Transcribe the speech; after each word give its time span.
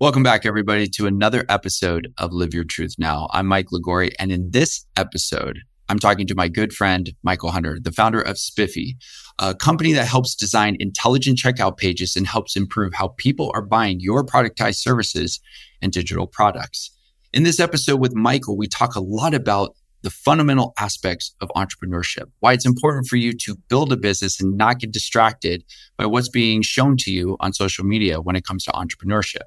Welcome 0.00 0.22
back, 0.22 0.46
everybody, 0.46 0.86
to 0.90 1.08
another 1.08 1.44
episode 1.48 2.14
of 2.18 2.32
Live 2.32 2.54
Your 2.54 2.62
Truth 2.62 2.94
Now. 2.98 3.26
I'm 3.32 3.48
Mike 3.48 3.72
Liguori, 3.72 4.16
and 4.20 4.30
in 4.30 4.52
this 4.52 4.86
episode, 4.96 5.58
I'm 5.88 5.98
talking 5.98 6.28
to 6.28 6.36
my 6.36 6.46
good 6.46 6.72
friend, 6.72 7.12
Michael 7.24 7.50
Hunter, 7.50 7.80
the 7.82 7.90
founder 7.90 8.20
of 8.20 8.38
Spiffy, 8.38 8.96
a 9.40 9.56
company 9.56 9.92
that 9.94 10.06
helps 10.06 10.36
design 10.36 10.76
intelligent 10.78 11.38
checkout 11.38 11.78
pages 11.78 12.14
and 12.14 12.28
helps 12.28 12.54
improve 12.54 12.94
how 12.94 13.08
people 13.16 13.50
are 13.54 13.60
buying 13.60 13.98
your 13.98 14.24
productized 14.24 14.76
services 14.76 15.40
and 15.82 15.90
digital 15.90 16.28
products. 16.28 16.92
In 17.32 17.42
this 17.42 17.58
episode 17.58 17.98
with 17.98 18.14
Michael, 18.14 18.56
we 18.56 18.68
talk 18.68 18.94
a 18.94 19.00
lot 19.00 19.34
about 19.34 19.74
the 20.02 20.10
fundamental 20.10 20.74
aspects 20.78 21.34
of 21.40 21.48
entrepreneurship, 21.56 22.30
why 22.38 22.52
it's 22.52 22.64
important 22.64 23.08
for 23.08 23.16
you 23.16 23.32
to 23.32 23.56
build 23.68 23.92
a 23.92 23.96
business 23.96 24.40
and 24.40 24.56
not 24.56 24.78
get 24.78 24.92
distracted 24.92 25.64
by 25.96 26.06
what's 26.06 26.28
being 26.28 26.62
shown 26.62 26.96
to 26.98 27.10
you 27.10 27.36
on 27.40 27.52
social 27.52 27.84
media 27.84 28.20
when 28.20 28.36
it 28.36 28.44
comes 28.44 28.62
to 28.62 28.70
entrepreneurship. 28.70 29.42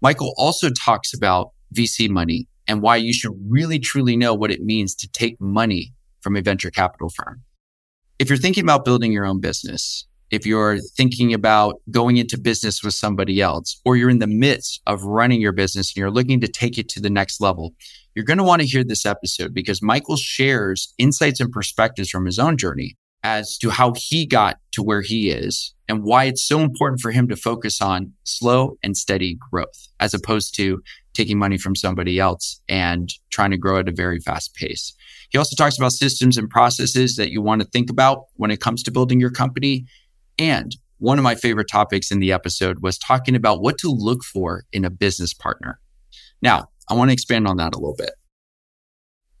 Michael 0.00 0.34
also 0.36 0.70
talks 0.70 1.14
about 1.14 1.50
VC 1.74 2.08
money 2.08 2.48
and 2.66 2.82
why 2.82 2.96
you 2.96 3.12
should 3.12 3.32
really 3.48 3.78
truly 3.78 4.16
know 4.16 4.34
what 4.34 4.50
it 4.50 4.62
means 4.62 4.94
to 4.94 5.08
take 5.08 5.40
money 5.40 5.92
from 6.20 6.36
a 6.36 6.42
venture 6.42 6.70
capital 6.70 7.10
firm. 7.10 7.42
If 8.18 8.28
you're 8.28 8.38
thinking 8.38 8.64
about 8.64 8.84
building 8.84 9.12
your 9.12 9.26
own 9.26 9.40
business, 9.40 10.06
if 10.30 10.46
you're 10.46 10.78
thinking 10.78 11.34
about 11.34 11.80
going 11.90 12.16
into 12.16 12.38
business 12.38 12.82
with 12.82 12.94
somebody 12.94 13.40
else, 13.40 13.80
or 13.84 13.96
you're 13.96 14.10
in 14.10 14.18
the 14.18 14.26
midst 14.26 14.80
of 14.86 15.04
running 15.04 15.40
your 15.40 15.52
business 15.52 15.90
and 15.90 15.96
you're 15.96 16.10
looking 16.10 16.40
to 16.40 16.48
take 16.48 16.78
it 16.78 16.88
to 16.90 17.00
the 17.00 17.10
next 17.10 17.40
level, 17.40 17.74
you're 18.14 18.24
going 18.24 18.38
to 18.38 18.44
want 18.44 18.62
to 18.62 18.66
hear 18.66 18.84
this 18.84 19.04
episode 19.04 19.52
because 19.52 19.82
Michael 19.82 20.16
shares 20.16 20.94
insights 20.98 21.40
and 21.40 21.52
perspectives 21.52 22.10
from 22.10 22.26
his 22.26 22.38
own 22.38 22.56
journey 22.56 22.96
as 23.24 23.56
to 23.56 23.70
how 23.70 23.94
he 23.96 24.26
got 24.26 24.58
to 24.70 24.82
where 24.82 25.00
he 25.00 25.30
is 25.30 25.74
and 25.88 26.04
why 26.04 26.24
it's 26.24 26.46
so 26.46 26.60
important 26.60 27.00
for 27.00 27.10
him 27.10 27.26
to 27.26 27.36
focus 27.36 27.80
on 27.80 28.12
slow 28.24 28.76
and 28.82 28.96
steady 28.96 29.38
growth 29.50 29.88
as 29.98 30.12
opposed 30.12 30.54
to 30.54 30.82
taking 31.14 31.38
money 31.38 31.56
from 31.56 31.74
somebody 31.74 32.18
else 32.18 32.60
and 32.68 33.10
trying 33.30 33.50
to 33.50 33.56
grow 33.56 33.78
at 33.78 33.88
a 33.88 33.92
very 33.92 34.20
fast 34.20 34.54
pace. 34.54 34.92
He 35.30 35.38
also 35.38 35.56
talks 35.56 35.78
about 35.78 35.92
systems 35.92 36.36
and 36.36 36.50
processes 36.50 37.16
that 37.16 37.30
you 37.30 37.40
want 37.40 37.62
to 37.62 37.68
think 37.68 37.90
about 37.90 38.26
when 38.34 38.50
it 38.50 38.60
comes 38.60 38.82
to 38.82 38.90
building 38.90 39.20
your 39.20 39.30
company. 39.30 39.86
And 40.38 40.76
one 40.98 41.18
of 41.18 41.24
my 41.24 41.34
favorite 41.34 41.68
topics 41.70 42.10
in 42.10 42.20
the 42.20 42.32
episode 42.32 42.80
was 42.82 42.98
talking 42.98 43.34
about 43.34 43.62
what 43.62 43.78
to 43.78 43.88
look 43.88 44.22
for 44.22 44.64
in 44.72 44.84
a 44.84 44.90
business 44.90 45.32
partner. 45.32 45.80
Now, 46.42 46.68
I 46.88 46.94
want 46.94 47.08
to 47.08 47.14
expand 47.14 47.48
on 47.48 47.56
that 47.56 47.74
a 47.74 47.78
little 47.78 47.96
bit. 47.96 48.12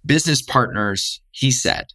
Business 0.06 0.40
partners, 0.42 1.20
he 1.32 1.50
said, 1.50 1.86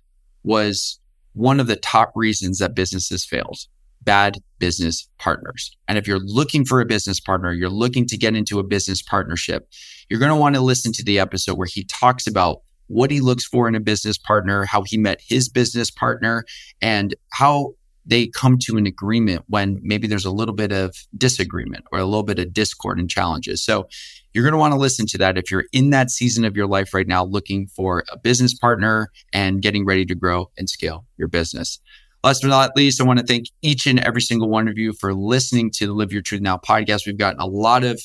was 0.44 1.00
one 1.34 1.60
of 1.60 1.68
the 1.68 1.76
top 1.76 2.12
reasons 2.16 2.60
that 2.60 2.76
businesses 2.76 3.26
failed 3.26 3.60
bad 4.02 4.38
business 4.60 5.08
partners. 5.18 5.76
And 5.88 5.98
if 5.98 6.08
you're 6.08 6.20
looking 6.20 6.66
for 6.66 6.82
a 6.82 6.86
business 6.86 7.20
partner, 7.20 7.52
you're 7.52 7.70
looking 7.70 8.06
to 8.08 8.18
get 8.18 8.36
into 8.36 8.60
a 8.60 8.64
business 8.64 9.02
partnership, 9.02 9.70
you're 10.10 10.20
going 10.20 10.32
to 10.32 10.36
want 10.36 10.56
to 10.56 10.62
listen 10.62 10.92
to 10.94 11.04
the 11.04 11.20
episode 11.20 11.58
where 11.58 11.68
he 11.68 11.84
talks 11.84 12.28
about 12.28 12.62
what 12.88 13.12
he 13.12 13.22
looks 13.22 13.46
for 13.46 13.68
in 13.68 13.76
a 13.76 13.80
business 13.80 14.18
partner, 14.18 14.66
how 14.66 14.82
he 14.84 14.98
met 14.98 15.22
his 15.22 15.48
business 15.48 15.92
partner, 15.92 16.44
and 16.82 17.14
how 17.32 17.74
they 18.10 18.28
come 18.28 18.58
to 18.58 18.76
an 18.78 18.88
agreement 18.88 19.44
when 19.48 19.80
maybe 19.84 20.08
there's 20.08 20.26
a 20.26 20.32
little 20.32 20.56
bit 20.56 20.72
of 20.72 20.96
disagreement 21.16 21.86
or 21.92 22.00
a 22.00 22.06
little 22.06 22.24
bit 22.24 22.40
of 22.40 22.52
discord 22.52 23.00
and 23.00 23.10
challenges. 23.10 23.64
So 23.64 23.88
you're 24.34 24.44
going 24.44 24.54
to 24.54 24.60
want 24.60 24.74
to 24.74 24.80
listen 24.80 25.06
to 25.08 25.18
that 25.20 25.38
if 25.38 25.52
you're 25.52 25.66
in 25.72 25.92
that 25.92 26.10
season 26.10 26.44
of 26.44 26.56
your 26.56 26.68
life 26.68 26.94
right 26.94 27.08
now 27.08 27.24
looking 27.24 27.68
for 27.68 28.04
a 28.12 28.18
business 28.18 28.54
partner 28.54 29.12
and 29.32 29.62
getting 29.62 29.86
ready 29.86 30.06
to 30.06 30.16
grow 30.16 30.50
and 30.58 30.70
scale 30.70 31.06
your 31.18 31.28
business. 31.28 31.80
Last 32.24 32.42
but 32.42 32.50
not 32.50 32.76
least, 32.76 33.00
I 33.00 33.06
want 33.06 33.20
to 33.20 33.26
thank 33.26 33.46
each 33.62 33.86
and 33.86 34.00
every 34.00 34.22
single 34.22 34.50
one 34.50 34.68
of 34.68 34.78
you 34.78 34.92
for 34.92 35.14
listening 35.14 35.72
to 35.76 35.88
the 35.88 35.94
Live 35.94 36.12
Your 36.12 36.22
Truth 36.22 36.42
Now 36.42 36.58
podcast. 36.58 37.06
We've 37.06 37.18
gotten 37.18 37.40
a 37.40 37.46
lot 37.46 37.84
of 37.84 38.02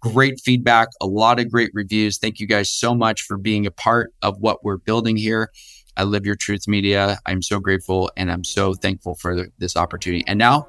great 0.00 0.40
feedback, 0.40 0.88
a 1.00 1.06
lot 1.06 1.38
of 1.40 1.50
great 1.50 1.70
reviews. 1.72 2.18
Thank 2.18 2.40
you 2.40 2.46
guys 2.46 2.70
so 2.70 2.94
much 2.94 3.22
for 3.22 3.38
being 3.38 3.66
a 3.66 3.70
part 3.70 4.12
of 4.20 4.36
what 4.38 4.64
we're 4.64 4.76
building 4.76 5.16
here. 5.16 5.50
I 5.96 6.02
Live 6.02 6.26
Your 6.26 6.34
Truth 6.34 6.66
Media. 6.66 7.20
I'm 7.24 7.40
so 7.40 7.60
grateful 7.60 8.10
and 8.16 8.30
I'm 8.30 8.42
so 8.42 8.74
thankful 8.74 9.14
for 9.14 9.46
this 9.58 9.76
opportunity. 9.76 10.24
And 10.26 10.38
now, 10.38 10.66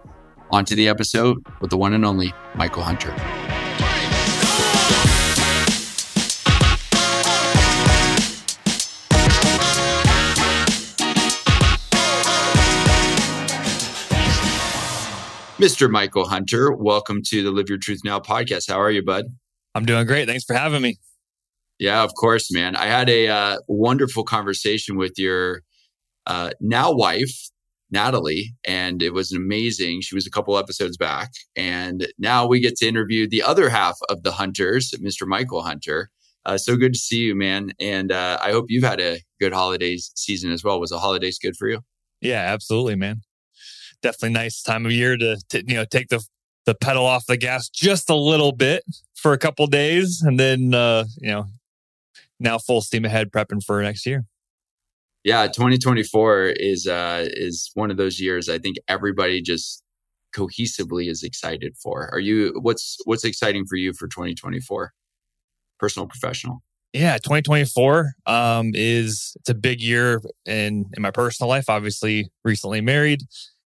on 0.51 0.65
to 0.65 0.75
the 0.75 0.87
episode 0.87 1.43
with 1.61 1.71
the 1.71 1.77
one 1.77 1.93
and 1.93 2.05
only 2.05 2.31
Michael 2.53 2.83
Hunter. 2.83 3.09
Mr. 15.57 15.89
Michael 15.89 16.27
Hunter, 16.27 16.71
welcome 16.71 17.21
to 17.29 17.41
the 17.41 17.49
Live 17.49 17.69
Your 17.69 17.79
Truth 17.79 18.01
Now 18.03 18.19
podcast. 18.19 18.69
How 18.69 18.79
are 18.79 18.91
you, 18.91 19.03
bud? 19.03 19.25
I'm 19.73 19.85
doing 19.85 20.05
great. 20.05 20.27
Thanks 20.27 20.43
for 20.43 20.53
having 20.53 20.83
me. 20.83 20.99
Yeah, 21.79 22.03
of 22.03 22.13
course, 22.15 22.51
man. 22.51 22.75
I 22.75 22.85
had 22.85 23.09
a 23.09 23.27
uh, 23.27 23.57
wonderful 23.67 24.23
conversation 24.23 24.97
with 24.97 25.13
your 25.17 25.61
uh, 26.25 26.51
now 26.61 26.93
wife, 26.93 27.49
Natalie, 27.91 28.55
and 28.65 29.01
it 29.01 29.13
was 29.13 29.31
amazing. 29.31 30.01
She 30.01 30.15
was 30.15 30.25
a 30.25 30.31
couple 30.31 30.57
episodes 30.57 30.97
back, 30.97 31.31
and 31.55 32.07
now 32.17 32.47
we 32.47 32.59
get 32.59 32.77
to 32.77 32.87
interview 32.87 33.27
the 33.27 33.43
other 33.43 33.69
half 33.69 33.97
of 34.09 34.23
the 34.23 34.31
Hunters, 34.31 34.91
Mr. 35.01 35.27
Michael 35.27 35.61
Hunter. 35.61 36.09
Uh, 36.45 36.57
so 36.57 36.77
good 36.77 36.93
to 36.93 36.99
see 36.99 37.21
you, 37.21 37.35
man. 37.35 37.71
And 37.79 38.11
uh, 38.11 38.37
I 38.41 38.51
hope 38.51 38.65
you've 38.69 38.83
had 38.83 39.01
a 39.01 39.19
good 39.39 39.51
holidays 39.51 40.11
season 40.15 40.51
as 40.51 40.63
well. 40.63 40.79
Was 40.79 40.91
the 40.91 40.99
holidays 40.99 41.39
good 41.39 41.57
for 41.57 41.67
you? 41.67 41.81
Yeah, 42.21 42.41
absolutely, 42.41 42.95
man 42.95 43.21
definitely 44.05 44.33
nice 44.33 44.61
time 44.61 44.85
of 44.85 44.91
year 44.91 45.17
to, 45.17 45.37
to 45.49 45.63
you 45.67 45.75
know 45.75 45.85
take 45.85 46.09
the 46.09 46.23
the 46.65 46.75
pedal 46.75 47.05
off 47.05 47.25
the 47.25 47.37
gas 47.37 47.69
just 47.69 48.09
a 48.09 48.15
little 48.15 48.51
bit 48.51 48.83
for 49.15 49.33
a 49.33 49.37
couple 49.37 49.65
days, 49.67 50.21
and 50.21 50.39
then 50.39 50.73
uh, 50.73 51.05
you 51.17 51.31
know 51.31 51.45
now 52.39 52.57
full 52.57 52.81
steam 52.81 53.05
ahead 53.05 53.31
prepping 53.31 53.63
for 53.63 53.81
next 53.81 54.05
year. 54.05 54.25
Yeah, 55.23 55.47
2024 55.47 56.53
is 56.57 56.85
uh 56.85 57.27
is 57.31 57.71
one 57.73 57.89
of 57.89 57.97
those 57.97 58.19
years 58.19 58.47
I 58.47 58.59
think 58.59 58.77
everybody 58.87 59.41
just 59.41 59.83
cohesively 60.35 61.09
is 61.09 61.23
excited 61.23 61.75
for. 61.81 62.09
Are 62.13 62.19
you 62.19 62.53
what's 62.61 62.97
what's 63.05 63.23
exciting 63.23 63.65
for 63.65 63.75
you 63.75 63.93
for 63.93 64.07
2024? 64.07 64.93
Personal 65.79 66.07
professional? 66.07 66.61
Yeah, 66.93 67.17
2024 67.17 68.13
um 68.27 68.71
is 68.75 69.33
it's 69.39 69.49
a 69.49 69.55
big 69.55 69.81
year 69.81 70.21
in 70.45 70.85
in 70.95 71.01
my 71.01 71.11
personal 71.11 71.49
life. 71.49 71.69
Obviously, 71.69 72.29
recently 72.43 72.81
married, 72.81 73.21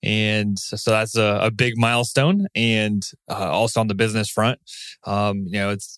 and 0.03 0.59
so 0.59 0.91
that's 0.91 1.17
a, 1.17 1.39
a 1.41 1.51
big 1.51 1.73
milestone. 1.75 2.47
And 2.55 3.01
uh, 3.29 3.49
also 3.49 3.79
on 3.79 3.88
the 3.88 3.95
business 3.95 4.29
front, 4.29 4.59
um, 5.05 5.45
you 5.47 5.59
know, 5.59 5.72
it's 5.72 5.97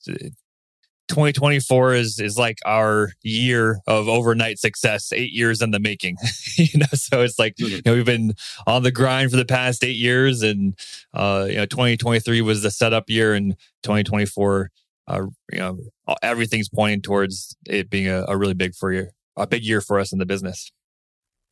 2024 1.10 1.96
is 1.96 2.20
is 2.20 2.38
like 2.38 2.60
our 2.66 3.12
year 3.24 3.82
of 3.88 4.08
overnight 4.08 4.60
success, 4.60 5.12
eight 5.12 5.32
years 5.32 5.62
in 5.62 5.72
the 5.72 5.80
making. 5.80 6.16
you 6.58 6.80
know, 6.80 6.86
so 6.94 7.22
it's 7.22 7.38
like 7.38 7.56
you 7.58 7.82
know 7.86 7.94
we've 7.94 8.06
been 8.06 8.34
on 8.66 8.84
the 8.84 8.92
grind 8.92 9.32
for 9.32 9.38
the 9.38 9.46
past 9.46 9.84
eight 9.84 9.98
years, 9.98 10.42
and 10.42 10.80
uh, 11.14 11.46
you 11.50 11.56
know 11.56 11.66
2023 11.66 12.42
was 12.42 12.62
the 12.62 12.72
setup 12.72 13.10
year, 13.10 13.34
and 13.34 13.56
2024, 13.84 14.72
uh, 15.08 15.22
you 15.52 15.60
know, 15.60 15.78
everything's 16.22 16.70
pointing 16.70 17.02
towards 17.02 17.56
it 17.66 17.90
being 17.90 18.08
a, 18.08 18.26
a 18.28 18.38
really 18.38 18.54
big 18.54 18.76
for 18.76 18.94
you, 18.94 19.08
a 19.36 19.48
big 19.48 19.64
year 19.64 19.82
for 19.82 20.00
us 20.00 20.14
in 20.14 20.20
the 20.20 20.26
business. 20.26 20.72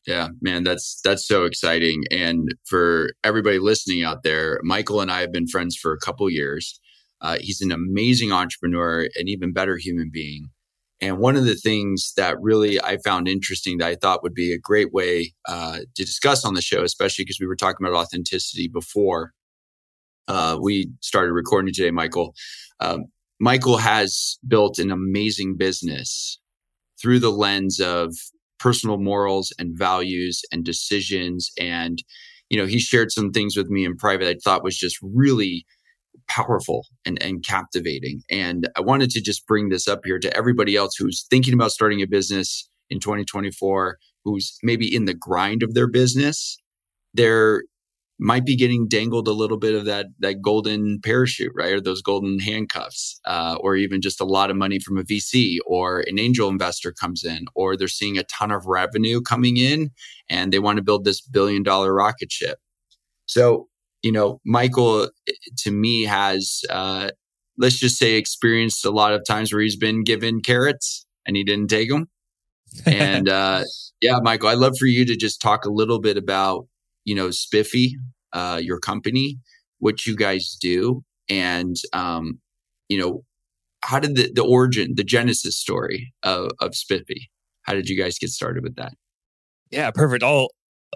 Yeah, 0.06 0.29
man, 0.41 0.63
that's 0.63 1.01
that's 1.03 1.28
so 1.28 1.44
exciting. 1.44 2.03
And 2.12 2.53
for 2.66 3.09
everybody 3.25 3.59
listening 3.59 4.03
out 4.03 4.23
there, 4.23 4.59
Michael 4.63 5.01
and 5.01 5.12
I 5.12 5.19
have 5.22 5.34
been 5.34 5.47
friends 5.47 5.75
for 5.75 5.91
a 5.91 6.00
couple 6.00 6.29
years. 6.29 6.79
Uh, 7.22 7.38
he's 7.39 7.61
an 7.61 7.72
amazing 7.72 8.31
entrepreneur, 8.31 9.07
an 9.16 9.28
even 9.28 9.53
better 9.53 9.78
human 9.78 10.09
being. 10.11 10.50
And 11.00 11.19
one 11.19 11.35
of 11.35 11.45
the 11.45 11.55
things 11.55 12.13
that 12.17 12.41
really 12.41 12.81
I 12.81 12.97
found 12.97 13.28
interesting 13.28 13.78
that 13.78 13.88
I 13.88 13.95
thought 13.95 14.23
would 14.23 14.33
be 14.33 14.51
a 14.51 14.59
great 14.59 14.91
way 14.91 15.33
uh, 15.47 15.79
to 15.95 16.05
discuss 16.05 16.44
on 16.44 16.55
the 16.55 16.61
show, 16.61 16.83
especially 16.83 17.23
because 17.23 17.39
we 17.39 17.47
were 17.47 17.55
talking 17.55 17.85
about 17.85 17.97
authenticity 17.97 18.67
before 18.67 19.33
uh, 20.28 20.57
we 20.61 20.89
started 21.01 21.33
recording 21.33 21.73
today, 21.73 21.91
Michael. 21.91 22.33
Um, 22.79 23.05
Michael 23.39 23.78
has 23.78 24.37
built 24.47 24.79
an 24.79 24.91
amazing 24.91 25.55
business 25.55 26.40
through 26.99 27.20
the 27.20 27.31
lens 27.31 27.79
of 27.79 28.16
personal 28.59 28.97
morals 28.97 29.53
and 29.59 29.78
values 29.78 30.41
and 30.52 30.66
decisions. 30.66 31.52
And, 31.59 32.03
you 32.49 32.58
know, 32.58 32.66
he 32.66 32.79
shared 32.79 33.11
some 33.11 33.31
things 33.31 33.55
with 33.55 33.67
me 33.70 33.85
in 33.85 33.96
private 33.96 34.28
I 34.28 34.35
thought 34.43 34.63
was 34.63 34.78
just 34.78 34.97
really 35.02 35.66
powerful 36.28 36.85
and, 37.06 37.22
and 37.22 37.44
captivating. 37.46 38.22
And 38.29 38.70
I 38.76 38.82
wanted 38.82 39.09
to 39.12 39.22
just 39.22 39.46
bring 39.47 39.70
this 39.70 39.88
up 39.88 40.02
here 40.03 40.20
to 40.20 40.35
everybody 40.35 40.76
else 40.76 40.96
who's 40.97 41.26
thinking 41.29 41.53
about 41.53 41.72
starting 41.72 42.02
a 42.02 42.08
business 42.08 42.70
in 42.90 43.00
2024, 43.00 43.97
who's 44.24 44.58
maybe 44.64 44.94
in 44.94 45.06
the 45.06 45.14
grind 45.14 45.64
of 45.64 45.74
their 45.74 45.88
business. 45.88 46.58
They're 47.14 47.64
might 48.20 48.46
be 48.46 48.56
getting 48.56 48.88
dangled 48.88 49.28
a 49.28 49.34
little 49.34 49.58
bit 49.58 49.76
of 49.76 49.85
that 49.85 50.08
that 50.20 50.41
golden 50.41 51.00
parachute, 51.02 51.52
right, 51.56 51.74
or 51.74 51.82
those 51.82 52.02
golden 52.02 52.40
handcuffs, 52.40 53.20
uh, 53.26 53.58
or 53.59 53.76
even 53.76 54.02
just 54.02 54.20
a 54.20 54.26
lot 54.26 54.50
of 54.50 54.58
money 54.58 54.80
from 54.80 54.97
a 54.97 55.03
VC 55.03 55.58
or 55.66 56.03
an 56.08 56.20
angel 56.20 56.50
investor 56.50 56.91
comes 56.91 57.23
in, 57.23 57.46
or 57.56 57.78
they're 57.78 57.88
seeing 57.88 58.18
a 58.18 58.23
ton 58.23 58.52
of 58.52 58.66
revenue 58.66 59.22
coming 59.22 59.58
in, 59.58 59.91
and 60.30 60.52
they 60.52 60.59
want 60.59 60.78
to 60.78 60.84
build 60.84 61.03
this 61.06 61.22
billion 61.22 61.64
dollar 61.64 61.94
rocket 61.94 62.32
ship. 62.32 62.59
So, 63.26 63.68
you 64.08 64.14
know, 64.14 64.40
Michael, 64.46 65.09
to 65.58 65.70
me, 65.70 66.04
has 66.04 66.62
uh, 66.70 67.09
let's 67.58 67.78
just 67.78 67.98
say, 67.98 68.14
experienced 68.14 68.86
a 68.86 68.90
lot 68.90 69.12
of 69.12 69.26
times 69.28 69.52
where 69.52 69.62
he's 69.62 69.76
been 69.76 70.02
given 70.02 70.40
carrots 70.40 71.06
and 71.26 71.36
he 71.36 71.44
didn't 71.44 71.70
take 71.70 71.90
them. 71.90 72.08
and 72.86 73.28
uh, 73.28 73.64
yeah, 74.00 74.20
Michael, 74.22 74.48
I'd 74.48 74.59
love 74.59 74.78
for 74.80 74.86
you 74.86 75.04
to 75.06 75.18
just 75.18 75.42
talk 75.42 75.66
a 75.66 75.70
little 75.70 76.00
bit 76.00 76.16
about, 76.16 76.68
you 77.04 77.16
know, 77.16 77.32
Spiffy, 77.32 77.98
uh, 78.32 78.62
your 78.64 78.80
company, 78.80 79.40
what 79.80 80.06
you 80.06 80.16
guys 80.16 80.58
do, 80.62 81.04
and 81.30 81.76
um, 81.92 82.40
you 82.88 82.98
know, 82.98 83.26
how 83.84 84.00
did 84.00 84.16
the, 84.16 84.32
the 84.34 84.44
origin, 84.44 84.94
the 84.96 85.04
genesis 85.04 85.58
story 85.58 86.14
of, 86.24 86.52
of 86.62 86.76
Spiffy? 86.76 87.30
How 87.64 87.74
did 87.74 87.90
you 87.90 88.02
guys 88.02 88.18
get 88.18 88.30
started 88.30 88.64
with 88.64 88.78
that? 88.78 88.94
Yeah, 89.70 89.92
perfect. 89.92 90.24
I'll 90.24 90.48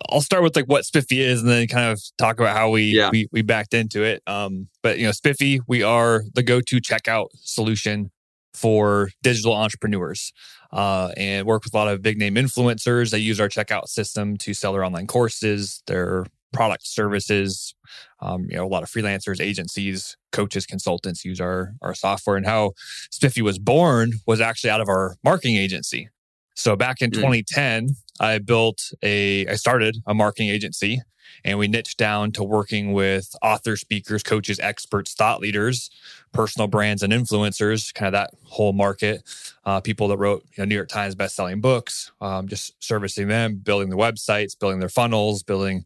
I'll 0.10 0.22
start 0.22 0.44
with 0.44 0.56
like 0.56 0.66
what 0.66 0.86
Spiffy 0.86 1.22
is 1.22 1.42
and 1.42 1.50
then 1.50 1.68
kind 1.68 1.92
of 1.92 2.02
talk 2.18 2.40
about 2.40 2.56
how 2.56 2.70
we 2.70 2.84
yeah. 2.84 3.10
we, 3.12 3.28
we 3.32 3.42
backed 3.42 3.74
into 3.74 4.04
it. 4.04 4.24
Um, 4.26 4.68
but 4.82 4.98
you 4.98 5.06
know, 5.06 5.12
Spiffy, 5.12 5.60
we 5.68 5.84
are 5.84 6.24
the 6.34 6.44
go-to 6.44 6.78
checkout 6.78 7.28
solution 7.36 8.12
for 8.54 9.10
digital 9.22 9.54
entrepreneurs. 9.54 10.34
Uh, 10.72 11.12
and 11.18 11.46
work 11.46 11.66
with 11.66 11.74
a 11.74 11.78
lot 11.78 11.90
of 11.90 12.02
big 12.02 12.18
name 12.18 12.36
influencers. 12.36 13.12
They 13.12 13.18
use 13.18 13.42
our 13.42 13.50
checkout 13.50 13.90
system 13.90 14.38
to 14.38 14.54
sell 14.54 14.72
their 14.72 14.86
online 14.86 15.06
courses, 15.06 15.84
their 15.86 16.26
product 16.54 16.88
services. 16.88 17.76
Um, 18.22 18.46
you 18.50 18.56
know, 18.56 18.66
a 18.66 18.68
lot 18.68 18.84
of 18.84 18.90
freelancers, 18.90 19.42
agencies, 19.42 20.16
coaches, 20.32 20.66
consultants 20.66 21.26
use 21.26 21.42
our 21.42 21.74
our 21.82 21.94
software. 21.94 22.38
And 22.38 22.46
how 22.46 22.72
Spiffy 23.12 23.42
was 23.42 23.60
born 23.60 24.14
was 24.26 24.40
actually 24.40 24.70
out 24.70 24.80
of 24.80 24.88
our 24.88 25.16
marketing 25.24 25.58
agency. 25.58 26.10
So 26.56 26.76
back 26.76 27.02
in 27.02 27.12
mm. 27.12 27.16
2010, 27.16 27.90
I 28.20 28.38
built 28.40 28.92
a, 29.02 29.48
I 29.48 29.56
started 29.56 29.98
a 30.06 30.14
marketing 30.14 30.50
agency 30.50 31.02
and 31.44 31.58
we 31.58 31.68
niched 31.68 31.98
down 31.98 32.32
to 32.34 32.44
working 32.44 32.94
with 32.94 33.34
author, 33.42 33.76
speakers, 33.76 34.22
coaches, 34.22 34.60
experts, 34.60 35.14
thought 35.14 35.40
leaders, 35.40 35.90
personal 36.34 36.68
brands, 36.68 37.04
and 37.04 37.12
influencers, 37.12 37.94
kind 37.94 38.08
of 38.08 38.14
that 38.14 38.32
whole 38.44 38.74
market. 38.74 39.24
Uh, 39.66 39.80
people 39.80 40.08
that 40.10 40.18
wrote 40.18 40.44
you 40.56 40.62
know, 40.62 40.66
New 40.66 40.76
York 40.76 40.90
Times 40.90 41.16
best-selling 41.16 41.62
books, 41.62 42.12
um, 42.22 42.48
just 42.48 42.74
servicing 42.84 43.28
them, 43.28 43.56
building 43.56 43.90
their 43.90 43.98
websites, 43.98 44.58
building 44.58 44.80
their 44.80 44.90
funnels, 44.90 45.42
building, 45.44 45.86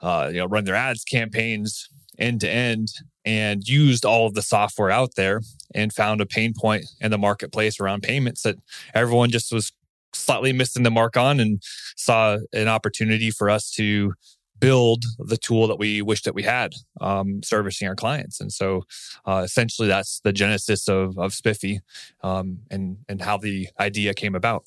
uh, 0.00 0.28
you 0.30 0.38
know, 0.38 0.46
run 0.46 0.64
their 0.64 0.74
ads 0.74 1.04
campaigns 1.04 1.88
end 2.18 2.40
to 2.40 2.50
end, 2.50 2.92
and 3.24 3.66
used 3.68 4.04
all 4.04 4.26
of 4.26 4.34
the 4.34 4.42
software 4.42 4.90
out 4.90 5.14
there 5.14 5.40
and 5.74 5.92
found 5.92 6.20
a 6.20 6.26
pain 6.26 6.52
point 6.54 6.84
in 7.00 7.10
the 7.10 7.18
marketplace 7.18 7.80
around 7.80 8.02
payments 8.02 8.42
that 8.42 8.56
everyone 8.94 9.30
just 9.30 9.52
was 9.52 9.72
slightly 10.14 10.52
missing 10.52 10.82
the 10.82 10.90
mark 10.90 11.16
on 11.16 11.40
and 11.40 11.62
saw 11.96 12.38
an 12.52 12.68
opportunity 12.68 13.30
for 13.30 13.50
us 13.50 13.70
to 13.72 14.14
build 14.62 15.04
the 15.18 15.36
tool 15.36 15.66
that 15.66 15.78
we 15.78 16.00
wish 16.00 16.22
that 16.22 16.36
we 16.36 16.44
had 16.44 16.72
um, 17.00 17.42
servicing 17.42 17.88
our 17.88 17.96
clients. 17.96 18.40
And 18.40 18.52
so 18.52 18.82
uh, 19.26 19.42
essentially 19.44 19.88
that's 19.88 20.20
the 20.20 20.32
genesis 20.32 20.88
of, 20.88 21.18
of 21.18 21.34
spiffy 21.34 21.80
um, 22.22 22.58
and 22.70 22.98
and 23.08 23.20
how 23.20 23.36
the 23.36 23.68
idea 23.80 24.14
came 24.14 24.36
about. 24.36 24.64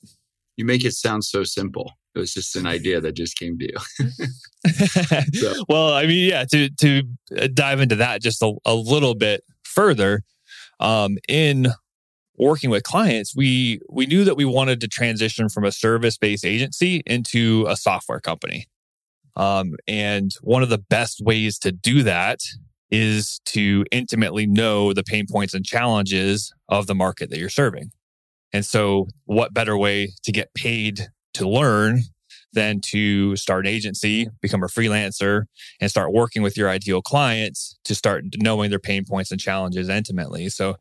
You 0.58 0.66
make 0.66 0.84
it 0.84 0.94
sound 0.94 1.24
so 1.24 1.46
simple. 1.46 1.94
It 2.14 2.20
was 2.20 2.34
just 2.34 2.56
an 2.58 2.68
idea 2.68 3.00
that 3.02 3.14
just 3.14 3.38
came 3.38 3.58
to 3.60 3.66
you. 3.66 4.08
So. 5.34 5.64
well 5.70 5.94
i 5.94 6.08
mean 6.08 6.28
yeah 6.28 6.44
to 6.46 6.70
to 6.70 7.04
dive 7.54 7.82
into 7.82 7.98
that 7.98 8.20
just 8.20 8.42
a, 8.42 8.52
a 8.66 8.74
little 8.74 9.14
bit 9.14 9.44
further 9.64 10.24
um, 10.80 11.20
in 11.28 11.68
working 12.38 12.70
with 12.70 12.84
clients, 12.84 13.36
we 13.36 13.80
we 13.90 14.06
knew 14.06 14.24
that 14.24 14.36
we 14.36 14.46
wanted 14.46 14.82
to 14.82 14.88
transition 14.88 15.50
from 15.50 15.64
a 15.64 15.72
service 15.72 16.18
based 16.18 16.46
agency 16.46 17.02
into 17.06 17.66
a 17.68 17.76
software 17.76 18.20
company. 18.20 18.68
Um, 19.36 19.76
and 19.88 20.34
one 20.42 20.64
of 20.64 20.70
the 20.70 20.78
best 20.78 21.22
ways 21.22 21.60
to 21.60 21.72
do 21.72 22.04
that 22.04 22.40
is 22.92 23.42
to 23.46 23.86
intimately 23.92 24.46
know 24.46 24.94
the 24.94 25.04
pain 25.04 25.26
points 25.30 25.54
and 25.54 25.66
challenges 25.66 26.54
of 26.70 26.88
the 26.88 26.96
market 26.96 27.30
that 27.30 27.40
you're 27.40 27.50
serving. 27.50 27.92
And 28.54 28.66
so, 28.66 29.08
what 29.26 29.54
better 29.54 29.78
way 29.78 30.14
to 30.24 30.32
get 30.32 30.54
paid 30.54 31.08
to 31.34 31.48
learn 31.48 32.04
than 32.54 32.80
to 32.80 33.36
start 33.36 33.68
an 33.68 33.74
agency, 33.74 34.30
become 34.42 34.64
a 34.64 34.68
freelancer, 34.68 35.44
and 35.82 35.92
start 35.92 36.14
working 36.14 36.42
with 36.42 36.56
your 36.56 36.70
ideal 36.70 37.02
clients 37.02 37.78
to 37.84 37.94
start 37.94 38.24
knowing 38.38 38.70
their 38.70 38.80
pain 38.80 39.04
points 39.04 39.30
and 39.30 39.42
challenges 39.42 39.90
intimately. 39.90 40.48
So, 40.48 40.78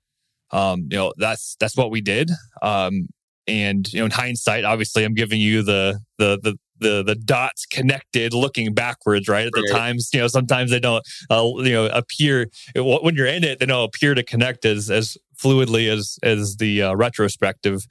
um, 0.55 0.87
you 0.91 0.97
know, 0.97 1.13
that's 1.17 1.57
that's 1.59 1.77
what 1.77 1.91
we 1.91 2.01
did. 2.01 2.31
Um, 2.63 3.09
and 3.47 3.93
you 3.93 3.99
know, 3.99 4.07
in 4.07 4.11
hindsight, 4.13 4.65
obviously, 4.65 5.05
I'm 5.05 5.15
giving 5.15 5.41
you 5.41 5.63
the 5.63 6.01
the 6.19 6.39
the 6.43 6.57
the 6.79 7.03
the 7.03 7.15
dots 7.15 7.67
connected 7.67 8.33
looking 8.33 8.73
backwards 8.73 9.29
right 9.29 9.47
at 9.47 9.53
right. 9.55 9.65
the 9.67 9.73
times 9.73 10.11
you 10.13 10.21
know 10.21 10.27
sometimes 10.27 10.71
they 10.71 10.81
don't 10.81 11.05
uh, 11.31 11.45
you 11.59 11.73
know 11.73 11.87
appear 11.87 12.49
when 12.77 13.15
you're 13.15 13.27
in 13.27 13.45
it 13.45 13.61
they 13.61 13.67
don't 13.67 13.85
appear 13.85 14.15
to 14.15 14.25
connect 14.25 14.65
as 14.65 14.91
as 14.91 15.17
fluidly 15.41 15.89
as 15.89 16.19
as 16.25 16.57
the 16.57 16.83
uh, 16.83 16.95
retrospective 16.95 17.87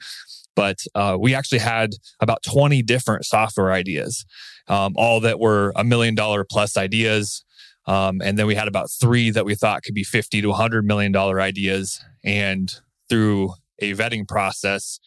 but 0.55 0.79
uh, 0.95 1.17
we 1.19 1.33
actually 1.33 1.59
had 1.59 1.91
about 2.19 2.43
20 2.43 2.81
different 2.83 3.25
software 3.25 3.71
ideas 3.71 4.25
um, 4.67 4.93
all 4.97 5.21
that 5.21 5.39
were 5.39 5.71
a 5.77 5.83
million 5.83 6.13
dollar 6.13 6.43
plus 6.43 6.75
ideas 6.75 7.45
um, 7.85 8.21
and 8.21 8.37
then 8.37 8.47
we 8.47 8.55
had 8.55 8.67
about 8.67 8.89
three 8.89 9.29
that 9.31 9.45
we 9.45 9.55
thought 9.55 9.83
could 9.83 9.95
be 9.95 10.03
50 10.03 10.41
to 10.41 10.49
100 10.49 10.85
million 10.85 11.11
dollar 11.11 11.41
ideas. 11.41 12.03
And 12.23 12.73
through 13.09 13.53
a 13.79 13.93
vetting 13.93 14.27
process, 14.27 14.99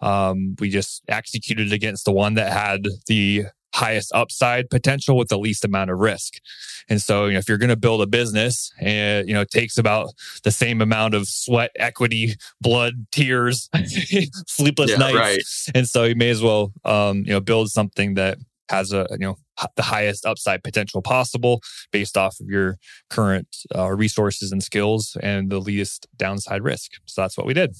um, 0.00 0.56
we 0.58 0.70
just 0.70 1.02
executed 1.08 1.72
against 1.72 2.04
the 2.04 2.12
one 2.12 2.34
that 2.34 2.52
had 2.52 2.84
the 3.06 3.44
highest 3.74 4.12
upside 4.14 4.68
potential 4.68 5.16
with 5.16 5.28
the 5.28 5.38
least 5.38 5.64
amount 5.64 5.90
of 5.90 5.98
risk. 5.98 6.34
And 6.88 7.00
so, 7.00 7.26
you 7.26 7.34
know, 7.34 7.38
if 7.38 7.48
you're 7.48 7.58
going 7.58 7.70
to 7.70 7.76
build 7.76 8.02
a 8.02 8.06
business 8.06 8.72
and, 8.78 9.26
you 9.26 9.34
know, 9.34 9.42
it 9.42 9.50
takes 9.50 9.78
about 9.78 10.10
the 10.42 10.50
same 10.50 10.82
amount 10.82 11.14
of 11.14 11.26
sweat, 11.26 11.70
equity, 11.76 12.34
blood, 12.60 13.06
tears, 13.12 13.70
sleepless 14.46 14.90
yeah, 14.90 14.96
nights. 14.96 15.16
Right. 15.16 15.76
And 15.76 15.88
so 15.88 16.04
you 16.04 16.16
may 16.16 16.30
as 16.30 16.42
well, 16.42 16.72
um, 16.84 17.18
you 17.18 17.32
know, 17.32 17.40
build 17.40 17.70
something 17.70 18.14
that 18.14 18.38
has 18.68 18.92
a, 18.92 19.06
you 19.10 19.18
know, 19.18 19.36
the 19.76 19.82
highest 19.82 20.26
upside 20.26 20.62
potential 20.62 21.02
possible 21.02 21.60
based 21.90 22.16
off 22.16 22.38
of 22.40 22.48
your 22.48 22.78
current 23.10 23.48
uh, 23.76 23.90
resources 23.90 24.52
and 24.52 24.62
skills 24.62 25.16
and 25.22 25.50
the 25.50 25.58
least 25.58 26.06
downside 26.16 26.62
risk. 26.62 26.92
So 27.06 27.22
that's 27.22 27.36
what 27.36 27.46
we 27.46 27.54
did. 27.54 27.74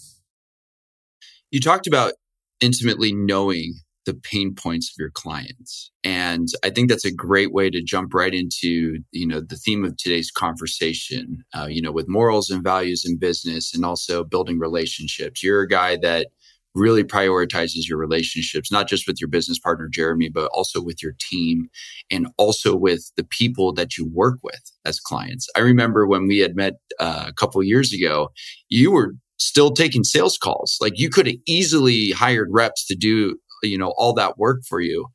You 1.50 1.61
talked 1.61 1.87
about 1.87 2.14
intimately 2.61 3.12
knowing 3.12 3.75
the 4.05 4.14
pain 4.14 4.55
points 4.55 4.90
of 4.90 4.94
your 4.99 5.11
clients 5.11 5.90
and 6.02 6.49
i 6.64 6.70
think 6.70 6.88
that's 6.88 7.05
a 7.05 7.14
great 7.14 7.52
way 7.52 7.70
to 7.70 7.82
jump 7.82 8.12
right 8.14 8.34
into 8.34 8.99
you 9.12 9.26
know 9.26 9.40
the 9.40 9.56
theme 9.56 9.84
of 9.84 9.96
today's 9.96 10.31
conversation 10.31 11.44
uh, 11.55 11.67
you 11.67 11.81
know 11.81 11.93
with 11.93 12.08
morals 12.08 12.50
and 12.50 12.64
values 12.64 13.05
in 13.06 13.17
business 13.17 13.75
and 13.75 13.84
also 13.84 14.25
building 14.25 14.58
relationships 14.58 15.43
you're 15.43 15.62
a 15.62 15.69
guy 15.69 15.96
that 15.96 16.29
really 16.74 17.05
prioritizes 17.05 17.88
your 17.88 17.98
relationships, 17.98 18.72
not 18.72 18.88
just 18.88 19.06
with 19.06 19.20
your 19.20 19.29
business 19.29 19.58
partner, 19.58 19.88
Jeremy, 19.88 20.29
but 20.29 20.50
also 20.52 20.82
with 20.82 21.02
your 21.02 21.14
team 21.20 21.69
and 22.10 22.29
also 22.38 22.74
with 22.74 23.10
the 23.17 23.24
people 23.24 23.72
that 23.74 23.96
you 23.96 24.08
work 24.08 24.38
with 24.43 24.72
as 24.84 24.98
clients. 24.98 25.48
I 25.56 25.60
remember 25.60 26.06
when 26.06 26.26
we 26.26 26.38
had 26.38 26.56
met 26.56 26.74
uh, 26.98 27.24
a 27.29 27.32
couple 27.32 27.62
years 27.62 27.93
ago, 27.93 28.31
you 28.69 28.91
were 28.91 29.14
still 29.38 29.72
taking 29.72 30.05
sales 30.05 30.38
calls. 30.38 30.79
Like 30.81 30.98
you 30.98 31.10
could 31.10 31.26
have 31.26 31.36
easily 31.46 32.10
hired 32.12 32.48
reps 32.50 32.86
to 32.86 32.94
do, 32.94 33.36
you 33.62 33.76
know, 33.76 33.93
all 33.96 34.14
that 34.14 34.38
work 34.38 34.60
for 34.69 34.81
you. 34.81 35.06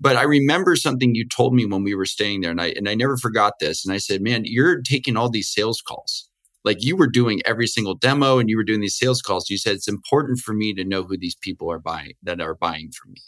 But 0.00 0.16
I 0.16 0.22
remember 0.22 0.74
something 0.74 1.14
you 1.14 1.26
told 1.28 1.54
me 1.54 1.64
when 1.64 1.84
we 1.84 1.94
were 1.94 2.06
staying 2.06 2.40
there 2.40 2.50
and 2.50 2.60
I, 2.60 2.74
and 2.76 2.88
I 2.88 2.94
never 2.94 3.16
forgot 3.16 3.54
this. 3.60 3.84
And 3.84 3.94
I 3.94 3.98
said, 3.98 4.20
man, 4.20 4.42
you're 4.44 4.82
taking 4.82 5.16
all 5.16 5.30
these 5.30 5.52
sales 5.52 5.80
calls 5.80 6.28
like 6.64 6.78
you 6.80 6.96
were 6.96 7.08
doing 7.08 7.40
every 7.44 7.66
single 7.66 7.94
demo 7.94 8.38
and 8.38 8.48
you 8.48 8.56
were 8.56 8.64
doing 8.64 8.80
these 8.80 8.96
sales 8.96 9.20
calls. 9.20 9.50
You 9.50 9.58
said 9.58 9.74
it's 9.74 9.88
important 9.88 10.38
for 10.38 10.52
me 10.52 10.74
to 10.74 10.84
know 10.84 11.02
who 11.02 11.16
these 11.16 11.34
people 11.34 11.70
are 11.70 11.78
buying 11.78 12.12
that 12.22 12.40
are 12.40 12.54
buying 12.54 12.90
from 12.92 13.12
me. 13.12 13.22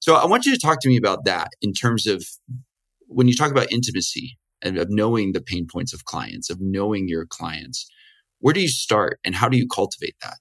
So 0.00 0.14
I 0.14 0.26
want 0.26 0.46
you 0.46 0.52
to 0.52 0.60
talk 0.60 0.80
to 0.80 0.88
me 0.88 0.96
about 0.96 1.24
that 1.24 1.48
in 1.62 1.72
terms 1.72 2.06
of 2.06 2.24
when 3.06 3.28
you 3.28 3.34
talk 3.34 3.50
about 3.50 3.72
intimacy 3.72 4.36
and 4.62 4.78
of 4.78 4.88
knowing 4.90 5.32
the 5.32 5.40
pain 5.40 5.66
points 5.70 5.92
of 5.92 6.04
clients, 6.04 6.50
of 6.50 6.58
knowing 6.60 7.08
your 7.08 7.26
clients. 7.26 7.86
Where 8.40 8.54
do 8.54 8.60
you 8.60 8.68
start 8.68 9.20
and 9.24 9.34
how 9.34 9.48
do 9.48 9.56
you 9.56 9.66
cultivate 9.66 10.16
that? 10.22 10.36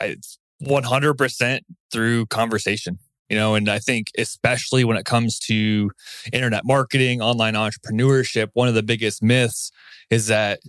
It's 0.00 0.38
100% 0.62 1.60
through 1.92 2.26
conversation 2.26 2.98
you 3.30 3.36
know 3.36 3.54
and 3.54 3.70
i 3.70 3.78
think 3.78 4.08
especially 4.18 4.84
when 4.84 4.98
it 4.98 5.06
comes 5.06 5.38
to 5.38 5.90
internet 6.34 6.66
marketing 6.66 7.22
online 7.22 7.54
entrepreneurship 7.54 8.48
one 8.52 8.68
of 8.68 8.74
the 8.74 8.82
biggest 8.82 9.22
myths 9.22 9.70
is 10.10 10.26
that 10.26 10.60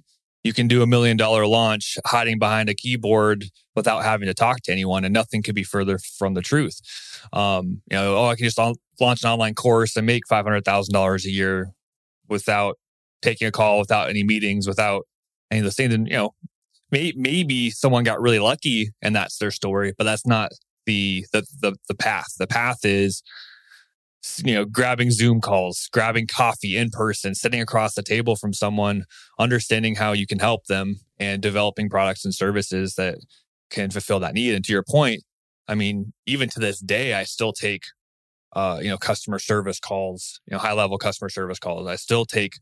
you 0.43 0.53
can 0.53 0.67
do 0.67 0.81
a 0.81 0.87
million 0.87 1.17
dollar 1.17 1.45
launch 1.45 1.97
hiding 2.05 2.39
behind 2.39 2.69
a 2.69 2.73
keyboard 2.73 3.45
without 3.75 4.03
having 4.03 4.27
to 4.27 4.33
talk 4.33 4.61
to 4.61 4.71
anyone 4.71 5.05
and 5.05 5.13
nothing 5.13 5.43
could 5.43 5.55
be 5.55 5.63
further 5.63 5.97
from 5.97 6.33
the 6.33 6.41
truth. 6.41 6.79
Um, 7.33 7.81
you 7.89 7.97
know 7.97 8.17
oh 8.17 8.25
i 8.25 8.35
can 8.35 8.45
just 8.45 8.57
launch 8.57 9.23
an 9.23 9.29
online 9.29 9.55
course 9.55 9.95
and 9.95 10.05
make 10.05 10.23
$500000 10.29 11.25
a 11.25 11.29
year 11.29 11.71
without 12.27 12.77
taking 13.21 13.47
a 13.47 13.51
call 13.51 13.79
without 13.79 14.09
any 14.09 14.23
meetings 14.23 14.67
without 14.67 15.05
any 15.51 15.59
of 15.59 15.65
the 15.65 15.71
things. 15.71 15.93
And 15.93 16.07
you 16.07 16.15
know 16.15 16.31
may, 16.91 17.13
maybe 17.15 17.69
someone 17.69 18.03
got 18.03 18.21
really 18.21 18.39
lucky 18.39 18.91
and 19.01 19.15
that's 19.15 19.37
their 19.37 19.51
story 19.51 19.93
but 19.97 20.05
that's 20.05 20.25
not 20.25 20.51
the, 20.85 21.25
the 21.31 21.45
the 21.59 21.75
the 21.87 21.95
path. 21.95 22.35
The 22.37 22.47
path 22.47 22.79
is 22.83 23.23
you 24.43 24.53
know, 24.53 24.65
grabbing 24.65 25.11
Zoom 25.11 25.41
calls, 25.41 25.89
grabbing 25.91 26.27
coffee 26.27 26.77
in 26.77 26.89
person, 26.89 27.33
sitting 27.33 27.61
across 27.61 27.95
the 27.95 28.03
table 28.03 28.35
from 28.35 28.53
someone, 28.53 29.05
understanding 29.39 29.95
how 29.95 30.11
you 30.11 30.27
can 30.27 30.39
help 30.39 30.65
them 30.65 30.99
and 31.19 31.41
developing 31.41 31.89
products 31.89 32.23
and 32.23 32.33
services 32.33 32.95
that 32.95 33.17
can 33.69 33.89
fulfill 33.89 34.19
that 34.19 34.33
need. 34.33 34.53
And 34.53 34.63
to 34.65 34.71
your 34.71 34.83
point, 34.83 35.23
I 35.67 35.75
mean, 35.75 36.13
even 36.25 36.49
to 36.49 36.59
this 36.59 36.79
day, 36.79 37.13
I 37.13 37.23
still 37.23 37.53
take, 37.53 37.83
uh, 38.53 38.79
you 38.81 38.89
know, 38.89 38.97
customer 38.97 39.39
service 39.39 39.79
calls, 39.79 40.39
you 40.45 40.53
know, 40.53 40.59
high 40.59 40.73
level 40.73 40.97
customer 40.97 41.29
service 41.29 41.59
calls. 41.59 41.87
I 41.87 41.95
still 41.95 42.25
take 42.25 42.53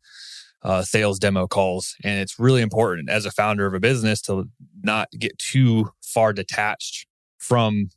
uh, 0.62 0.84
sales 0.84 1.20
demo 1.20 1.48
calls. 1.48 1.96
And 2.04 2.20
it's 2.20 2.40
really 2.40 2.62
important 2.62 3.10
as 3.10 3.26
a 3.26 3.32
founder 3.32 3.66
of 3.66 3.74
a 3.74 3.80
business 3.80 4.22
to 4.24 4.50
not 4.84 5.10
get 5.18 5.38
too 5.38 5.92
far 6.02 6.34
detached 6.34 7.08
from 7.38 7.90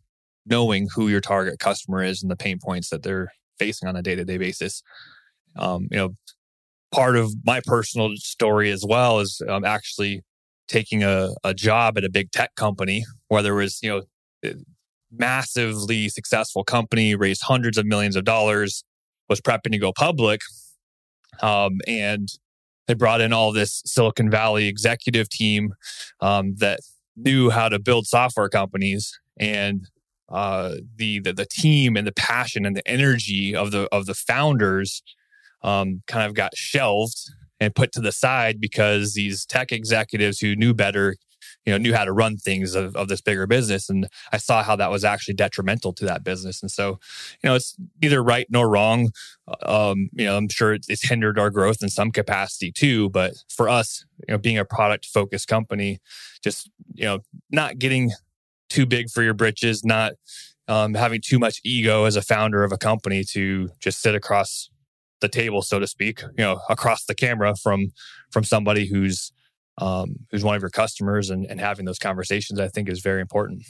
knowing 0.46 0.88
who 0.94 1.08
your 1.08 1.20
target 1.20 1.58
customer 1.58 2.02
is 2.02 2.22
and 2.22 2.30
the 2.30 2.36
pain 2.36 2.58
points 2.58 2.90
that 2.90 3.02
they're 3.02 3.32
facing 3.58 3.88
on 3.88 3.96
a 3.96 4.02
day 4.02 4.14
to 4.14 4.24
day 4.24 4.38
basis. 4.38 4.82
Um, 5.56 5.88
you 5.90 5.98
know, 5.98 6.16
part 6.92 7.16
of 7.16 7.34
my 7.44 7.60
personal 7.64 8.10
story 8.16 8.70
as 8.70 8.84
well 8.86 9.20
is 9.20 9.40
um, 9.48 9.64
actually 9.64 10.22
taking 10.68 11.02
a, 11.02 11.30
a 11.44 11.52
job 11.54 11.98
at 11.98 12.04
a 12.04 12.10
big 12.10 12.30
tech 12.30 12.54
company 12.54 13.04
where 13.28 13.42
there 13.42 13.54
was, 13.54 13.78
you 13.82 13.90
know, 13.90 14.52
massively 15.10 16.08
successful 16.08 16.64
company, 16.64 17.14
raised 17.14 17.42
hundreds 17.42 17.76
of 17.76 17.86
millions 17.86 18.16
of 18.16 18.24
dollars, 18.24 18.84
was 19.28 19.40
prepping 19.40 19.72
to 19.72 19.78
go 19.78 19.92
public. 19.92 20.40
Um, 21.42 21.80
and 21.86 22.28
they 22.86 22.94
brought 22.94 23.20
in 23.20 23.32
all 23.32 23.52
this 23.52 23.82
Silicon 23.86 24.30
Valley 24.30 24.68
executive 24.68 25.28
team 25.28 25.74
um, 26.20 26.54
that 26.56 26.80
knew 27.16 27.50
how 27.50 27.68
to 27.68 27.78
build 27.78 28.06
software 28.06 28.48
companies 28.48 29.18
and 29.38 29.88
uh, 30.32 30.76
the, 30.96 31.20
the, 31.20 31.32
the 31.32 31.46
team 31.46 31.96
and 31.96 32.06
the 32.06 32.12
passion 32.12 32.64
and 32.64 32.74
the 32.74 32.88
energy 32.88 33.54
of 33.54 33.70
the 33.70 33.86
of 33.92 34.06
the 34.06 34.14
founders 34.14 35.02
um, 35.62 36.02
kind 36.06 36.26
of 36.26 36.34
got 36.34 36.56
shelved 36.56 37.30
and 37.60 37.74
put 37.74 37.92
to 37.92 38.00
the 38.00 38.12
side 38.12 38.60
because 38.60 39.14
these 39.14 39.46
tech 39.46 39.70
executives 39.70 40.40
who 40.40 40.56
knew 40.56 40.74
better 40.74 41.16
you 41.64 41.72
know 41.72 41.78
knew 41.78 41.94
how 41.94 42.04
to 42.04 42.12
run 42.12 42.36
things 42.36 42.74
of, 42.74 42.96
of 42.96 43.08
this 43.08 43.20
bigger 43.20 43.46
business. 43.46 43.88
And 43.88 44.08
i 44.32 44.36
saw 44.36 44.62
how 44.62 44.74
that 44.76 44.90
was 44.90 45.04
actually 45.04 45.34
detrimental 45.34 45.92
to 45.94 46.04
that 46.06 46.24
business. 46.24 46.62
And 46.62 46.70
so 46.70 46.98
you 47.42 47.48
know 47.48 47.54
it's 47.54 47.76
neither 48.00 48.22
right 48.22 48.46
nor 48.50 48.68
wrong. 48.68 49.10
Um, 49.62 50.08
you 50.12 50.24
know 50.24 50.36
i'm 50.36 50.48
sure 50.48 50.72
it's 50.72 51.08
hindered 51.08 51.38
our 51.38 51.50
growth 51.50 51.82
in 51.82 51.88
some 51.88 52.10
capacity 52.10 52.72
too. 52.72 53.10
But 53.10 53.34
for 53.48 53.68
us 53.68 54.04
you 54.26 54.32
know 54.32 54.38
being 54.38 54.58
a 54.58 54.64
product 54.64 55.06
focused 55.06 55.48
company 55.48 56.00
just 56.42 56.70
you 56.94 57.04
know 57.04 57.20
not 57.50 57.78
getting 57.78 58.12
too 58.72 58.86
big 58.86 59.10
for 59.10 59.22
your 59.22 59.34
britches 59.34 59.84
not 59.84 60.12
um, 60.68 60.94
having 60.94 61.20
too 61.24 61.38
much 61.38 61.60
ego 61.64 62.04
as 62.04 62.16
a 62.16 62.22
founder 62.22 62.64
of 62.64 62.72
a 62.72 62.78
company 62.78 63.24
to 63.24 63.70
just 63.80 64.00
sit 64.00 64.14
across 64.14 64.70
the 65.20 65.28
table 65.28 65.62
so 65.62 65.78
to 65.78 65.86
speak 65.86 66.22
you 66.22 66.44
know 66.44 66.60
across 66.68 67.04
the 67.04 67.14
camera 67.14 67.54
from 67.54 67.92
from 68.30 68.44
somebody 68.44 68.88
who's 68.88 69.32
um, 69.78 70.16
who's 70.30 70.44
one 70.44 70.54
of 70.54 70.62
your 70.62 70.70
customers 70.70 71.30
and, 71.30 71.46
and 71.46 71.60
having 71.60 71.84
those 71.84 71.98
conversations, 71.98 72.60
I 72.60 72.68
think 72.68 72.88
is 72.88 73.00
very 73.00 73.20
important. 73.20 73.64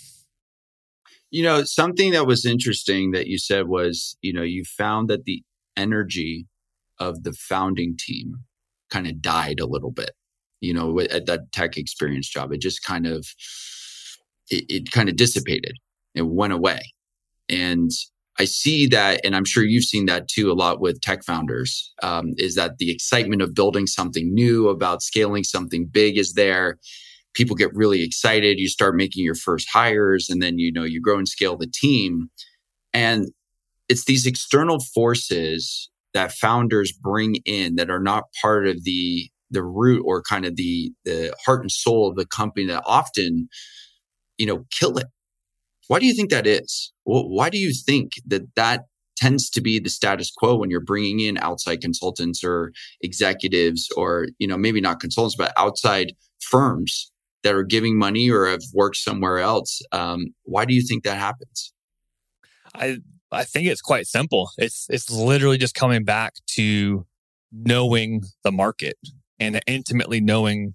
You 1.31 1.43
know, 1.43 1.65
something 1.65 2.13
that 2.13 2.27
was 2.27 2.45
interesting 2.45 3.13
that 3.13 3.27
you 3.27 3.39
said 3.39 3.69
was, 3.69 4.17
you 4.21 4.33
know, 4.33 4.43
you 4.43 4.65
found 4.65 5.09
that 5.09 5.25
the 5.25 5.43
energy 5.77 6.47
of 6.99 7.23
the 7.23 7.33
founding 7.33 7.97
team 7.99 8.35
kind 8.91 9.07
of 9.07 9.23
died 9.23 9.59
a 9.59 9.67
little 9.67 9.91
bit, 9.91 10.11
you 10.61 10.75
know, 10.75 11.01
at 11.01 11.27
that 11.27 11.53
tech 11.53 11.77
experience 11.79 12.29
job. 12.29 12.53
It 12.53 12.61
just 12.61 12.83
kind 12.83 13.07
of, 13.07 13.27
it, 14.51 14.65
it 14.69 14.91
kind 14.91 15.09
of 15.09 15.17
dissipated. 15.17 15.77
It 16.15 16.27
went 16.27 16.53
away. 16.53 16.81
And 17.49 17.91
I 18.39 18.45
see 18.47 18.87
that, 18.89 19.21
and 19.25 19.37
I'm 19.37 19.45
sure 19.45 19.63
you've 19.63 19.85
seen 19.85 20.07
that 20.07 20.29
too 20.29 20.51
a 20.51 20.55
lot 20.55 20.81
with 20.81 21.01
tech 21.01 21.23
founders, 21.25 21.93
um, 22.03 22.33
is 22.39 22.55
that 22.55 22.79
the 22.79 22.91
excitement 22.91 23.43
of 23.43 23.55
building 23.55 23.87
something 23.87 24.33
new, 24.33 24.69
about 24.69 25.03
scaling 25.03 25.45
something 25.45 25.87
big 25.87 26.17
is 26.17 26.33
there. 26.33 26.79
People 27.35 27.57
get 27.57 27.75
really 27.75 28.03
excited. 28.03 28.59
You 28.59 28.69
start 28.69 28.97
making 28.97 29.25
your 29.25 29.35
first 29.35 29.69
hires, 29.71 30.29
and 30.31 30.43
then 30.43 30.59
you 30.59 30.73
know 30.73 30.85
you 30.85 31.01
grow 31.01 31.19
and 31.19 31.29
scale 31.29 31.57
the 31.57 31.67
team. 31.67 32.31
And 32.95 33.27
it's 33.89 34.05
these 34.07 34.27
external 34.27 34.81
forces 34.81 35.91
that 36.15 36.33
founders 36.33 36.93
bring 36.93 37.37
in 37.45 37.77
that 37.77 37.91
are 37.91 38.01
not 38.01 38.25
part 38.41 38.67
of 38.67 38.85
the 38.85 39.29
the 39.51 39.63
root 39.63 40.03
or 40.07 40.23
kind 40.23 40.47
of 40.47 40.57
the 40.57 40.93
the 41.05 41.35
heart 41.45 41.61
and 41.61 41.71
soul 41.71 42.09
of 42.09 42.17
the 42.17 42.27
company 42.27 42.67
that 42.67 42.83
often 42.87 43.49
you 44.43 44.47
know 44.47 44.65
kill 44.79 44.99
it 44.99 45.07
why 45.89 45.99
do 45.99 46.07
you 46.07 46.15
think 46.15 46.31
that 46.31 46.47
is? 46.47 46.93
Well, 47.05 47.29
why 47.29 47.51
do 47.51 47.59
you 47.59 47.73
think 47.75 48.13
that 48.27 48.55
that 48.57 48.87
tends 49.17 49.51
to 49.51 49.61
be 49.61 49.79
the 49.79 49.91
status 49.91 50.31
quo 50.31 50.57
when 50.57 50.71
you're 50.71 50.81
bringing 50.81 51.21
in 51.21 51.37
outside 51.39 51.81
consultants 51.81 52.43
or 52.43 52.73
executives 53.03 53.89
or, 53.97 54.29
you 54.39 54.47
know, 54.47 54.57
maybe 54.57 54.81
not 54.81 55.01
consultants, 55.01 55.37
but 55.37 55.53
outside 55.57 56.13
firms 56.41 57.11
that 57.43 57.55
are 57.55 57.65
giving 57.65 57.99
money 57.99 58.31
or 58.31 58.47
have 58.47 58.63
worked 58.73 58.97
somewhere 58.97 59.39
else? 59.39 59.83
Um, 59.93 60.29
why 60.45 60.65
do 60.65 60.75
you 60.75 60.83
think 60.87 61.05
that 61.05 61.19
happens? 61.19 61.73
I 62.75 62.99
I 63.31 63.45
think 63.45 63.69
it's 63.69 63.83
quite 63.83 64.07
simple. 64.07 64.51
It's 64.57 64.87
it's 64.89 65.11
literally 65.11 65.59
just 65.59 65.75
coming 65.75 66.05
back 66.05 66.35
to 66.55 67.07
knowing 67.53 68.23
the 68.45 68.53
market 68.53 68.97
and 69.39 69.61
intimately 69.67 70.21
knowing 70.21 70.75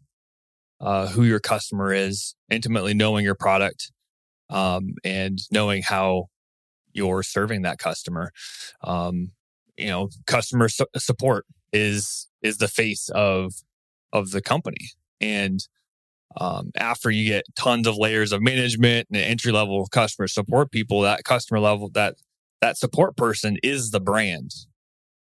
uh, 0.79 1.07
who 1.07 1.23
your 1.23 1.39
customer 1.39 1.93
is, 1.93 2.35
intimately 2.49 2.93
knowing 2.93 3.23
your 3.23 3.35
product, 3.35 3.91
um, 4.49 4.95
and 5.03 5.39
knowing 5.51 5.83
how 5.83 6.25
you're 6.93 7.23
serving 7.23 7.63
that 7.63 7.77
customer. 7.77 8.31
Um, 8.83 9.31
you 9.77 9.87
know, 9.87 10.09
customer 10.25 10.69
su- 10.69 10.85
support 10.97 11.45
is 11.73 12.27
is 12.41 12.57
the 12.57 12.67
face 12.67 13.09
of 13.09 13.53
of 14.13 14.31
the 14.31 14.41
company, 14.41 14.91
and 15.19 15.59
um, 16.39 16.71
after 16.75 17.09
you 17.09 17.27
get 17.27 17.45
tons 17.55 17.87
of 17.87 17.97
layers 17.97 18.31
of 18.31 18.41
management 18.41 19.07
and 19.11 19.17
entry 19.17 19.51
level 19.51 19.85
customer 19.87 20.27
support 20.27 20.71
people, 20.71 21.01
that 21.01 21.23
customer 21.23 21.59
level 21.59 21.89
that 21.93 22.15
that 22.61 22.77
support 22.77 23.15
person 23.15 23.57
is 23.63 23.91
the 23.91 23.99
brand. 23.99 24.51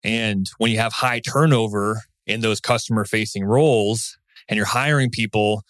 And 0.04 0.50
when 0.58 0.72
you 0.72 0.80
have 0.80 0.94
high 0.94 1.20
turnover 1.20 2.02
in 2.26 2.42
those 2.42 2.60
customer 2.60 3.06
facing 3.06 3.46
roles, 3.46 4.18
and 4.52 4.58
you're 4.58 4.66
hiring 4.66 5.10
people 5.10 5.64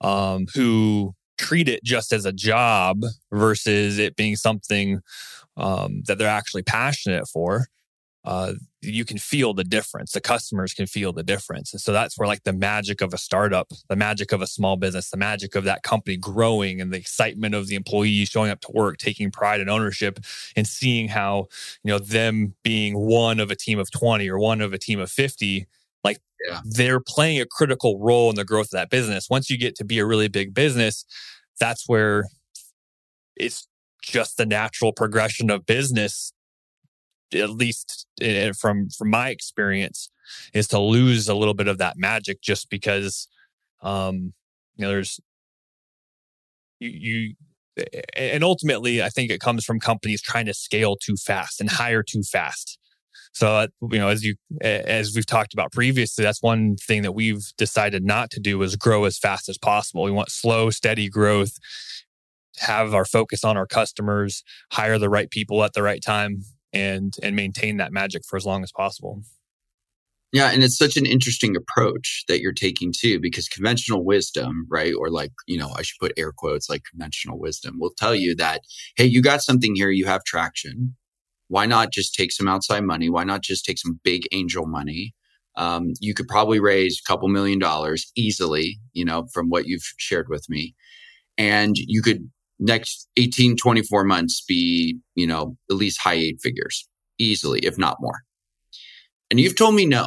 um, 0.00 0.46
who 0.54 1.14
treat 1.38 1.68
it 1.68 1.84
just 1.84 2.12
as 2.12 2.24
a 2.24 2.32
job 2.32 3.02
versus 3.30 3.98
it 3.98 4.16
being 4.16 4.36
something 4.36 5.00
um, 5.56 6.02
that 6.06 6.18
they're 6.18 6.28
actually 6.28 6.62
passionate 6.62 7.28
for, 7.28 7.66
uh, 8.24 8.54
you 8.80 9.04
can 9.04 9.18
feel 9.18 9.52
the 9.52 9.64
difference. 9.64 10.12
The 10.12 10.20
customers 10.20 10.72
can 10.72 10.86
feel 10.86 11.12
the 11.12 11.24
difference. 11.24 11.72
And 11.72 11.80
so 11.80 11.92
that's 11.92 12.16
where 12.16 12.28
like 12.28 12.44
the 12.44 12.52
magic 12.52 13.00
of 13.00 13.12
a 13.12 13.18
startup, 13.18 13.70
the 13.88 13.96
magic 13.96 14.32
of 14.32 14.40
a 14.40 14.46
small 14.46 14.76
business, 14.76 15.10
the 15.10 15.16
magic 15.16 15.54
of 15.54 15.64
that 15.64 15.82
company 15.82 16.16
growing 16.16 16.80
and 16.80 16.92
the 16.92 16.98
excitement 16.98 17.54
of 17.54 17.66
the 17.66 17.74
employees 17.74 18.28
showing 18.28 18.50
up 18.50 18.60
to 18.60 18.72
work, 18.72 18.98
taking 18.98 19.30
pride 19.30 19.60
and 19.60 19.68
ownership 19.68 20.20
and 20.56 20.66
seeing 20.66 21.08
how, 21.08 21.48
you 21.82 21.92
know, 21.92 21.98
them 21.98 22.54
being 22.62 22.96
one 22.96 23.40
of 23.40 23.50
a 23.50 23.56
team 23.56 23.78
of 23.78 23.90
20 23.90 24.28
or 24.30 24.38
one 24.38 24.60
of 24.60 24.72
a 24.72 24.78
team 24.78 25.00
of 25.00 25.10
50 25.10 25.66
like 26.04 26.18
yeah. 26.48 26.60
they're 26.64 27.00
playing 27.00 27.40
a 27.40 27.46
critical 27.46 27.98
role 27.98 28.30
in 28.30 28.36
the 28.36 28.44
growth 28.44 28.66
of 28.66 28.72
that 28.72 28.90
business. 28.90 29.28
Once 29.30 29.50
you 29.50 29.58
get 29.58 29.76
to 29.76 29.84
be 29.84 29.98
a 29.98 30.06
really 30.06 30.28
big 30.28 30.54
business, 30.54 31.04
that's 31.60 31.88
where 31.88 32.24
it's 33.36 33.68
just 34.02 34.36
the 34.36 34.46
natural 34.46 34.92
progression 34.92 35.50
of 35.50 35.64
business 35.64 36.32
at 37.34 37.50
least 37.50 38.06
eh, 38.20 38.52
from 38.58 38.88
from 38.90 39.10
my 39.10 39.30
experience 39.30 40.10
is 40.52 40.68
to 40.68 40.78
lose 40.78 41.28
a 41.28 41.34
little 41.34 41.54
bit 41.54 41.68
of 41.68 41.78
that 41.78 41.96
magic 41.96 42.40
just 42.42 42.68
because 42.70 43.28
um 43.80 44.32
you 44.76 44.84
know 44.84 44.88
there's 44.88 45.20
you, 46.78 46.90
you 46.90 47.34
and 48.16 48.44
ultimately 48.44 49.02
i 49.02 49.08
think 49.08 49.30
it 49.30 49.40
comes 49.40 49.64
from 49.64 49.80
companies 49.80 50.20
trying 50.20 50.46
to 50.46 50.54
scale 50.54 50.96
too 50.96 51.16
fast 51.16 51.60
and 51.60 51.70
hire 51.70 52.02
too 52.02 52.22
fast 52.22 52.78
so, 53.32 53.48
uh, 53.48 53.66
you 53.90 53.98
know, 53.98 54.08
as 54.08 54.24
you 54.24 54.34
as 54.60 55.14
we've 55.14 55.26
talked 55.26 55.54
about 55.54 55.72
previously, 55.72 56.22
that's 56.22 56.42
one 56.42 56.76
thing 56.76 57.02
that 57.02 57.12
we've 57.12 57.44
decided 57.56 58.04
not 58.04 58.30
to 58.30 58.40
do 58.40 58.62
is 58.62 58.76
grow 58.76 59.04
as 59.04 59.18
fast 59.18 59.48
as 59.48 59.58
possible. 59.58 60.02
We 60.02 60.10
want 60.10 60.30
slow, 60.30 60.70
steady 60.70 61.08
growth. 61.08 61.58
Have 62.58 62.94
our 62.94 63.06
focus 63.06 63.44
on 63.44 63.56
our 63.56 63.66
customers, 63.66 64.44
hire 64.72 64.98
the 64.98 65.08
right 65.08 65.30
people 65.30 65.64
at 65.64 65.72
the 65.72 65.82
right 65.82 66.02
time, 66.02 66.42
and 66.72 67.14
and 67.22 67.34
maintain 67.34 67.78
that 67.78 67.92
magic 67.92 68.22
for 68.28 68.36
as 68.36 68.44
long 68.44 68.62
as 68.62 68.70
possible. 68.70 69.22
Yeah, 70.32 70.50
and 70.50 70.62
it's 70.62 70.78
such 70.78 70.96
an 70.96 71.04
interesting 71.04 71.56
approach 71.56 72.24
that 72.26 72.40
you're 72.40 72.54
taking 72.54 72.90
too, 72.90 73.20
because 73.20 73.48
conventional 73.48 74.02
wisdom, 74.02 74.66
right? 74.70 74.94
Or 74.98 75.10
like, 75.10 75.32
you 75.46 75.58
know, 75.58 75.70
I 75.76 75.82
should 75.82 75.98
put 76.00 76.14
air 76.16 76.32
quotes 76.32 76.70
like 76.70 76.84
conventional 76.90 77.38
wisdom 77.38 77.78
will 77.78 77.92
tell 77.98 78.14
you 78.14 78.34
that, 78.36 78.62
hey, 78.96 79.04
you 79.04 79.20
got 79.20 79.42
something 79.42 79.74
here, 79.74 79.90
you 79.90 80.06
have 80.06 80.24
traction 80.24 80.96
why 81.52 81.66
not 81.66 81.92
just 81.92 82.14
take 82.14 82.32
some 82.32 82.48
outside 82.48 82.82
money? 82.82 83.10
Why 83.10 83.24
not 83.24 83.42
just 83.42 83.66
take 83.66 83.78
some 83.78 84.00
big 84.02 84.22
angel 84.32 84.64
money? 84.64 85.14
Um, 85.54 85.92
you 86.00 86.14
could 86.14 86.26
probably 86.26 86.60
raise 86.60 86.98
a 86.98 87.06
couple 87.06 87.28
million 87.28 87.58
dollars 87.58 88.10
easily, 88.16 88.80
you 88.94 89.04
know, 89.04 89.26
from 89.34 89.50
what 89.50 89.66
you've 89.66 89.84
shared 89.98 90.30
with 90.30 90.46
me. 90.48 90.74
And 91.36 91.76
you 91.76 92.00
could 92.00 92.30
next 92.58 93.06
18, 93.18 93.58
24 93.58 94.02
months 94.04 94.42
be, 94.48 94.98
you 95.14 95.26
know, 95.26 95.58
at 95.70 95.76
least 95.76 96.00
high 96.00 96.14
eight 96.14 96.40
figures. 96.40 96.88
easily, 97.18 97.60
if 97.60 97.76
not 97.76 97.98
more. 98.00 98.22
And 99.30 99.38
you've 99.38 99.54
told 99.54 99.74
me 99.74 99.84
no. 99.84 100.06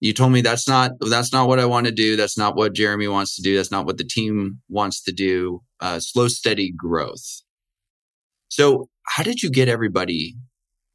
You 0.00 0.12
told 0.12 0.32
me 0.32 0.40
that's 0.40 0.66
not 0.66 0.90
that's 1.08 1.32
not 1.32 1.46
what 1.46 1.60
I 1.60 1.66
want 1.66 1.86
to 1.86 1.92
do. 1.92 2.16
That's 2.16 2.36
not 2.36 2.56
what 2.56 2.74
Jeremy 2.74 3.06
wants 3.06 3.36
to 3.36 3.42
do. 3.42 3.54
That's 3.54 3.70
not 3.70 3.86
what 3.86 3.96
the 3.96 4.10
team 4.16 4.58
wants 4.68 5.04
to 5.04 5.12
do. 5.12 5.62
Uh, 5.78 6.00
slow, 6.00 6.26
steady 6.26 6.72
growth. 6.76 7.42
So, 8.48 8.88
how 9.06 9.22
did 9.22 9.42
you 9.42 9.50
get 9.50 9.68
everybody 9.68 10.34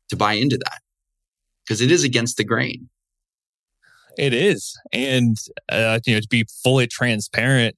to 0.09 0.15
buy 0.15 0.33
into 0.33 0.57
that? 0.57 0.79
Because 1.65 1.81
it 1.81 1.91
is 1.91 2.03
against 2.03 2.38
the 2.38 2.43
grain. 2.43 2.89
It 4.17 4.33
is, 4.33 4.79
and 4.93 5.35
uh, 5.69 6.00
you 6.05 6.13
know, 6.13 6.21
to 6.21 6.27
be 6.29 6.45
fully 6.63 6.88
transparent, 6.88 7.75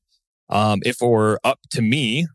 um, 0.50 0.80
if 0.84 1.02
it 1.02 1.08
were 1.08 1.40
up 1.44 1.60
to 1.72 1.82
me, 1.82 2.28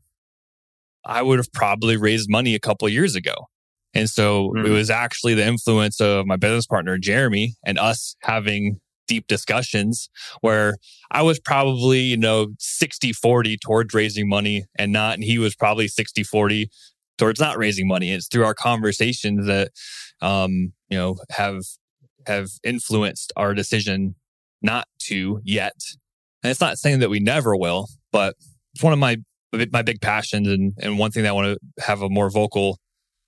I 1.04 1.22
would 1.22 1.38
have 1.38 1.52
probably 1.52 1.96
raised 1.96 2.28
money 2.28 2.54
a 2.54 2.60
couple 2.60 2.88
years 2.88 3.14
ago. 3.14 3.34
And 3.94 4.08
so 4.08 4.48
mm-hmm. 4.48 4.66
it 4.66 4.70
was 4.70 4.90
actually 4.90 5.34
the 5.34 5.46
influence 5.46 6.00
of 6.00 6.26
my 6.26 6.36
business 6.36 6.66
partner, 6.66 6.98
Jeremy, 6.98 7.54
and 7.64 7.78
us 7.78 8.16
having 8.22 8.80
deep 9.08 9.26
discussions 9.26 10.08
where 10.40 10.76
I 11.10 11.22
was 11.22 11.38
probably, 11.38 12.00
you 12.00 12.16
know, 12.16 12.48
60 12.58 13.12
40 13.12 13.58
towards 13.58 13.94
raising 13.94 14.28
money 14.28 14.64
and 14.76 14.92
not, 14.92 15.14
and 15.14 15.24
he 15.24 15.38
was 15.38 15.54
probably 15.54 15.88
60 15.88 16.22
40 16.22 16.70
towards 17.18 17.40
not 17.40 17.58
raising 17.58 17.86
money. 17.86 18.12
It's 18.12 18.28
through 18.28 18.44
our 18.44 18.54
conversations 18.54 19.46
that, 19.46 19.70
um, 20.20 20.72
you 20.88 20.98
know, 20.98 21.16
have, 21.30 21.62
have 22.26 22.50
influenced 22.64 23.32
our 23.36 23.54
decision 23.54 24.14
not 24.62 24.86
to 25.04 25.40
yet. 25.44 25.74
And 26.42 26.50
it's 26.50 26.60
not 26.60 26.78
saying 26.78 27.00
that 27.00 27.10
we 27.10 27.20
never 27.20 27.56
will, 27.56 27.88
but 28.10 28.34
it's 28.74 28.82
one 28.82 28.92
of 28.92 28.98
my 28.98 29.18
my 29.70 29.82
big 29.82 30.00
passions 30.00 30.48
and, 30.48 30.72
and 30.80 30.98
one 30.98 31.10
thing 31.10 31.24
that 31.24 31.28
I 31.28 31.32
want 31.32 31.58
to 31.58 31.84
have 31.84 32.00
a 32.00 32.08
more 32.08 32.30
vocal 32.30 32.78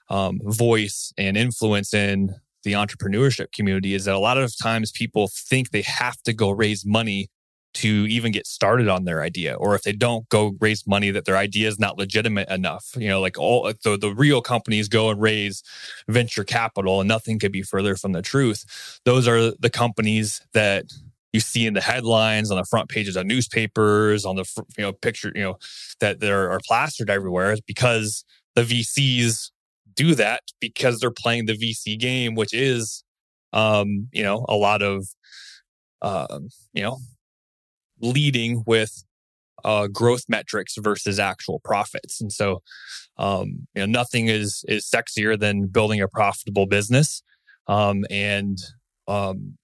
um, 0.09 0.41
voice 0.43 1.13
and 1.19 1.37
influence 1.37 1.93
in 1.93 2.35
the 2.63 2.73
entrepreneurship 2.73 3.53
community 3.53 3.95
is 3.95 4.07
that 4.07 4.15
a 4.15 4.19
lot 4.19 4.39
of 4.39 4.57
times 4.57 4.91
people 4.91 5.29
think 5.31 5.71
they 5.71 5.83
have 5.83 6.17
to 6.23 6.33
go 6.33 6.51
raise 6.51 6.85
money 6.87 7.29
to 7.75 8.07
even 8.09 8.33
get 8.33 8.47
started 8.47 8.89
on 8.89 9.05
their 9.05 9.23
idea 9.23 9.55
or 9.55 9.75
if 9.75 9.83
they 9.83 9.93
don't 9.93 10.29
go 10.29 10.57
raise 10.61 10.87
money 10.87 11.11
that 11.11 11.25
their 11.25 11.37
idea 11.37 11.69
is 11.69 11.79
not 11.79 11.99
legitimate 11.99 12.49
enough 12.49 12.93
you 12.97 13.09
know 13.09 13.21
like 13.21 13.39
all 13.39 13.73
the, 13.83 13.97
the 13.97 14.15
real 14.15 14.41
companies 14.41 14.89
go 14.89 15.11
and 15.11 15.21
raise 15.21 15.63
venture 16.09 16.45
capital 16.45 17.01
and 17.01 17.09
nothing 17.09 17.39
could 17.39 17.53
be 17.53 17.63
further 17.63 17.97
from 17.97 18.13
the 18.13 18.23
truth. 18.23 19.01
Those 19.05 19.27
are 19.27 19.53
the 19.53 19.71
companies 19.71 20.41
that 20.53 20.93
you 21.33 21.41
see 21.41 21.67
in 21.67 21.75
the 21.75 21.81
headlines 21.81 22.51
on 22.51 22.57
the 22.57 22.65
front 22.65 22.89
pages 22.89 23.17
of 23.17 23.27
newspapers 23.27 24.25
on 24.25 24.37
the 24.37 24.45
you 24.79 24.85
know 24.85 24.93
picture 24.93 25.33
you 25.35 25.43
know 25.43 25.59
that 26.01 26.21
there 26.21 26.51
are 26.51 26.61
plastered 26.65 27.11
everywhere 27.11 27.57
because 27.67 28.25
the 28.55 28.63
VCs 28.63 29.51
do 29.97 30.15
that 30.15 30.43
because 30.61 31.01
they're 31.01 31.11
playing 31.11 31.47
the 31.47 31.57
VC 31.57 31.99
game, 31.99 32.35
which 32.35 32.55
is 32.55 33.05
um, 33.53 34.09
you 34.13 34.23
know 34.23 34.45
a 34.49 34.57
lot 34.57 34.83
of 34.83 35.09
um, 36.03 36.49
you 36.73 36.83
know 36.83 36.99
leading 38.01 38.63
with 38.67 39.05
uh, 39.65 39.87
growth 39.87 40.25
metrics 40.29 40.75
versus 40.79 41.19
actual 41.19 41.61
profits. 41.65 42.21
And 42.21 42.33
so, 42.33 42.63
um, 43.17 43.67
you 43.75 43.83
know, 43.83 43.87
nothing 43.87 44.29
is 44.29 44.65
is 44.69 44.89
sexier 44.89 45.39
than 45.39 45.67
building 45.67 46.01
a 46.01 46.09
profitable 46.09 46.67
business. 46.67 47.23
Um, 47.67 48.05
and 48.11 48.59
um, 49.09 49.57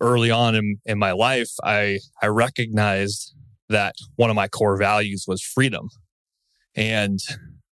early 0.00 0.30
on 0.30 0.54
in, 0.54 0.78
in 0.86 0.98
my 0.98 1.12
life, 1.12 1.50
I, 1.62 2.00
I 2.22 2.26
recognized 2.26 3.34
that 3.68 3.94
one 4.16 4.30
of 4.30 4.36
my 4.36 4.48
core 4.48 4.76
values 4.76 5.24
was 5.26 5.42
freedom 5.42 5.88
and 6.74 7.18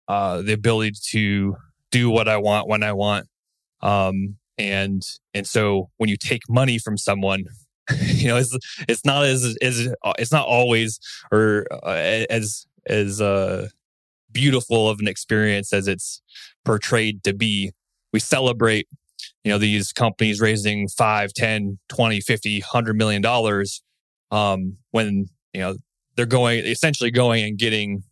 uh, 0.08 0.42
the 0.42 0.52
ability 0.52 0.92
to 1.10 1.56
do 1.90 2.10
what 2.10 2.28
I 2.28 2.36
want 2.36 2.68
when 2.68 2.82
I 2.82 2.92
want. 2.92 3.26
Um, 3.82 4.36
and 4.58 5.02
and 5.32 5.46
so 5.46 5.90
when 5.96 6.10
you 6.10 6.16
take 6.16 6.42
money 6.48 6.78
from 6.78 6.98
someone, 6.98 7.44
you 8.02 8.28
know, 8.28 8.36
it's 8.36 8.56
it's 8.88 9.04
not 9.04 9.24
as 9.24 9.56
as 9.62 9.94
it's 10.18 10.32
not 10.32 10.46
always 10.46 11.00
or 11.32 11.66
uh, 11.82 12.24
as 12.30 12.66
as 12.86 13.20
uh, 13.20 13.68
beautiful 14.32 14.88
of 14.88 15.00
an 15.00 15.08
experience 15.08 15.72
as 15.72 15.88
it's 15.88 16.22
portrayed 16.64 17.22
to 17.24 17.32
be. 17.32 17.72
We 18.12 18.20
celebrate 18.20 18.88
you 19.44 19.52
know 19.52 19.58
these 19.58 19.92
companies 19.92 20.40
raising 20.40 20.88
5 20.88 21.32
10 21.32 21.78
20 21.88 22.20
50 22.20 22.60
100 22.60 22.96
million 22.96 23.22
dollars 23.22 23.82
um, 24.30 24.76
when 24.90 25.26
you 25.52 25.60
know 25.60 25.76
they're 26.16 26.26
going 26.26 26.64
essentially 26.66 27.10
going 27.10 27.44
and 27.44 27.58
getting 27.58 28.02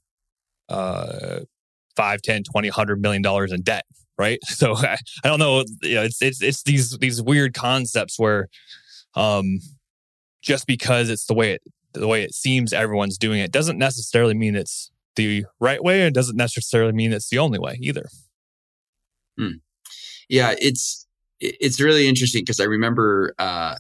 uh 0.69 1.41
5 1.97 2.23
10 2.23 2.45
20 2.45 2.69
100 2.69 3.01
million 3.01 3.23
dollars 3.23 3.53
in 3.53 3.63
debt 3.63 3.85
right 4.19 4.39
so 4.45 4.75
I, 4.77 4.97
I 5.25 5.29
don't 5.29 5.39
know 5.39 5.65
you 5.83 5.97
know 5.97 6.03
it's 6.03 6.23
it's 6.23 6.43
it's 6.43 6.63
these 6.63 6.97
these 6.99 7.21
weird 7.21 7.55
concepts 7.55 8.19
where 8.19 8.49
um 9.15 9.59
just 10.43 10.67
because 10.67 11.11
it's 11.11 11.27
the 11.27 11.35
way 11.35 11.53
it 11.53 11.63
the 11.95 12.07
way 12.07 12.23
it 12.23 12.35
seems 12.35 12.73
everyone's 12.73 13.19
doing 13.19 13.41
it 13.41 13.53
doesn't 13.53 13.79
necessarily 13.79 14.35
mean 14.35 14.55
it's 14.55 14.91
the 15.17 15.45
right 15.59 15.83
way 15.83 16.03
and 16.03 16.15
doesn't 16.15 16.37
necessarily 16.37 16.93
mean 16.93 17.13
it's 17.13 17.29
the 17.29 17.39
only 17.39 17.59
way 17.59 17.77
either 17.81 18.07
hmm. 19.37 19.55
yeah 20.29 20.55
it's 20.59 21.07
it's 21.41 21.81
really 21.81 22.09
interesting 22.09 22.43
because 22.43 22.61
I 22.61 22.65
remember, 22.65 23.35
uh, 23.39 23.77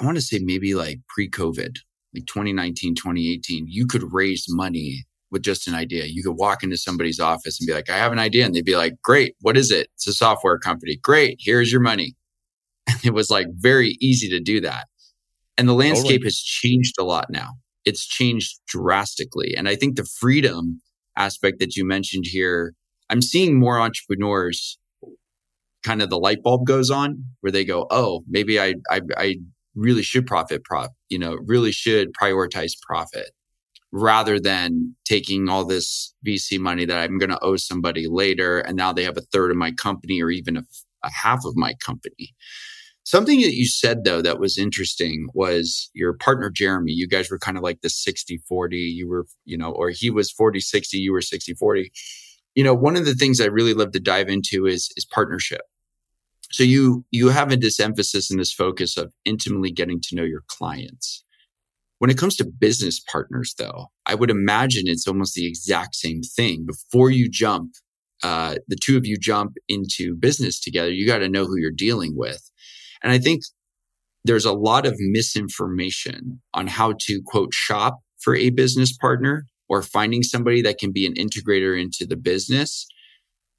I 0.00 0.04
want 0.04 0.16
to 0.16 0.22
say 0.22 0.38
maybe 0.38 0.74
like 0.74 0.98
pre 1.08 1.28
COVID, 1.28 1.76
like 2.14 2.26
2019, 2.26 2.94
2018, 2.94 3.66
you 3.68 3.86
could 3.86 4.12
raise 4.12 4.46
money 4.48 5.04
with 5.30 5.42
just 5.42 5.68
an 5.68 5.74
idea. 5.74 6.06
You 6.06 6.22
could 6.22 6.36
walk 6.36 6.62
into 6.62 6.76
somebody's 6.76 7.20
office 7.20 7.60
and 7.60 7.66
be 7.66 7.72
like, 7.72 7.88
I 7.88 7.96
have 7.96 8.12
an 8.12 8.18
idea. 8.18 8.44
And 8.44 8.54
they'd 8.54 8.64
be 8.64 8.76
like, 8.76 9.00
great. 9.02 9.36
What 9.40 9.56
is 9.56 9.70
it? 9.70 9.88
It's 9.94 10.06
a 10.06 10.12
software 10.12 10.58
company. 10.58 10.96
Great. 10.96 11.38
Here's 11.40 11.70
your 11.70 11.80
money. 11.80 12.14
And 12.88 12.98
it 13.04 13.14
was 13.14 13.30
like 13.30 13.46
very 13.52 13.96
easy 14.00 14.28
to 14.30 14.40
do 14.40 14.60
that. 14.60 14.86
And 15.58 15.68
the 15.68 15.74
landscape 15.74 16.20
totally. 16.20 16.26
has 16.26 16.38
changed 16.38 16.94
a 16.98 17.04
lot 17.04 17.26
now. 17.30 17.50
It's 17.84 18.06
changed 18.06 18.60
drastically. 18.66 19.54
And 19.56 19.68
I 19.68 19.76
think 19.76 19.96
the 19.96 20.04
freedom 20.04 20.80
aspect 21.16 21.58
that 21.58 21.76
you 21.76 21.84
mentioned 21.84 22.24
here, 22.26 22.74
I'm 23.10 23.22
seeing 23.22 23.58
more 23.58 23.78
entrepreneurs 23.80 24.78
kind 25.82 26.02
of 26.02 26.10
the 26.10 26.18
light 26.18 26.42
bulb 26.42 26.66
goes 26.66 26.90
on 26.90 27.24
where 27.40 27.50
they 27.50 27.64
go, 27.64 27.86
oh, 27.90 28.22
maybe 28.28 28.60
I, 28.60 28.74
I, 28.90 29.00
I 29.16 29.36
really 29.74 30.02
should 30.02 30.26
profit 30.26 30.64
prop, 30.64 30.90
you 31.08 31.18
know, 31.18 31.38
really 31.44 31.72
should 31.72 32.12
prioritize 32.12 32.72
profit 32.82 33.30
rather 33.92 34.38
than 34.38 34.94
taking 35.04 35.48
all 35.48 35.64
this 35.64 36.14
VC 36.26 36.58
money 36.58 36.84
that 36.84 36.98
I'm 36.98 37.18
going 37.18 37.30
to 37.30 37.42
owe 37.42 37.56
somebody 37.56 38.06
later. 38.08 38.60
And 38.60 38.76
now 38.76 38.92
they 38.92 39.04
have 39.04 39.16
a 39.16 39.22
third 39.32 39.50
of 39.50 39.56
my 39.56 39.72
company 39.72 40.22
or 40.22 40.30
even 40.30 40.56
a 40.56 40.62
half 41.08 41.44
of 41.44 41.56
my 41.56 41.74
company. 41.84 42.34
Something 43.04 43.40
that 43.40 43.54
you 43.54 43.66
said 43.66 44.04
though 44.04 44.22
that 44.22 44.38
was 44.38 44.58
interesting 44.58 45.28
was 45.34 45.90
your 45.94 46.12
partner 46.12 46.50
Jeremy. 46.50 46.92
You 46.92 47.08
guys 47.08 47.30
were 47.30 47.38
kind 47.38 47.56
of 47.56 47.62
like 47.62 47.80
the 47.80 47.90
60 47.90 48.38
40. 48.48 48.76
You 48.76 49.08
were, 49.08 49.26
you 49.44 49.56
know, 49.56 49.72
or 49.72 49.90
he 49.90 50.10
was 50.10 50.30
40 50.30 50.60
60, 50.60 50.98
you 50.98 51.12
were 51.12 51.22
60 51.22 51.54
40 51.54 51.90
you 52.54 52.64
know, 52.64 52.74
one 52.74 52.96
of 52.96 53.04
the 53.04 53.14
things 53.14 53.40
I 53.40 53.46
really 53.46 53.74
love 53.74 53.92
to 53.92 54.00
dive 54.00 54.28
into 54.28 54.66
is 54.66 54.90
is 54.96 55.04
partnership. 55.04 55.62
So 56.50 56.64
you 56.64 57.04
you 57.10 57.28
have 57.28 57.52
a 57.52 57.56
this 57.56 57.78
emphasis 57.78 58.30
and 58.30 58.40
this 58.40 58.52
focus 58.52 58.96
of 58.96 59.12
intimately 59.24 59.70
getting 59.70 60.00
to 60.02 60.16
know 60.16 60.24
your 60.24 60.42
clients. 60.48 61.24
When 61.98 62.10
it 62.10 62.18
comes 62.18 62.36
to 62.36 62.46
business 62.46 62.98
partners, 62.98 63.54
though, 63.58 63.88
I 64.06 64.14
would 64.14 64.30
imagine 64.30 64.84
it's 64.86 65.06
almost 65.06 65.34
the 65.34 65.46
exact 65.46 65.94
same 65.94 66.22
thing. 66.22 66.64
Before 66.66 67.10
you 67.10 67.28
jump, 67.28 67.72
uh, 68.22 68.56
the 68.68 68.76
two 68.76 68.96
of 68.96 69.06
you 69.06 69.16
jump 69.18 69.56
into 69.68 70.14
business 70.14 70.60
together, 70.60 70.90
you 70.90 71.06
got 71.06 71.18
to 71.18 71.28
know 71.28 71.44
who 71.44 71.56
you're 71.58 71.70
dealing 71.70 72.14
with. 72.16 72.50
And 73.02 73.12
I 73.12 73.18
think 73.18 73.42
there's 74.24 74.44
a 74.44 74.52
lot 74.52 74.86
of 74.86 74.94
misinformation 74.98 76.40
on 76.52 76.66
how 76.66 76.94
to 77.00 77.22
quote 77.24 77.54
shop 77.54 78.00
for 78.20 78.36
a 78.36 78.50
business 78.50 78.96
partner 78.96 79.46
or 79.68 79.82
finding 79.82 80.22
somebody 80.22 80.60
that 80.62 80.78
can 80.78 80.92
be 80.92 81.06
an 81.06 81.14
integrator 81.14 81.80
into 81.80 82.06
the 82.06 82.16
business. 82.16 82.86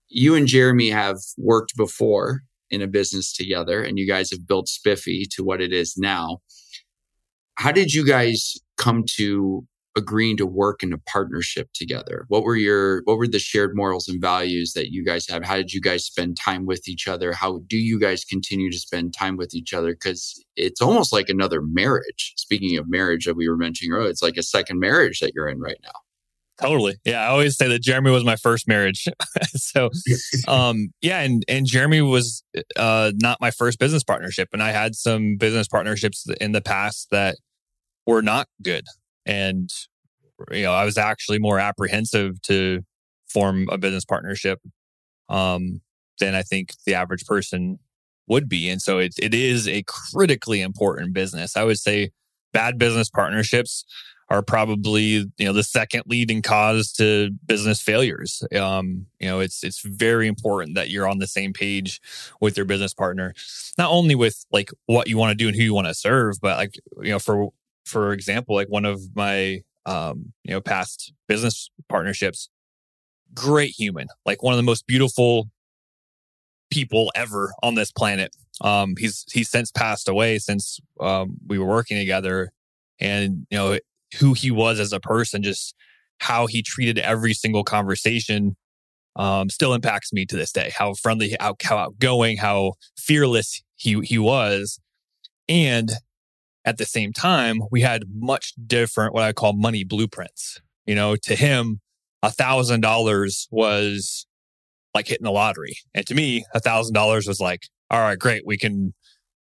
You 0.09 0.35
and 0.35 0.47
Jeremy 0.47 0.89
have 0.89 1.17
worked 1.37 1.75
before 1.75 2.41
in 2.69 2.81
a 2.81 2.87
business 2.87 3.33
together 3.33 3.81
and 3.81 3.97
you 3.97 4.07
guys 4.07 4.29
have 4.31 4.47
built 4.47 4.67
Spiffy 4.67 5.25
to 5.31 5.43
what 5.43 5.61
it 5.61 5.73
is 5.73 5.95
now. 5.97 6.39
How 7.55 7.71
did 7.71 7.93
you 7.93 8.05
guys 8.05 8.55
come 8.77 9.03
to 9.17 9.65
agreeing 9.97 10.37
to 10.37 10.45
work 10.45 10.83
in 10.83 10.93
a 10.93 10.97
partnership 10.97 11.69
together? 11.73 12.25
What 12.27 12.43
were 12.43 12.55
your 12.55 13.01
what 13.05 13.17
were 13.17 13.27
the 13.27 13.39
shared 13.39 13.75
morals 13.75 14.07
and 14.07 14.21
values 14.21 14.73
that 14.73 14.91
you 14.91 15.03
guys 15.03 15.27
have? 15.27 15.43
How 15.43 15.55
did 15.55 15.73
you 15.73 15.81
guys 15.81 16.05
spend 16.05 16.37
time 16.37 16.65
with 16.65 16.87
each 16.87 17.07
other? 17.07 17.33
How 17.33 17.59
do 17.67 17.77
you 17.77 17.99
guys 17.99 18.23
continue 18.23 18.71
to 18.71 18.79
spend 18.79 19.13
time 19.13 19.37
with 19.37 19.53
each 19.53 19.73
other? 19.73 19.93
Because 19.93 20.43
it's 20.55 20.81
almost 20.81 21.11
like 21.13 21.29
another 21.29 21.61
marriage. 21.61 22.33
Speaking 22.37 22.77
of 22.77 22.89
marriage 22.89 23.25
that 23.25 23.35
we 23.35 23.49
were 23.49 23.57
mentioning 23.57 23.91
earlier, 23.93 24.09
it's 24.09 24.23
like 24.23 24.37
a 24.37 24.43
second 24.43 24.79
marriage 24.79 25.19
that 25.19 25.33
you're 25.35 25.49
in 25.49 25.59
right 25.59 25.79
now. 25.83 25.91
Totally. 26.61 26.97
Yeah. 27.05 27.23
I 27.23 27.27
always 27.27 27.57
say 27.57 27.67
that 27.69 27.81
Jeremy 27.81 28.11
was 28.11 28.23
my 28.23 28.35
first 28.35 28.67
marriage. 28.67 29.07
so, 29.55 29.89
um, 30.47 30.89
yeah. 31.01 31.21
And, 31.21 31.43
and 31.47 31.65
Jeremy 31.65 32.01
was, 32.01 32.43
uh, 32.75 33.11
not 33.15 33.41
my 33.41 33.49
first 33.49 33.79
business 33.79 34.03
partnership. 34.03 34.49
And 34.53 34.61
I 34.61 34.71
had 34.71 34.95
some 34.95 35.37
business 35.37 35.67
partnerships 35.67 36.27
in 36.39 36.51
the 36.51 36.61
past 36.61 37.07
that 37.09 37.37
were 38.05 38.21
not 38.21 38.47
good. 38.61 38.85
And, 39.25 39.69
you 40.51 40.63
know, 40.63 40.73
I 40.73 40.85
was 40.85 40.97
actually 40.97 41.39
more 41.39 41.59
apprehensive 41.59 42.41
to 42.43 42.81
form 43.29 43.67
a 43.71 43.77
business 43.77 44.05
partnership. 44.05 44.59
Um, 45.29 45.81
than 46.21 46.35
I 46.35 46.43
think 46.43 46.73
the 46.85 46.93
average 46.93 47.25
person 47.25 47.79
would 48.27 48.47
be. 48.47 48.69
And 48.69 48.81
so 48.81 48.99
it, 48.99 49.15
it 49.19 49.33
is 49.33 49.67
a 49.67 49.83
critically 49.83 50.61
important 50.61 51.13
business. 51.13 51.57
I 51.57 51.65
would 51.65 51.79
say 51.79 52.11
bad 52.53 52.77
business 52.77 53.09
partnerships 53.09 53.83
are 54.29 54.41
probably 54.41 55.03
you 55.03 55.29
know 55.41 55.51
the 55.51 55.63
second 55.63 56.03
leading 56.05 56.41
cause 56.41 56.93
to 56.93 57.31
business 57.45 57.81
failures. 57.81 58.41
Um, 58.55 59.07
you 59.19 59.27
know, 59.27 59.41
it's 59.41 59.61
it's 59.61 59.81
very 59.81 60.27
important 60.27 60.75
that 60.75 60.89
you're 60.89 61.07
on 61.07 61.19
the 61.19 61.27
same 61.27 61.51
page 61.51 61.99
with 62.39 62.55
your 62.55 62.65
business 62.65 62.93
partner, 62.93 63.33
not 63.77 63.91
only 63.91 64.15
with 64.15 64.45
like 64.49 64.71
what 64.85 65.09
you 65.09 65.17
want 65.17 65.31
to 65.31 65.35
do 65.35 65.49
and 65.49 65.57
who 65.57 65.63
you 65.63 65.73
want 65.73 65.87
to 65.87 65.93
serve, 65.93 66.39
but 66.41 66.57
like 66.57 66.79
you 67.01 67.09
know, 67.09 67.19
for 67.19 67.49
for 67.85 68.13
example, 68.13 68.55
like 68.55 68.69
one 68.69 68.85
of 68.85 69.01
my 69.15 69.61
um, 69.85 70.33
you 70.43 70.51
know 70.51 70.61
past 70.61 71.13
business 71.27 71.69
partnerships, 71.89 72.49
great 73.33 73.71
human, 73.77 74.07
like 74.25 74.43
one 74.43 74.53
of 74.53 74.57
the 74.57 74.63
most 74.63 74.87
beautiful 74.87 75.49
people 76.69 77.11
ever 77.15 77.53
on 77.61 77.75
this 77.75 77.91
planet. 77.91 78.35
Um, 78.61 78.95
he's 78.97 79.25
he's 79.31 79.49
since 79.49 79.71
passed 79.71 80.07
away 80.07 80.39
since 80.39 80.79
um, 80.99 81.37
we 81.47 81.59
were 81.59 81.65
working 81.65 81.97
together, 81.97 82.51
and 82.99 83.45
you 83.49 83.57
know 83.57 83.79
who 84.19 84.33
he 84.33 84.51
was 84.51 84.79
as 84.79 84.93
a 84.93 84.99
person, 84.99 85.43
just 85.43 85.75
how 86.19 86.47
he 86.47 86.61
treated 86.61 86.99
every 86.99 87.33
single 87.33 87.63
conversation, 87.63 88.55
um, 89.15 89.49
still 89.49 89.73
impacts 89.73 90.13
me 90.13 90.25
to 90.25 90.35
this 90.35 90.51
day. 90.51 90.71
How 90.75 90.93
friendly, 90.93 91.35
how, 91.39 91.55
how 91.61 91.77
outgoing, 91.77 92.37
how 92.37 92.73
fearless 92.97 93.63
he 93.75 93.99
he 94.01 94.17
was, 94.17 94.79
and 95.49 95.91
at 96.65 96.77
the 96.77 96.85
same 96.85 97.13
time, 97.13 97.61
we 97.71 97.81
had 97.81 98.03
much 98.13 98.53
different 98.67 99.13
what 99.13 99.23
I 99.23 99.33
call 99.33 99.53
money 99.53 99.83
blueprints. 99.83 100.61
You 100.85 100.95
know, 100.95 101.15
to 101.15 101.35
him, 101.35 101.79
a 102.23 102.31
thousand 102.31 102.81
dollars 102.81 103.47
was 103.51 104.25
like 104.93 105.07
hitting 105.07 105.25
the 105.25 105.31
lottery. 105.31 105.77
And 105.93 106.05
to 106.07 106.15
me, 106.15 106.45
a 106.53 106.59
thousand 106.59 106.93
dollars 106.93 107.27
was 107.27 107.39
like, 107.39 107.67
all 107.89 107.99
right, 107.99 108.19
great. 108.19 108.43
We 108.45 108.57
can 108.57 108.93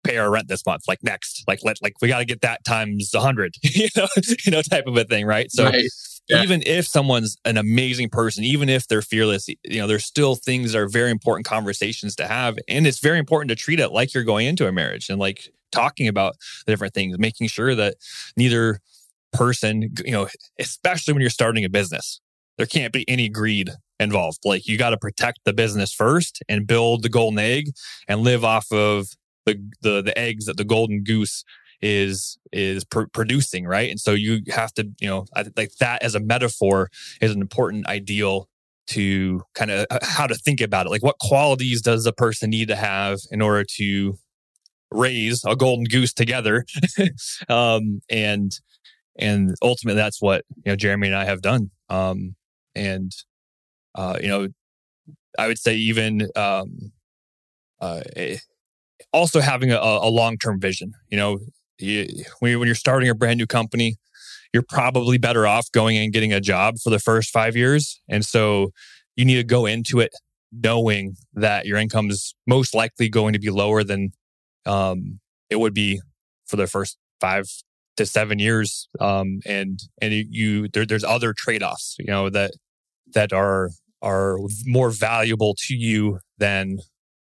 pay 0.04 0.16
our 0.18 0.30
rent 0.30 0.48
this 0.48 0.64
month. 0.66 0.82
Like 0.86 1.02
next, 1.02 1.44
like 1.46 1.60
let, 1.64 1.78
like 1.82 1.94
we 2.00 2.08
got 2.08 2.18
to 2.18 2.24
get 2.24 2.42
that 2.42 2.64
times 2.64 3.12
a 3.14 3.20
hundred, 3.20 3.54
you 3.62 3.88
know, 3.96 4.08
you 4.44 4.52
know, 4.52 4.62
type 4.62 4.86
of 4.86 4.96
a 4.96 5.04
thing. 5.04 5.26
Right. 5.26 5.50
So 5.50 5.64
right. 5.64 5.84
Yeah. 6.28 6.42
even 6.42 6.62
if 6.64 6.86
someone's 6.86 7.36
an 7.44 7.58
amazing 7.58 8.08
person, 8.08 8.44
even 8.44 8.70
if 8.70 8.88
they're 8.88 9.02
fearless, 9.02 9.46
you 9.48 9.78
know, 9.78 9.86
there's 9.86 10.06
still 10.06 10.36
things 10.36 10.72
that 10.72 10.78
are 10.78 10.88
very 10.88 11.10
important 11.10 11.46
conversations 11.46 12.16
to 12.16 12.26
have. 12.26 12.56
And 12.66 12.86
it's 12.86 13.00
very 13.00 13.18
important 13.18 13.50
to 13.50 13.56
treat 13.56 13.78
it 13.78 13.90
like 13.90 14.14
you're 14.14 14.24
going 14.24 14.46
into 14.46 14.66
a 14.66 14.72
marriage 14.72 15.10
and 15.10 15.18
like 15.18 15.50
talking 15.74 16.08
about 16.08 16.34
the 16.66 16.72
different 16.72 16.94
things, 16.94 17.18
making 17.18 17.48
sure 17.48 17.74
that 17.74 17.96
neither 18.36 18.80
person, 19.32 19.92
you 20.04 20.12
know, 20.12 20.28
especially 20.58 21.12
when 21.12 21.20
you're 21.20 21.30
starting 21.30 21.64
a 21.64 21.68
business, 21.68 22.20
there 22.56 22.66
can't 22.66 22.92
be 22.92 23.08
any 23.08 23.28
greed 23.28 23.70
involved. 23.98 24.38
Like 24.44 24.66
you 24.66 24.78
got 24.78 24.90
to 24.90 24.96
protect 24.96 25.40
the 25.44 25.52
business 25.52 25.92
first 25.92 26.42
and 26.48 26.66
build 26.66 27.02
the 27.02 27.08
golden 27.08 27.38
egg 27.38 27.70
and 28.08 28.20
live 28.20 28.44
off 28.44 28.70
of 28.72 29.08
the 29.46 29.60
the, 29.82 30.02
the 30.02 30.18
eggs 30.18 30.46
that 30.46 30.56
the 30.56 30.64
golden 30.64 31.02
goose 31.02 31.44
is 31.82 32.38
is 32.52 32.84
pr- 32.84 33.10
producing, 33.12 33.66
right? 33.66 33.90
And 33.90 34.00
so 34.00 34.12
you 34.12 34.40
have 34.48 34.72
to, 34.74 34.88
you 35.00 35.08
know, 35.08 35.26
I, 35.34 35.44
like 35.56 35.72
that 35.80 36.02
as 36.02 36.14
a 36.14 36.20
metaphor 36.20 36.90
is 37.20 37.32
an 37.32 37.40
important 37.40 37.86
ideal 37.86 38.48
to 38.86 39.42
kind 39.54 39.70
of 39.70 39.86
uh, 39.90 39.98
how 40.02 40.26
to 40.26 40.34
think 40.34 40.60
about 40.60 40.86
it. 40.86 40.90
Like 40.90 41.02
what 41.02 41.18
qualities 41.18 41.82
does 41.82 42.06
a 42.06 42.12
person 42.12 42.50
need 42.50 42.68
to 42.68 42.76
have 42.76 43.18
in 43.30 43.42
order 43.42 43.64
to 43.76 44.18
raise 44.94 45.44
a 45.44 45.56
golden 45.56 45.84
goose 45.84 46.12
together? 46.12 46.64
um, 47.48 48.00
and 48.08 48.58
and 49.16 49.54
ultimately 49.62 50.00
that's 50.00 50.20
what 50.20 50.44
you 50.64 50.72
know 50.72 50.76
Jeremy 50.76 51.08
and 51.08 51.16
I 51.16 51.24
have 51.24 51.42
done. 51.42 51.70
Um, 51.88 52.34
and 52.74 53.12
uh, 53.94 54.18
you 54.20 54.28
know, 54.28 54.48
I 55.38 55.46
would 55.46 55.58
say 55.58 55.74
even 55.74 56.28
um, 56.36 56.92
uh, 57.80 58.02
eh, 58.16 58.38
also 59.12 59.40
having 59.40 59.72
a, 59.72 59.78
a 59.78 60.10
long 60.10 60.38
term 60.38 60.60
vision. 60.60 60.92
You 61.10 61.16
know, 61.16 61.38
you, 61.78 62.24
when, 62.40 62.66
you're 62.66 62.74
starting 62.74 63.08
a 63.08 63.14
brand 63.14 63.38
new 63.38 63.46
company, 63.46 63.96
you're 64.52 64.64
probably 64.68 65.18
better 65.18 65.46
off 65.46 65.70
going 65.72 65.96
and 65.96 66.12
getting 66.12 66.32
a 66.32 66.40
job 66.40 66.78
for 66.82 66.90
the 66.90 66.98
first 66.98 67.30
five 67.30 67.56
years, 67.56 68.00
and 68.08 68.24
so 68.24 68.70
you 69.16 69.24
need 69.24 69.36
to 69.36 69.44
go 69.44 69.66
into 69.66 70.00
it 70.00 70.12
knowing 70.52 71.16
that 71.34 71.66
your 71.66 71.78
income 71.78 72.10
is 72.10 72.34
most 72.46 72.74
likely 72.74 73.08
going 73.08 73.32
to 73.32 73.38
be 73.38 73.50
lower 73.50 73.82
than 73.82 74.12
um, 74.66 75.20
it 75.50 75.56
would 75.56 75.74
be 75.74 76.00
for 76.46 76.56
the 76.56 76.66
first 76.66 76.98
five 77.20 77.46
to 77.96 78.04
seven 78.06 78.38
years 78.38 78.88
um, 79.00 79.40
and 79.46 79.80
and 80.00 80.12
you 80.12 80.68
there, 80.68 80.84
there's 80.84 81.04
other 81.04 81.32
trade-offs 81.32 81.96
you 81.98 82.06
know 82.06 82.28
that 82.28 82.52
that 83.14 83.32
are 83.32 83.70
are 84.02 84.36
more 84.66 84.90
valuable 84.90 85.54
to 85.58 85.74
you 85.74 86.18
than 86.38 86.78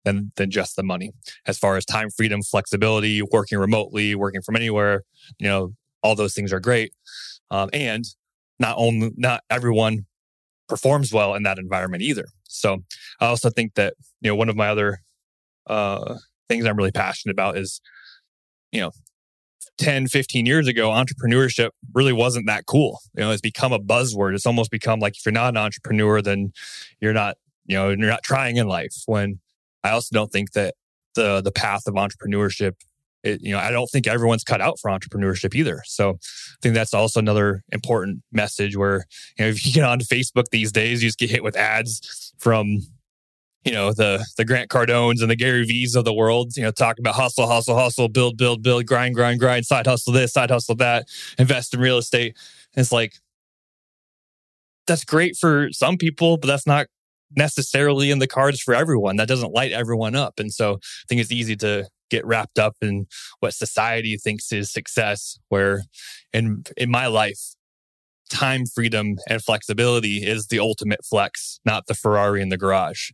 than 0.05 0.31
than 0.35 0.49
just 0.51 0.75
the 0.75 0.83
money. 0.83 1.11
As 1.47 1.57
far 1.57 1.77
as 1.77 1.85
time 1.85 2.09
freedom 2.09 2.41
flexibility 2.41 3.21
working 3.21 3.59
remotely 3.59 4.15
working 4.15 4.41
from 4.41 4.55
anywhere 4.55 5.03
you 5.39 5.47
know 5.47 5.73
all 6.01 6.15
those 6.15 6.33
things 6.33 6.51
are 6.51 6.59
great. 6.59 6.93
Um, 7.51 7.69
and 7.71 8.05
not 8.59 8.75
only 8.77 9.11
not 9.15 9.43
everyone 9.49 10.05
performs 10.67 11.13
well 11.13 11.35
in 11.35 11.43
that 11.43 11.59
environment 11.59 12.03
either. 12.03 12.25
So 12.43 12.83
i 13.19 13.25
also 13.25 13.49
think 13.49 13.75
that 13.75 13.95
you 14.21 14.29
know 14.29 14.35
one 14.35 14.49
of 14.49 14.55
my 14.55 14.69
other 14.69 14.99
uh, 15.67 16.15
things 16.49 16.65
i'm 16.65 16.77
really 16.77 16.91
passionate 16.91 17.33
about 17.33 17.57
is 17.57 17.81
you 18.71 18.81
know 18.81 18.91
10, 19.77 20.07
15 20.07 20.45
years 20.45 20.67
ago, 20.67 20.89
entrepreneurship 20.89 21.69
really 21.93 22.13
wasn't 22.13 22.45
that 22.47 22.65
cool. 22.65 22.99
You 23.15 23.23
know, 23.23 23.31
it's 23.31 23.41
become 23.41 23.73
a 23.73 23.79
buzzword. 23.79 24.35
It's 24.35 24.45
almost 24.45 24.71
become 24.71 24.99
like 24.99 25.17
if 25.17 25.25
you're 25.25 25.33
not 25.33 25.49
an 25.49 25.57
entrepreneur, 25.57 26.21
then 26.21 26.53
you're 27.01 27.13
not, 27.13 27.37
you 27.65 27.75
know, 27.75 27.89
you're 27.89 27.97
not 27.97 28.23
trying 28.23 28.57
in 28.57 28.67
life. 28.67 28.93
When 29.05 29.39
I 29.83 29.91
also 29.91 30.13
don't 30.13 30.31
think 30.31 30.51
that 30.51 30.75
the 31.15 31.41
the 31.41 31.51
path 31.51 31.87
of 31.87 31.95
entrepreneurship, 31.95 32.73
it, 33.23 33.41
you 33.41 33.51
know, 33.51 33.59
I 33.59 33.71
don't 33.71 33.87
think 33.87 34.07
everyone's 34.07 34.43
cut 34.43 34.61
out 34.61 34.79
for 34.79 34.91
entrepreneurship 34.91 35.55
either. 35.55 35.81
So 35.85 36.11
I 36.11 36.55
think 36.61 36.75
that's 36.75 36.93
also 36.93 37.19
another 37.19 37.63
important 37.71 38.21
message 38.31 38.75
where, 38.75 39.05
you 39.37 39.45
know, 39.45 39.49
if 39.49 39.65
you 39.65 39.73
get 39.73 39.83
on 39.83 39.99
Facebook 40.01 40.45
these 40.51 40.71
days, 40.71 41.01
you 41.01 41.09
just 41.09 41.19
get 41.19 41.29
hit 41.29 41.43
with 41.43 41.55
ads 41.55 42.33
from 42.37 42.79
you 43.65 43.71
know 43.71 43.93
the 43.93 44.25
the 44.37 44.45
Grant 44.45 44.69
Cardones 44.69 45.21
and 45.21 45.29
the 45.29 45.35
Gary 45.35 45.65
V's 45.65 45.95
of 45.95 46.05
the 46.05 46.13
world, 46.13 46.55
you 46.57 46.63
know, 46.63 46.71
talk 46.71 46.99
about 46.99 47.15
hustle, 47.15 47.47
hustle, 47.47 47.77
hustle, 47.77 48.09
build, 48.09 48.37
build, 48.37 48.61
build, 48.61 48.85
grind, 48.85 49.15
grind, 49.15 49.39
grind, 49.39 49.65
side 49.65 49.87
hustle 49.87 50.13
this, 50.13 50.33
side 50.33 50.51
hustle 50.51 50.75
that, 50.75 51.07
invest 51.37 51.73
in 51.73 51.79
real 51.79 51.97
estate. 51.97 52.35
And 52.75 52.81
it's 52.81 52.91
like 52.91 53.13
that's 54.87 55.05
great 55.05 55.37
for 55.37 55.69
some 55.71 55.97
people, 55.97 56.37
but 56.37 56.47
that's 56.47 56.67
not 56.67 56.87
necessarily 57.35 58.11
in 58.11 58.19
the 58.19 58.27
cards 58.27 58.59
for 58.59 58.73
everyone. 58.73 59.15
That 59.15 59.27
doesn't 59.27 59.53
light 59.53 59.71
everyone 59.71 60.15
up. 60.15 60.39
And 60.39 60.53
so 60.53 60.73
I 60.75 61.05
think 61.07 61.21
it's 61.21 61.31
easy 61.31 61.55
to 61.57 61.87
get 62.09 62.25
wrapped 62.25 62.59
up 62.59 62.75
in 62.81 63.07
what 63.39 63.53
society 63.53 64.17
thinks 64.17 64.51
is 64.51 64.71
success, 64.71 65.39
where 65.49 65.83
in 66.31 66.63
in 66.77 66.91
my 66.91 67.07
life, 67.07 67.39
time 68.29 68.65
freedom 68.65 69.17
and 69.29 69.41
flexibility 69.41 70.17
is 70.17 70.47
the 70.47 70.59
ultimate 70.59 71.05
flex, 71.05 71.59
not 71.65 71.87
the 71.87 71.95
Ferrari 71.95 72.41
in 72.41 72.49
the 72.49 72.57
garage. 72.57 73.11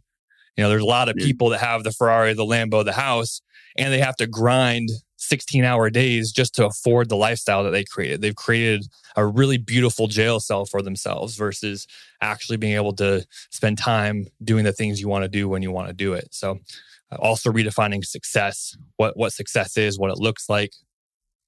You 0.59 0.65
know, 0.65 0.69
there's 0.71 0.81
a 0.81 0.85
lot 0.85 1.07
of 1.07 1.15
people 1.15 1.47
that 1.51 1.61
have 1.61 1.85
the 1.85 1.91
Ferrari, 1.93 2.33
the 2.33 2.43
Lambo, 2.43 2.83
the 2.83 2.91
house, 2.91 3.41
and 3.77 3.93
they 3.93 3.99
have 3.99 4.17
to 4.17 4.27
grind 4.27 4.89
16 5.15 5.63
hour 5.63 5.89
days 5.89 6.33
just 6.33 6.53
to 6.55 6.65
afford 6.65 7.07
the 7.07 7.15
lifestyle 7.15 7.63
that 7.63 7.69
they 7.69 7.85
created. 7.85 8.19
They've 8.19 8.35
created 8.35 8.85
a 9.15 9.25
really 9.25 9.57
beautiful 9.57 10.07
jail 10.07 10.41
cell 10.41 10.65
for 10.65 10.81
themselves 10.81 11.37
versus 11.37 11.87
actually 12.19 12.57
being 12.57 12.75
able 12.75 12.91
to 12.95 13.25
spend 13.51 13.77
time 13.77 14.27
doing 14.43 14.65
the 14.65 14.73
things 14.73 14.99
you 14.99 15.07
want 15.07 15.23
to 15.23 15.29
do 15.29 15.47
when 15.47 15.61
you 15.61 15.71
want 15.71 15.87
to 15.87 15.93
do 15.93 16.11
it. 16.11 16.27
So, 16.31 16.59
uh, 17.09 17.15
also 17.19 17.53
redefining 17.53 18.03
success, 18.03 18.75
what 18.97 19.15
what 19.15 19.31
success 19.31 19.77
is, 19.77 19.97
what 19.97 20.11
it 20.11 20.17
looks 20.17 20.49
like, 20.49 20.73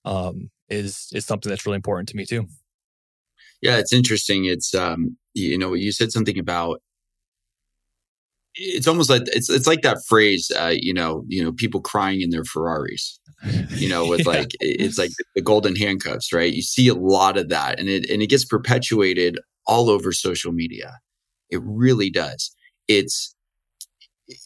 um, 0.05 0.51
is 0.69 1.09
is 1.13 1.25
something 1.25 1.49
that's 1.49 1.65
really 1.65 1.75
important 1.75 2.07
to 2.07 2.15
me 2.15 2.25
too. 2.25 2.47
Yeah, 3.61 3.75
it's 3.75 3.91
interesting. 3.91 4.45
It's 4.45 4.73
um, 4.73 5.17
you 5.33 5.57
know, 5.57 5.73
you 5.73 5.91
said 5.91 6.13
something 6.13 6.39
about 6.39 6.81
it's 8.55 8.87
almost 8.87 9.09
like 9.09 9.23
it's 9.27 9.49
it's 9.49 9.67
like 9.67 9.81
that 9.81 9.99
phrase, 10.07 10.51
uh, 10.57 10.73
you 10.75 10.93
know, 10.93 11.23
you 11.27 11.43
know, 11.43 11.51
people 11.51 11.81
crying 11.81 12.21
in 12.21 12.31
their 12.31 12.43
Ferraris, 12.43 13.19
you 13.75 13.87
know, 13.87 14.05
with 14.05 14.19
yeah. 14.25 14.31
like 14.31 14.51
it's 14.59 14.97
like 14.97 15.11
the 15.35 15.41
golden 15.41 15.75
handcuffs, 15.75 16.33
right? 16.33 16.53
You 16.53 16.61
see 16.61 16.87
a 16.87 16.93
lot 16.93 17.37
of 17.37 17.49
that, 17.49 17.79
and 17.79 17.87
it 17.89 18.09
and 18.09 18.21
it 18.21 18.27
gets 18.27 18.45
perpetuated 18.45 19.39
all 19.65 19.89
over 19.89 20.11
social 20.11 20.51
media. 20.51 20.99
It 21.49 21.61
really 21.63 22.09
does. 22.09 22.53
It's 22.87 23.35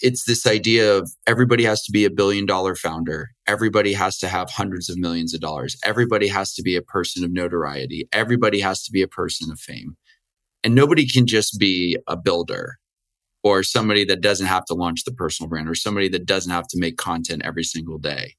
it's 0.02 0.26
this 0.26 0.48
idea 0.48 0.98
of 0.98 1.12
everybody 1.28 1.64
has 1.64 1.84
to 1.84 1.92
be 1.92 2.06
a 2.06 2.10
billion 2.10 2.46
dollar 2.46 2.76
founder. 2.76 3.30
Everybody 3.48 3.94
has 3.94 4.18
to 4.20 4.28
have 4.28 4.50
hundreds 4.50 4.90
of 4.90 4.98
millions 4.98 5.34
of 5.34 5.42
dollars. 5.42 5.78
Everybody 5.84 6.28
has 6.28 6.54
to 6.56 6.64
be 6.64 6.76
a 6.76 6.82
person 6.82 7.24
of 7.24 7.32
notoriety. 7.32 8.08
Everybody 8.12 8.60
has 8.60 8.84
to 8.84 8.92
be 8.92 9.02
a 9.02 9.08
person 9.08 9.52
of 9.52 9.60
fame. 9.60 9.96
And 10.64 10.74
nobody 10.74 11.08
can 11.08 11.28
just 11.28 11.60
be 11.60 11.98
a 12.08 12.18
builder 12.18 12.78
or 13.46 13.62
somebody 13.62 14.04
that 14.04 14.22
doesn't 14.22 14.48
have 14.48 14.66
to 14.66 14.74
launch 14.74 15.04
the 15.04 15.14
personal 15.14 15.48
brand 15.48 15.70
or 15.70 15.76
somebody 15.76 16.10
that 16.10 16.26
doesn't 16.26 16.52
have 16.52 16.68
to 16.68 16.80
make 16.80 16.98
content 16.98 17.44
every 17.46 17.64
single 17.64 18.00
day. 18.00 18.34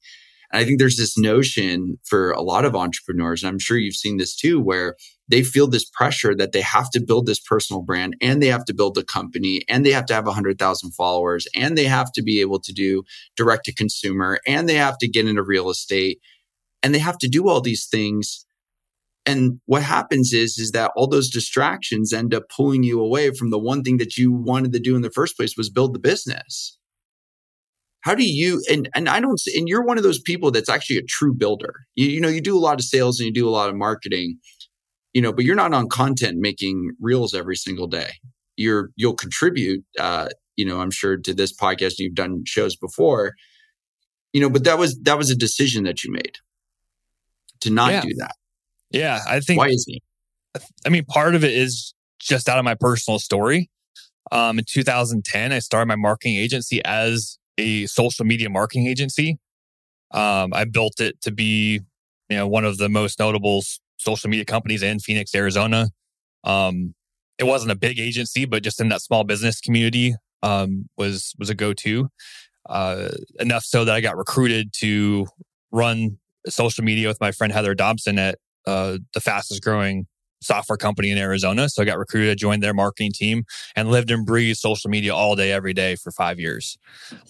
And 0.51 0.59
I 0.59 0.65
think 0.65 0.79
there's 0.79 0.97
this 0.97 1.17
notion 1.17 1.97
for 2.03 2.31
a 2.31 2.41
lot 2.41 2.65
of 2.65 2.75
entrepreneurs, 2.75 3.41
and 3.41 3.49
I'm 3.49 3.57
sure 3.57 3.77
you've 3.77 3.95
seen 3.95 4.17
this 4.17 4.35
too, 4.35 4.59
where 4.59 4.95
they 5.29 5.43
feel 5.43 5.67
this 5.67 5.89
pressure 5.89 6.35
that 6.35 6.51
they 6.51 6.59
have 6.59 6.89
to 6.91 6.99
build 6.99 7.25
this 7.25 7.39
personal 7.39 7.81
brand 7.81 8.17
and 8.21 8.41
they 8.41 8.47
have 8.47 8.65
to 8.65 8.73
build 8.73 8.97
a 8.97 9.03
company 9.03 9.61
and 9.69 9.85
they 9.85 9.91
have 9.91 10.05
to 10.07 10.13
have 10.13 10.25
100,000 10.25 10.91
followers 10.91 11.47
and 11.55 11.77
they 11.77 11.85
have 11.85 12.11
to 12.11 12.21
be 12.21 12.41
able 12.41 12.59
to 12.59 12.73
do 12.73 13.03
direct 13.37 13.63
to 13.65 13.73
consumer 13.73 14.39
and 14.45 14.67
they 14.67 14.75
have 14.75 14.97
to 14.97 15.07
get 15.07 15.27
into 15.27 15.41
real 15.41 15.69
estate 15.69 16.19
and 16.83 16.93
they 16.93 16.99
have 16.99 17.17
to 17.19 17.29
do 17.29 17.47
all 17.47 17.61
these 17.61 17.87
things. 17.87 18.45
And 19.27 19.59
what 19.65 19.83
happens 19.83 20.33
is, 20.33 20.57
is 20.57 20.71
that 20.71 20.91
all 20.95 21.07
those 21.07 21.29
distractions 21.29 22.13
end 22.13 22.33
up 22.33 22.43
pulling 22.49 22.81
you 22.81 22.99
away 22.99 23.31
from 23.31 23.51
the 23.51 23.59
one 23.59 23.83
thing 23.83 23.97
that 23.97 24.17
you 24.17 24.31
wanted 24.31 24.71
to 24.73 24.79
do 24.79 24.95
in 24.95 25.03
the 25.03 25.11
first 25.11 25.37
place 25.37 25.55
was 25.55 25.69
build 25.69 25.93
the 25.93 25.99
business. 25.99 26.79
How 28.01 28.15
do 28.15 28.23
you, 28.23 28.63
and, 28.71 28.89
and 28.95 29.09
I 29.09 29.19
don't, 29.19 29.39
and 29.53 29.67
you're 29.67 29.83
one 29.83 29.97
of 29.97 30.03
those 30.03 30.21
people 30.21 30.49
that's 30.49 30.69
actually 30.69 30.97
a 30.97 31.03
true 31.03 31.33
builder. 31.33 31.73
You, 31.95 32.07
you 32.07 32.21
know, 32.21 32.29
you 32.29 32.39
do 32.39 32.57
a 32.57 32.59
lot 32.59 32.79
of 32.79 32.85
sales 32.85 33.19
and 33.19 33.27
you 33.27 33.33
do 33.33 33.49
a 33.49 33.51
lot 33.51 33.69
of 33.69 33.75
marketing 33.75 34.39
you 35.17 35.21
know, 35.23 35.33
but 35.33 35.45
you're 35.45 35.55
not 35.55 35.73
on 35.73 35.89
content 35.89 36.37
making 36.37 36.91
reels 37.01 37.33
every 37.33 37.55
single 37.55 37.87
day. 37.87 38.11
You're 38.55 38.91
you'll 38.95 39.15
contribute, 39.15 39.83
uh, 39.99 40.27
you 40.55 40.63
know, 40.63 40.79
I'm 40.79 40.91
sure 40.91 41.17
to 41.17 41.33
this 41.33 41.51
podcast. 41.51 41.95
You've 41.97 42.13
done 42.13 42.43
shows 42.45 42.75
before, 42.75 43.33
you 44.31 44.39
know, 44.39 44.47
but 44.47 44.63
that 44.65 44.77
was 44.77 44.95
that 45.05 45.17
was 45.17 45.31
a 45.31 45.35
decision 45.35 45.85
that 45.85 46.03
you 46.03 46.11
made 46.11 46.35
to 47.61 47.71
not 47.71 47.93
yeah. 47.93 48.01
do 48.01 48.13
that. 48.19 48.35
Yeah, 48.91 49.21
I 49.27 49.39
think. 49.39 49.59
Why 49.59 49.69
is 49.69 49.85
it? 49.87 50.01
I 50.85 50.89
mean, 50.89 51.05
part 51.05 51.35
of 51.35 51.43
it 51.43 51.53
is 51.53 51.93
just 52.19 52.49
out 52.49 52.57
of 52.57 52.65
my 52.65 52.75
personal 52.75 53.19
story. 53.19 53.69
Um, 54.31 54.59
in 54.59 54.65
2010, 54.67 55.51
I 55.51 55.59
started 55.59 55.87
my 55.87 55.95
marketing 55.95 56.35
agency 56.35 56.83
as 56.83 57.37
a 57.57 57.85
social 57.85 58.25
media 58.25 58.49
marketing 58.49 58.87
agency. 58.87 59.37
Um, 60.11 60.53
I 60.53 60.65
built 60.65 60.99
it 60.99 61.21
to 61.21 61.31
be, 61.31 61.81
you 62.29 62.37
know, 62.37 62.47
one 62.47 62.65
of 62.65 62.77
the 62.77 62.89
most 62.89 63.19
notable 63.19 63.63
social 63.97 64.29
media 64.29 64.45
companies 64.45 64.83
in 64.83 64.99
Phoenix, 64.99 65.33
Arizona. 65.35 65.89
Um, 66.43 66.93
it 67.37 67.45
wasn't 67.45 67.71
a 67.71 67.75
big 67.75 67.99
agency, 67.99 68.45
but 68.45 68.63
just 68.63 68.81
in 68.81 68.89
that 68.89 69.01
small 69.01 69.23
business 69.23 69.61
community 69.61 70.15
um, 70.43 70.89
was 70.97 71.33
was 71.37 71.49
a 71.49 71.55
go 71.55 71.73
to. 71.73 72.09
Uh, 72.67 73.09
enough 73.39 73.63
so 73.63 73.85
that 73.85 73.95
I 73.95 74.01
got 74.01 74.17
recruited 74.17 74.73
to 74.79 75.27
run 75.71 76.17
social 76.47 76.83
media 76.83 77.07
with 77.07 77.21
my 77.21 77.31
friend 77.31 77.53
Heather 77.53 77.75
Dobson 77.75 78.19
at 78.19 78.39
uh, 78.67 78.97
the 79.13 79.21
fastest 79.21 79.63
growing 79.63 80.05
software 80.41 80.77
company 80.77 81.09
in 81.09 81.17
Arizona. 81.17 81.67
So 81.69 81.81
I 81.81 81.85
got 81.85 81.97
recruited, 81.97 82.37
joined 82.37 82.61
their 82.61 82.73
marketing 82.73 83.11
team, 83.13 83.45
and 83.75 83.89
lived 83.89 84.11
and 84.11 84.25
breathed 84.25 84.59
social 84.59 84.89
media 84.89 85.15
all 85.15 85.35
day, 85.35 85.51
every 85.51 85.73
day 85.73 85.95
for 85.95 86.11
five 86.11 86.39
years, 86.39 86.77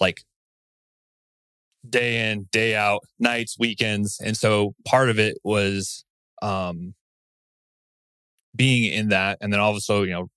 like 0.02 0.24
day 1.88 2.32
in, 2.32 2.50
day 2.52 2.76
out, 2.76 3.04
nights, 3.20 3.56
weekends. 3.58 4.20
And 4.20 4.36
so 4.36 4.74
part 4.84 5.10
of 5.10 5.20
it 5.20 5.38
was 5.44 6.04
um, 6.42 6.96
being 8.56 8.92
in 8.92 9.10
that, 9.10 9.38
and 9.40 9.54
then 9.54 9.60
also, 9.60 10.04
you 10.04 10.12
know, 10.12 10.30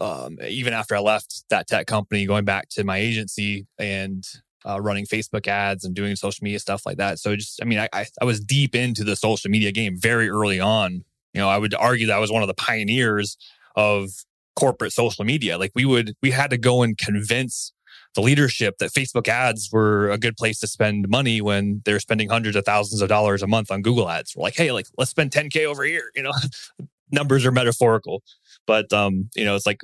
um, 0.00 0.38
even 0.48 0.72
after 0.72 0.96
I 0.96 1.00
left 1.00 1.44
that 1.50 1.68
tech 1.68 1.86
company, 1.86 2.26
going 2.26 2.44
back 2.44 2.68
to 2.70 2.82
my 2.82 2.96
agency 2.96 3.66
and 3.78 4.24
uh, 4.66 4.80
running 4.80 5.06
Facebook 5.06 5.46
ads 5.46 5.84
and 5.84 5.94
doing 5.94 6.16
social 6.16 6.42
media 6.44 6.58
stuff 6.58 6.86
like 6.86 6.96
that. 6.96 7.18
So 7.18 7.36
just, 7.36 7.60
I 7.62 7.64
mean, 7.64 7.78
I, 7.78 7.88
I, 7.92 8.06
I 8.20 8.24
was 8.24 8.40
deep 8.40 8.74
into 8.74 9.04
the 9.04 9.16
social 9.16 9.50
media 9.50 9.72
game 9.72 9.96
very 9.98 10.28
early 10.28 10.60
on. 10.60 11.04
You 11.32 11.40
know, 11.40 11.48
I 11.48 11.58
would 11.58 11.74
argue 11.74 12.06
that 12.06 12.16
I 12.16 12.20
was 12.20 12.30
one 12.30 12.42
of 12.42 12.48
the 12.48 12.54
pioneers 12.54 13.36
of 13.76 14.10
corporate 14.56 14.92
social 14.92 15.24
media. 15.24 15.58
Like 15.58 15.72
we 15.74 15.84
would, 15.84 16.14
we 16.22 16.30
had 16.30 16.50
to 16.50 16.58
go 16.58 16.82
and 16.82 16.96
convince 16.96 17.72
the 18.14 18.20
leadership 18.20 18.78
that 18.78 18.90
Facebook 18.90 19.26
ads 19.26 19.70
were 19.72 20.10
a 20.10 20.18
good 20.18 20.36
place 20.36 20.60
to 20.60 20.66
spend 20.66 21.08
money 21.08 21.40
when 21.40 21.82
they're 21.84 22.00
spending 22.00 22.28
hundreds 22.28 22.56
of 22.56 22.64
thousands 22.64 23.02
of 23.02 23.08
dollars 23.08 23.42
a 23.42 23.46
month 23.46 23.70
on 23.70 23.82
Google 23.82 24.08
ads. 24.08 24.34
We're 24.36 24.42
like, 24.42 24.56
hey, 24.56 24.70
like 24.70 24.86
let's 24.96 25.10
spend 25.10 25.32
10K 25.32 25.66
over 25.66 25.82
here. 25.82 26.10
You 26.14 26.22
know, 26.22 26.32
numbers 27.10 27.44
are 27.44 27.52
metaphorical. 27.52 28.22
But 28.66 28.92
um, 28.92 29.30
you 29.34 29.44
know, 29.44 29.56
it's 29.56 29.66
like 29.66 29.80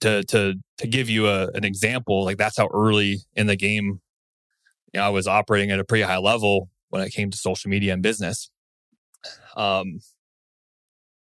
to 0.00 0.24
to 0.24 0.54
to 0.78 0.86
give 0.86 1.08
you 1.08 1.28
a, 1.28 1.48
an 1.48 1.64
example, 1.64 2.24
like 2.24 2.38
that's 2.38 2.56
how 2.56 2.68
early 2.72 3.18
in 3.34 3.46
the 3.46 3.56
game, 3.56 4.00
you 4.92 5.00
know, 5.00 5.06
I 5.06 5.10
was 5.10 5.26
operating 5.26 5.70
at 5.70 5.78
a 5.78 5.84
pretty 5.84 6.02
high 6.02 6.18
level 6.18 6.70
when 6.88 7.02
it 7.02 7.10
came 7.10 7.30
to 7.30 7.36
social 7.36 7.70
media 7.70 7.92
and 7.92 8.02
business. 8.02 8.50
Um 9.56 10.00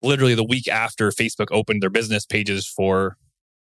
literally 0.03 0.35
the 0.35 0.45
week 0.45 0.69
after 0.69 1.11
Facebook 1.11 1.49
opened 1.51 1.83
their 1.83 1.91
business 1.91 2.27
pages 2.27 2.67
for 2.67 3.17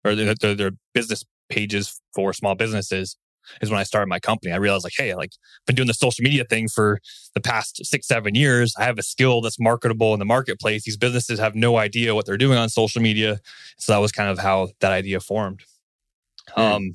or 0.05 0.15
their, 0.15 0.33
their, 0.35 0.55
their 0.55 0.71
business 0.93 1.25
pages 1.49 1.99
for 2.13 2.31
small 2.33 2.55
businesses 2.55 3.17
is 3.61 3.69
when 3.69 3.79
I 3.79 3.83
started 3.83 4.07
my 4.07 4.19
company. 4.19 4.51
I 4.53 4.57
realized 4.57 4.83
like, 4.83 4.93
hey, 4.95 5.15
like 5.15 5.31
I've 5.33 5.65
been 5.65 5.75
doing 5.75 5.87
the 5.87 5.93
social 5.93 6.23
media 6.23 6.45
thing 6.45 6.67
for 6.67 6.99
the 7.33 7.41
past 7.41 7.83
six, 7.85 8.07
seven 8.07 8.35
years. 8.35 8.73
I 8.77 8.83
have 8.83 8.99
a 8.99 9.03
skill 9.03 9.41
that's 9.41 9.59
marketable 9.59 10.13
in 10.13 10.19
the 10.19 10.25
marketplace. 10.25 10.83
These 10.83 10.97
businesses 10.97 11.39
have 11.39 11.55
no 11.55 11.77
idea 11.77 12.15
what 12.15 12.25
they're 12.25 12.37
doing 12.37 12.57
on 12.57 12.69
social 12.69 13.01
media. 13.01 13.39
So 13.77 13.93
that 13.93 13.99
was 13.99 14.11
kind 14.11 14.29
of 14.29 14.39
how 14.39 14.69
that 14.81 14.91
idea 14.91 15.19
formed. 15.19 15.61
Mm. 16.55 16.61
Um, 16.61 16.93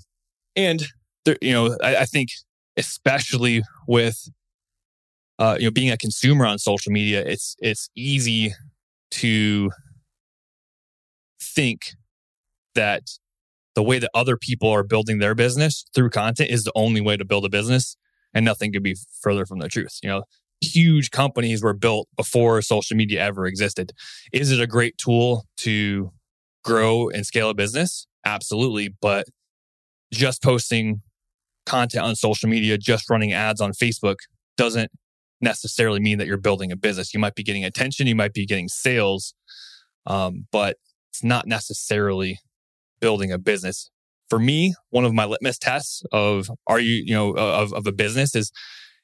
and 0.56 0.84
there, 1.24 1.36
you 1.40 1.52
know, 1.52 1.76
I, 1.82 1.96
I 1.96 2.04
think 2.04 2.30
especially 2.76 3.62
with 3.87 4.28
uh, 5.38 5.56
you 5.58 5.66
know, 5.66 5.70
being 5.70 5.90
a 5.90 5.96
consumer 5.96 6.46
on 6.46 6.58
social 6.58 6.92
media, 6.92 7.22
it's 7.26 7.56
it's 7.60 7.88
easy 7.96 8.54
to 9.10 9.70
think 11.40 11.92
that 12.74 13.02
the 13.74 13.82
way 13.82 13.98
that 13.98 14.10
other 14.14 14.37
people 14.37 14.68
are 14.70 14.82
building 14.82 15.18
their 15.18 15.34
business 15.34 15.84
through 15.94 16.10
content 16.10 16.50
is 16.50 16.64
the 16.64 16.72
only 16.74 17.00
way 17.00 17.16
to 17.16 17.24
build 17.24 17.44
a 17.44 17.48
business 17.48 17.96
and 18.32 18.44
nothing 18.44 18.72
could 18.72 18.82
be 18.82 18.96
further 19.22 19.46
from 19.46 19.58
the 19.58 19.68
truth 19.68 19.98
you 20.02 20.08
know? 20.08 20.24
Huge 20.60 21.10
companies 21.10 21.62
were 21.62 21.74
built 21.74 22.08
before 22.16 22.62
social 22.62 22.96
media 22.96 23.20
ever 23.20 23.46
existed. 23.46 23.92
Is 24.32 24.50
it 24.50 24.60
a 24.60 24.66
great 24.66 24.96
tool 24.96 25.44
to 25.58 26.10
grow 26.64 27.10
and 27.10 27.26
scale 27.26 27.50
a 27.50 27.54
business? 27.54 28.06
Absolutely 28.24 28.94
but 29.00 29.26
just 30.12 30.42
posting 30.42 31.00
content 31.66 32.05
on 32.05 32.14
social 32.14 32.48
media 32.48 32.77
just 32.79 33.09
running 33.09 33.33
ads 33.33 33.61
on 33.61 33.72
facebook 33.72 34.16
doesn't 34.57 34.90
necessarily 35.40 36.00
mean 36.00 36.18
that 36.18 36.27
you're 36.27 36.37
building 36.37 36.72
a 36.72 36.77
business 36.77 37.12
you 37.12 37.20
might 37.20 37.35
be 37.35 37.42
getting 37.42 37.64
attention 37.64 38.07
you 38.07 38.14
might 38.14 38.33
be 38.33 38.46
getting 38.46 38.68
sales 38.68 39.35
um, 40.07 40.46
but 40.53 40.77
it's 41.11 41.24
not 41.24 41.46
necessarily 41.46 42.40
building 43.00 43.31
a 43.31 43.38
business. 43.38 43.90
For 44.29 44.38
me, 44.38 44.74
one 44.90 45.05
of 45.05 45.14
my 45.14 45.24
litmus 45.24 45.59
tests 45.59 46.03
of 46.12 46.50
are 46.66 46.81
you, 46.81 47.03
you 47.05 47.14
know, 47.14 47.33
of, 47.33 47.72
of 47.72 47.87
a 47.87 47.92
business 47.92 48.35
is 48.35 48.50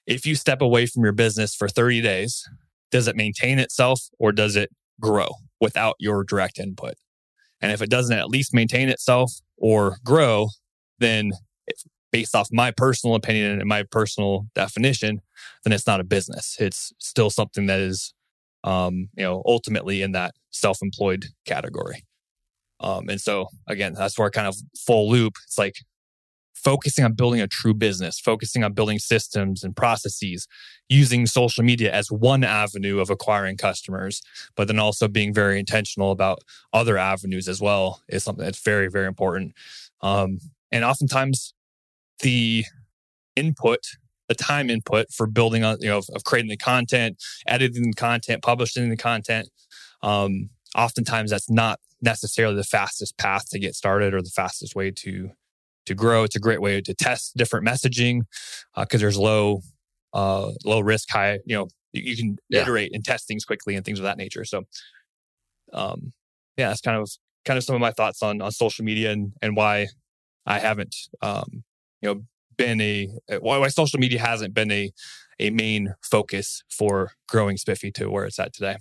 if 0.06 0.26
you 0.26 0.34
step 0.34 0.60
away 0.60 0.86
from 0.86 1.04
your 1.04 1.12
business 1.12 1.54
for 1.54 1.68
30 1.68 2.00
days, 2.00 2.42
does 2.90 3.06
it 3.06 3.16
maintain 3.16 3.58
itself 3.58 4.00
or 4.18 4.32
does 4.32 4.56
it 4.56 4.70
grow 5.00 5.28
without 5.60 5.94
your 5.98 6.24
direct 6.24 6.58
input? 6.58 6.94
And 7.60 7.70
if 7.70 7.82
it 7.82 7.90
doesn't 7.90 8.16
at 8.16 8.28
least 8.28 8.54
maintain 8.54 8.88
itself 8.88 9.32
or 9.56 9.98
grow, 10.04 10.48
then 10.98 11.32
based 12.12 12.34
off 12.34 12.48
my 12.52 12.70
personal 12.70 13.14
opinion 13.14 13.60
and 13.60 13.68
my 13.68 13.84
personal 13.84 14.46
definition, 14.54 15.20
then 15.64 15.72
it's 15.72 15.86
not 15.86 16.00
a 16.00 16.04
business. 16.04 16.56
It's 16.58 16.92
still 16.98 17.30
something 17.30 17.66
that 17.66 17.80
is, 17.80 18.14
um, 18.64 19.08
you 19.16 19.24
know, 19.24 19.42
ultimately 19.46 20.02
in 20.02 20.12
that 20.12 20.34
self-employed 20.50 21.26
category. 21.46 22.04
Um, 22.80 23.08
and 23.08 23.20
so 23.20 23.48
again, 23.68 23.94
that's 23.94 24.18
where 24.18 24.30
kind 24.30 24.48
of 24.48 24.56
full 24.76 25.10
loop. 25.10 25.34
It's 25.44 25.58
like 25.58 25.76
focusing 26.54 27.04
on 27.04 27.14
building 27.14 27.40
a 27.40 27.46
true 27.46 27.74
business, 27.74 28.20
focusing 28.20 28.64
on 28.64 28.72
building 28.72 28.98
systems 28.98 29.64
and 29.64 29.74
processes, 29.74 30.46
using 30.88 31.26
social 31.26 31.64
media 31.64 31.92
as 31.92 32.10
one 32.10 32.44
avenue 32.44 33.00
of 33.00 33.10
acquiring 33.10 33.56
customers, 33.56 34.22
but 34.56 34.66
then 34.66 34.78
also 34.78 35.08
being 35.08 35.32
very 35.32 35.58
intentional 35.58 36.10
about 36.10 36.40
other 36.72 36.98
avenues 36.98 37.48
as 37.48 37.60
well 37.60 38.02
is 38.08 38.24
something 38.24 38.44
that's 38.44 38.62
very, 38.62 38.88
very 38.88 39.06
important. 39.06 39.54
Um, 40.02 40.38
and 40.72 40.84
oftentimes 40.84 41.54
the 42.22 42.64
input, 43.36 43.80
the 44.28 44.34
time 44.34 44.70
input 44.70 45.06
for 45.12 45.26
building 45.26 45.64
on, 45.64 45.78
you 45.80 45.88
know, 45.88 45.98
of, 45.98 46.06
of 46.14 46.24
creating 46.24 46.50
the 46.50 46.56
content, 46.56 47.22
editing 47.46 47.82
the 47.82 47.92
content, 47.92 48.42
publishing 48.42 48.88
the 48.90 48.96
content, 48.96 49.48
um, 50.02 50.50
oftentimes 50.76 51.30
that's 51.30 51.50
not 51.50 51.80
necessarily 52.02 52.56
the 52.56 52.64
fastest 52.64 53.18
path 53.18 53.48
to 53.50 53.58
get 53.58 53.74
started 53.74 54.14
or 54.14 54.22
the 54.22 54.30
fastest 54.30 54.74
way 54.74 54.90
to 54.90 55.30
to 55.86 55.94
grow. 55.94 56.24
It's 56.24 56.36
a 56.36 56.40
great 56.40 56.60
way 56.60 56.80
to 56.80 56.94
test 56.94 57.36
different 57.36 57.66
messaging 57.66 58.22
because 58.76 59.00
uh, 59.00 59.04
there's 59.04 59.18
low 59.18 59.62
uh, 60.12 60.50
low 60.64 60.80
risk, 60.80 61.10
high. 61.10 61.40
You 61.44 61.56
know, 61.56 61.68
you, 61.92 62.16
can 62.16 62.36
yeah. 62.48 62.62
iterate 62.62 62.92
and 62.94 63.04
test 63.04 63.26
things 63.26 63.44
quickly 63.44 63.74
and 63.74 63.84
things 63.84 63.98
of 63.98 64.04
that 64.04 64.18
nature. 64.18 64.44
So, 64.44 64.64
um, 65.72 66.12
yeah, 66.56 66.68
that's 66.68 66.80
kind 66.80 67.00
of 67.00 67.10
kind 67.44 67.56
of 67.56 67.64
some 67.64 67.74
of 67.74 67.80
my 67.80 67.90
thoughts 67.90 68.22
on 68.22 68.40
on 68.40 68.52
social 68.52 68.84
media 68.84 69.10
and 69.12 69.32
and 69.42 69.56
why 69.56 69.88
I 70.46 70.58
haven't 70.58 70.94
um, 71.22 71.64
you 72.00 72.08
know 72.08 72.22
been 72.56 72.80
a 72.80 73.08
why, 73.40 73.58
why 73.58 73.68
social 73.68 73.98
media 73.98 74.20
hasn't 74.20 74.54
been 74.54 74.70
a 74.70 74.90
a 75.38 75.50
main 75.50 75.94
focus 76.02 76.62
for 76.70 77.12
growing 77.28 77.56
Spiffy 77.56 77.90
to 77.92 78.10
where 78.10 78.26
it's 78.26 78.38
at 78.38 78.52
today. 78.52 78.76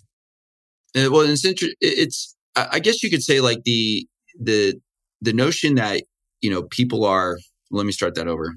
Uh, 0.95 1.09
well, 1.09 1.21
it's 1.21 1.45
interesting. 1.45 1.75
It's 1.79 2.35
I 2.55 2.79
guess 2.79 3.01
you 3.01 3.09
could 3.09 3.23
say 3.23 3.39
like 3.39 3.63
the 3.63 4.07
the 4.39 4.75
the 5.21 5.33
notion 5.33 5.75
that 5.75 6.03
you 6.41 6.49
know 6.49 6.63
people 6.63 7.05
are. 7.05 7.37
Let 7.71 7.85
me 7.85 7.91
start 7.91 8.15
that 8.15 8.27
over. 8.27 8.55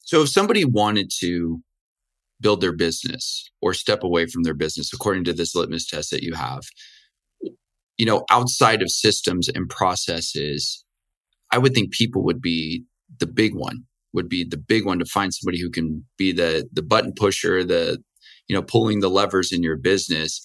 So 0.00 0.22
if 0.22 0.28
somebody 0.28 0.64
wanted 0.64 1.10
to 1.20 1.60
build 2.40 2.60
their 2.60 2.72
business 2.72 3.50
or 3.60 3.74
step 3.74 4.02
away 4.02 4.26
from 4.26 4.42
their 4.42 4.54
business, 4.54 4.92
according 4.92 5.24
to 5.24 5.32
this 5.32 5.54
litmus 5.54 5.86
test 5.86 6.10
that 6.10 6.22
you 6.22 6.34
have, 6.34 6.62
you 7.96 8.06
know, 8.06 8.24
outside 8.30 8.82
of 8.82 8.90
systems 8.90 9.48
and 9.48 9.68
processes, 9.68 10.84
I 11.52 11.58
would 11.58 11.74
think 11.74 11.92
people 11.92 12.24
would 12.24 12.40
be 12.40 12.84
the 13.18 13.26
big 13.26 13.54
one, 13.54 13.84
would 14.12 14.28
be 14.28 14.42
the 14.42 14.56
big 14.56 14.84
one 14.84 14.98
to 14.98 15.04
find 15.04 15.32
somebody 15.32 15.60
who 15.60 15.70
can 15.70 16.04
be 16.16 16.32
the 16.32 16.68
the 16.72 16.82
button 16.82 17.12
pusher, 17.14 17.62
the 17.62 18.02
you 18.48 18.56
know, 18.56 18.62
pulling 18.62 19.00
the 19.00 19.10
levers 19.10 19.52
in 19.52 19.62
your 19.62 19.76
business. 19.76 20.42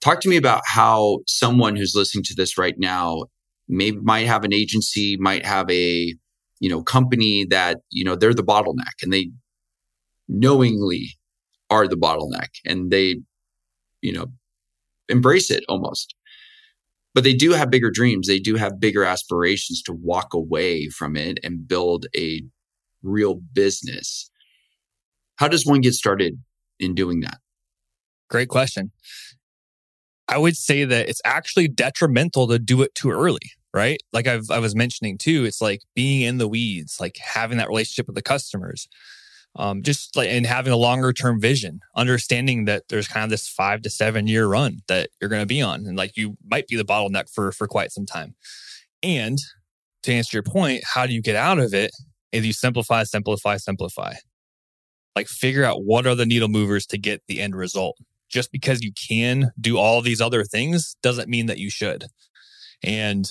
Talk 0.00 0.20
to 0.20 0.28
me 0.28 0.36
about 0.36 0.62
how 0.66 1.18
someone 1.26 1.76
who's 1.76 1.94
listening 1.94 2.24
to 2.24 2.34
this 2.34 2.58
right 2.58 2.74
now 2.78 3.24
maybe 3.68 3.98
might 3.98 4.26
have 4.26 4.44
an 4.44 4.52
agency, 4.52 5.16
might 5.18 5.44
have 5.44 5.70
a 5.70 6.14
you 6.58 6.68
know 6.68 6.82
company 6.82 7.46
that 7.46 7.78
you 7.90 8.04
know 8.04 8.16
they're 8.16 8.34
the 8.34 8.42
bottleneck 8.42 9.02
and 9.02 9.12
they 9.12 9.30
knowingly 10.28 11.08
are 11.70 11.86
the 11.86 11.96
bottleneck 11.96 12.48
and 12.64 12.90
they 12.90 13.20
you 14.02 14.12
know 14.12 14.26
embrace 15.08 15.50
it 15.50 15.64
almost 15.68 16.14
but 17.14 17.24
they 17.24 17.34
do 17.34 17.52
have 17.52 17.70
bigger 17.70 17.90
dreams. 17.90 18.26
They 18.26 18.38
do 18.38 18.56
have 18.56 18.80
bigger 18.80 19.04
aspirations 19.04 19.82
to 19.82 19.92
walk 19.92 20.34
away 20.34 20.88
from 20.88 21.16
it 21.16 21.38
and 21.42 21.66
build 21.66 22.06
a 22.16 22.42
real 23.02 23.34
business. 23.52 24.30
How 25.36 25.48
does 25.48 25.66
one 25.66 25.80
get 25.80 25.94
started 25.94 26.38
in 26.78 26.94
doing 26.94 27.20
that? 27.20 27.38
Great 28.28 28.48
question. 28.48 28.92
I 30.28 30.38
would 30.38 30.56
say 30.56 30.84
that 30.84 31.08
it's 31.08 31.22
actually 31.24 31.66
detrimental 31.66 32.46
to 32.48 32.58
do 32.58 32.82
it 32.82 32.94
too 32.94 33.10
early 33.10 33.52
right? 33.72 34.02
Like 34.12 34.26
I've, 34.26 34.50
I 34.50 34.58
was 34.58 34.74
mentioning 34.74 35.18
too, 35.18 35.44
it's 35.44 35.60
like 35.60 35.82
being 35.94 36.22
in 36.22 36.38
the 36.38 36.48
weeds, 36.48 36.98
like 37.00 37.16
having 37.18 37.58
that 37.58 37.68
relationship 37.68 38.06
with 38.06 38.16
the 38.16 38.22
customers, 38.22 38.88
um, 39.56 39.82
just 39.82 40.16
like 40.16 40.28
and 40.28 40.46
having 40.46 40.72
a 40.72 40.76
longer 40.76 41.12
term 41.12 41.40
vision, 41.40 41.80
understanding 41.96 42.66
that 42.66 42.84
there's 42.88 43.08
kind 43.08 43.24
of 43.24 43.30
this 43.30 43.48
five 43.48 43.82
to 43.82 43.90
seven 43.90 44.26
year 44.26 44.46
run 44.46 44.78
that 44.88 45.10
you're 45.20 45.30
going 45.30 45.42
to 45.42 45.46
be 45.46 45.60
on, 45.60 45.86
and 45.86 45.96
like 45.96 46.16
you 46.16 46.36
might 46.48 46.68
be 46.68 46.76
the 46.76 46.84
bottleneck 46.84 47.30
for 47.32 47.52
for 47.52 47.66
quite 47.66 47.90
some 47.90 48.06
time. 48.06 48.34
And 49.02 49.38
to 50.02 50.12
answer 50.12 50.36
your 50.36 50.42
point, 50.42 50.82
how 50.94 51.06
do 51.06 51.12
you 51.12 51.22
get 51.22 51.36
out 51.36 51.58
of 51.58 51.74
it? 51.74 51.90
Is 52.32 52.46
you 52.46 52.52
simplify, 52.52 53.02
simplify, 53.02 53.56
simplify. 53.56 54.14
Like 55.16 55.26
figure 55.26 55.64
out 55.64 55.84
what 55.84 56.06
are 56.06 56.14
the 56.14 56.26
needle 56.26 56.48
movers 56.48 56.86
to 56.86 56.98
get 56.98 57.22
the 57.26 57.40
end 57.40 57.56
result. 57.56 57.96
Just 58.28 58.52
because 58.52 58.80
you 58.82 58.92
can 58.92 59.50
do 59.60 59.76
all 59.76 60.00
these 60.00 60.20
other 60.20 60.44
things 60.44 60.96
doesn't 61.02 61.28
mean 61.28 61.46
that 61.46 61.58
you 61.58 61.68
should. 61.68 62.04
And 62.84 63.28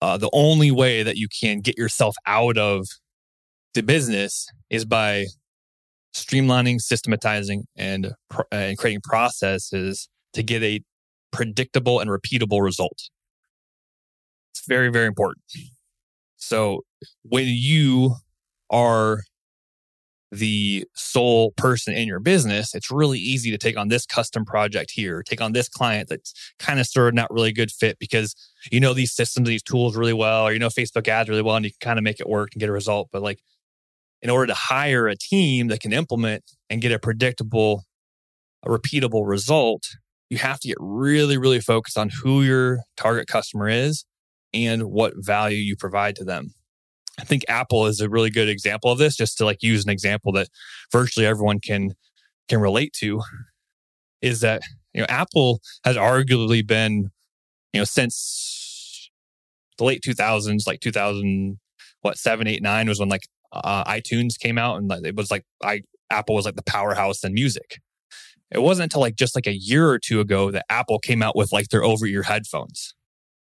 uh, 0.00 0.16
the 0.16 0.30
only 0.32 0.70
way 0.70 1.02
that 1.02 1.16
you 1.16 1.28
can 1.28 1.60
get 1.60 1.76
yourself 1.76 2.16
out 2.26 2.56
of 2.56 2.86
the 3.74 3.82
business 3.82 4.46
is 4.70 4.86
by 4.86 5.26
streamlining, 6.24 6.80
systematizing, 6.80 7.64
and 7.76 8.12
uh, 8.34 8.42
and 8.52 8.78
creating 8.78 9.00
processes 9.02 10.08
to 10.32 10.42
get 10.42 10.62
a 10.62 10.80
predictable 11.30 12.00
and 12.00 12.10
repeatable 12.10 12.62
result. 12.62 13.10
It's 14.52 14.66
very 14.66 14.90
very 14.90 15.06
important. 15.06 15.44
So 16.36 16.84
when 17.22 17.46
you 17.46 18.14
are 18.70 19.20
the 20.30 20.84
sole 20.94 21.52
person 21.52 21.94
in 21.94 22.06
your 22.06 22.20
business, 22.20 22.74
it's 22.74 22.90
really 22.90 23.18
easy 23.18 23.50
to 23.50 23.58
take 23.58 23.78
on 23.78 23.88
this 23.88 24.04
custom 24.04 24.44
project 24.44 24.90
here, 24.90 25.22
take 25.22 25.40
on 25.40 25.52
this 25.52 25.68
client 25.68 26.08
that's 26.08 26.34
kind 26.58 26.78
of 26.78 26.86
sort 26.86 27.08
of 27.08 27.14
not 27.14 27.30
really 27.32 27.48
a 27.48 27.52
good 27.52 27.70
fit 27.70 27.98
because 27.98 28.34
you 28.70 28.80
know 28.80 28.92
these 28.92 29.12
systems, 29.12 29.48
these 29.48 29.62
tools 29.62 29.96
really 29.96 30.12
well, 30.12 30.46
or 30.46 30.52
you 30.52 30.58
know 30.58 30.68
Facebook 30.68 31.08
ads 31.08 31.28
really 31.28 31.42
well, 31.42 31.56
and 31.56 31.64
you 31.64 31.70
can 31.70 31.78
kind 31.80 31.98
of 31.98 32.02
make 32.02 32.20
it 32.20 32.28
work 32.28 32.50
and 32.52 32.60
get 32.60 32.68
a 32.68 32.72
result. 32.72 33.08
But 33.12 33.22
like 33.22 33.40
in 34.22 34.30
order 34.30 34.46
to 34.46 34.54
hire 34.54 35.06
a 35.06 35.16
team 35.16 35.68
that 35.68 35.80
can 35.80 35.92
implement 35.92 36.44
and 36.68 36.80
get 36.80 36.92
a 36.92 36.98
predictable, 36.98 37.84
a 38.64 38.68
repeatable 38.68 39.26
result, 39.26 39.84
you 40.30 40.38
have 40.38 40.60
to 40.60 40.68
get 40.68 40.76
really, 40.80 41.38
really 41.38 41.60
focused 41.60 41.96
on 41.96 42.10
who 42.22 42.42
your 42.42 42.80
target 42.96 43.26
customer 43.28 43.68
is 43.68 44.04
and 44.52 44.84
what 44.84 45.14
value 45.16 45.58
you 45.58 45.76
provide 45.76 46.16
to 46.16 46.24
them. 46.24 46.52
I 47.18 47.24
think 47.24 47.44
Apple 47.48 47.86
is 47.86 48.00
a 48.00 48.08
really 48.08 48.30
good 48.30 48.48
example 48.48 48.92
of 48.92 48.98
this, 48.98 49.16
just 49.16 49.38
to 49.38 49.44
like 49.44 49.62
use 49.62 49.84
an 49.84 49.90
example 49.90 50.32
that 50.32 50.48
virtually 50.92 51.26
everyone 51.26 51.60
can 51.60 51.94
can 52.48 52.60
relate 52.60 52.92
to. 53.00 53.20
Is 54.22 54.40
that 54.40 54.62
you 54.94 55.00
know 55.00 55.06
Apple 55.08 55.60
has 55.84 55.96
arguably 55.96 56.64
been 56.64 57.10
you 57.72 57.80
know 57.80 57.84
since 57.84 59.10
the 59.78 59.84
late 59.84 60.02
2000s, 60.02 60.66
like 60.66 60.80
2000 60.80 61.58
what 62.02 62.18
seven, 62.18 62.46
eight, 62.46 62.62
nine 62.62 62.88
was 62.88 63.00
when 63.00 63.08
like 63.08 63.26
uh, 63.52 63.84
iTunes 63.84 64.38
came 64.38 64.58
out, 64.58 64.78
and 64.78 64.90
it 65.06 65.16
was 65.16 65.30
like 65.30 65.44
I 65.62 65.82
Apple 66.10 66.34
was 66.34 66.44
like 66.44 66.56
the 66.56 66.62
powerhouse 66.62 67.24
in 67.24 67.34
music. 67.34 67.80
It 68.50 68.62
wasn't 68.62 68.84
until 68.84 69.02
like 69.02 69.14
just 69.14 69.34
like 69.34 69.46
a 69.46 69.56
year 69.56 69.88
or 69.88 69.98
two 69.98 70.20
ago 70.20 70.50
that 70.50 70.64
Apple 70.70 70.98
came 70.98 71.22
out 71.22 71.36
with 71.36 71.52
like 71.52 71.68
their 71.68 71.84
over 71.84 72.06
ear 72.06 72.22
headphones. 72.22 72.94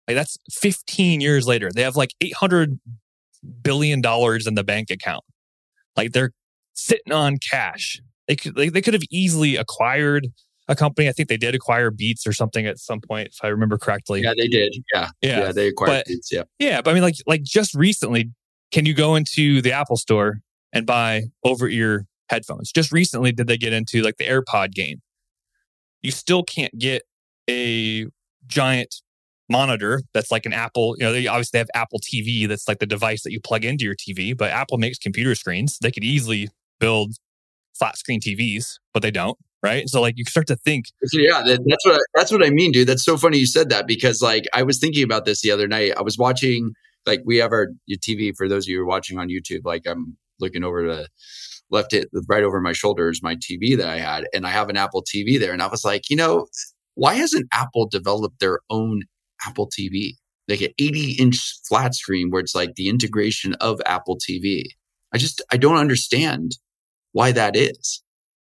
Like 0.08 0.16
that's 0.16 0.38
15 0.52 1.22
years 1.22 1.48
later. 1.48 1.70
They 1.74 1.84
have 1.84 1.96
like 1.96 2.14
800 2.20 2.80
billion 3.62 4.02
dollars 4.02 4.48
in 4.48 4.56
the 4.56 4.64
bank 4.64 4.90
account. 4.90 5.24
Like 5.96 6.12
they're 6.12 6.32
sitting 6.74 7.14
on 7.14 7.38
cash. 7.38 8.02
They 8.28 8.36
could 8.36 8.56
they, 8.56 8.70
they 8.70 8.82
could 8.82 8.94
have 8.94 9.04
easily 9.10 9.56
acquired 9.56 10.28
a 10.68 10.76
company. 10.76 11.10
I 11.10 11.12
think 11.12 11.30
they 11.30 11.38
did 11.38 11.56
acquire 11.56 11.92
Beats 11.92 12.28
or 12.28 12.34
something 12.34 12.66
at 12.66 12.78
some 12.78 13.02
point, 13.02 13.30
if 13.30 13.38
I 13.44 13.48
remember 13.48 13.78
correctly. 13.78 14.22
Yeah, 14.22 14.34
they 14.38 14.48
did. 14.48 14.76
Yeah, 14.94 15.10
yeah, 15.22 15.40
yeah 15.40 15.52
they 15.52 15.68
acquired 15.68 15.90
but, 15.90 16.06
Beats. 16.06 16.32
Yeah, 16.32 16.44
yeah. 16.60 16.82
But 16.82 16.92
I 16.92 16.94
mean, 16.94 17.04
like 17.04 17.16
like 17.26 17.44
just 17.44 17.74
recently, 17.74 18.32
can 18.72 18.86
you 18.86 18.94
go 18.94 19.16
into 19.16 19.62
the 19.62 19.72
Apple 19.72 19.98
Store 19.98 20.42
and 20.74 20.86
buy 20.86 21.24
over 21.44 21.68
ear 21.68 22.06
headphones? 22.30 22.72
Just 22.72 22.92
recently, 22.92 23.32
did 23.32 23.48
they 23.48 23.58
get 23.58 23.74
into 23.74 24.02
like 24.02 24.18
the 24.18 24.26
AirPod 24.26 24.74
game? 24.74 25.02
You 26.02 26.12
still 26.12 26.44
can't 26.44 26.78
get 26.78 27.04
a 27.50 28.08
giant 28.48 29.02
monitor 29.50 30.02
that's 30.14 30.32
like 30.32 30.46
an 30.46 30.54
Apple, 30.54 30.96
you 30.98 31.04
know, 31.04 31.12
they 31.12 31.28
obviously 31.28 31.58
have 31.58 31.70
Apple 31.74 32.00
TV 32.00 32.48
that's 32.48 32.68
like 32.68 32.80
the 32.80 32.86
device 32.86 33.24
that 33.24 33.32
you 33.32 33.40
plug 33.42 33.66
into 33.66 33.84
your 33.84 33.96
TV, 33.96 34.38
but 34.38 34.52
Apple 34.52 34.78
makes 34.78 34.98
computer 34.98 35.36
screens. 35.36 35.78
They 35.82 35.92
could 35.92 36.04
easily 36.04 36.50
build 36.80 37.16
flat 37.74 37.98
screen 37.98 38.22
TVs, 38.22 38.78
but 38.94 39.02
they 39.02 39.12
don't, 39.12 39.38
right? 39.64 39.90
So 39.90 40.02
like 40.02 40.18
you 40.18 40.26
start 40.26 40.48
to 40.48 40.56
think 40.56 40.86
Yeah, 41.12 41.42
that's 41.46 41.86
what 41.86 41.96
I, 41.96 42.00
that's 42.16 42.32
what 42.32 42.46
I 42.46 42.52
mean, 42.52 42.72
dude. 42.72 42.88
That's 42.88 43.04
so 43.04 43.18
funny 43.18 43.40
you 43.40 43.48
said 43.48 43.70
that 43.70 43.88
because 43.88 44.22
like 44.22 44.46
I 44.54 44.64
was 44.64 44.78
thinking 44.78 45.04
about 45.04 45.26
this 45.26 45.42
the 45.42 45.52
other 45.52 45.68
night. 45.68 45.94
I 45.98 46.02
was 46.02 46.18
watching 46.18 46.74
like 47.10 47.22
we 47.26 47.38
have 47.38 47.52
our 47.52 47.68
TV 47.92 48.34
for 48.36 48.48
those 48.48 48.66
of 48.66 48.70
you 48.70 48.78
who 48.78 48.84
are 48.84 48.88
watching 48.88 49.18
on 49.18 49.30
YouTube, 49.30 49.62
like 49.66 49.86
I'm 49.88 50.16
looking 50.40 50.64
over 50.64 50.86
to 50.86 51.08
left 51.72 51.94
it 51.94 52.10
right 52.28 52.44
over 52.44 52.60
my 52.62 52.74
shoulders, 52.74 53.22
my 53.22 53.36
TV 53.36 53.78
that 53.78 53.88
I 53.88 53.98
had, 53.98 54.28
and 54.34 54.46
I 54.48 54.50
have 54.50 54.70
an 54.70 54.78
Apple 54.78 55.04
TV 55.04 55.40
there. 55.40 55.54
And 55.54 55.62
I 55.62 55.68
was 55.68 55.84
like, 55.84 56.10
you 56.10 56.16
know, 56.16 56.48
why 56.96 57.16
hasn't 57.16 57.48
Apple 57.54 57.88
developed 57.88 58.40
their 58.40 58.60
own 58.70 59.04
Apple 59.46 59.70
TV, 59.70 60.14
like 60.48 60.62
an 60.62 60.72
80 60.80 61.14
inch 61.14 61.40
flat 61.68 61.96
screen 61.96 62.30
where 62.30 62.42
it's 62.42 62.56
like 62.56 62.76
the 62.76 62.90
integration 62.90 63.54
of 63.56 63.80
Apple 63.86 64.18
TV. 64.18 64.64
I 65.14 65.18
just, 65.18 65.42
I 65.52 65.58
don't 65.58 65.78
understand 65.78 66.54
why 67.12 67.32
that 67.32 67.56
is. 67.56 68.04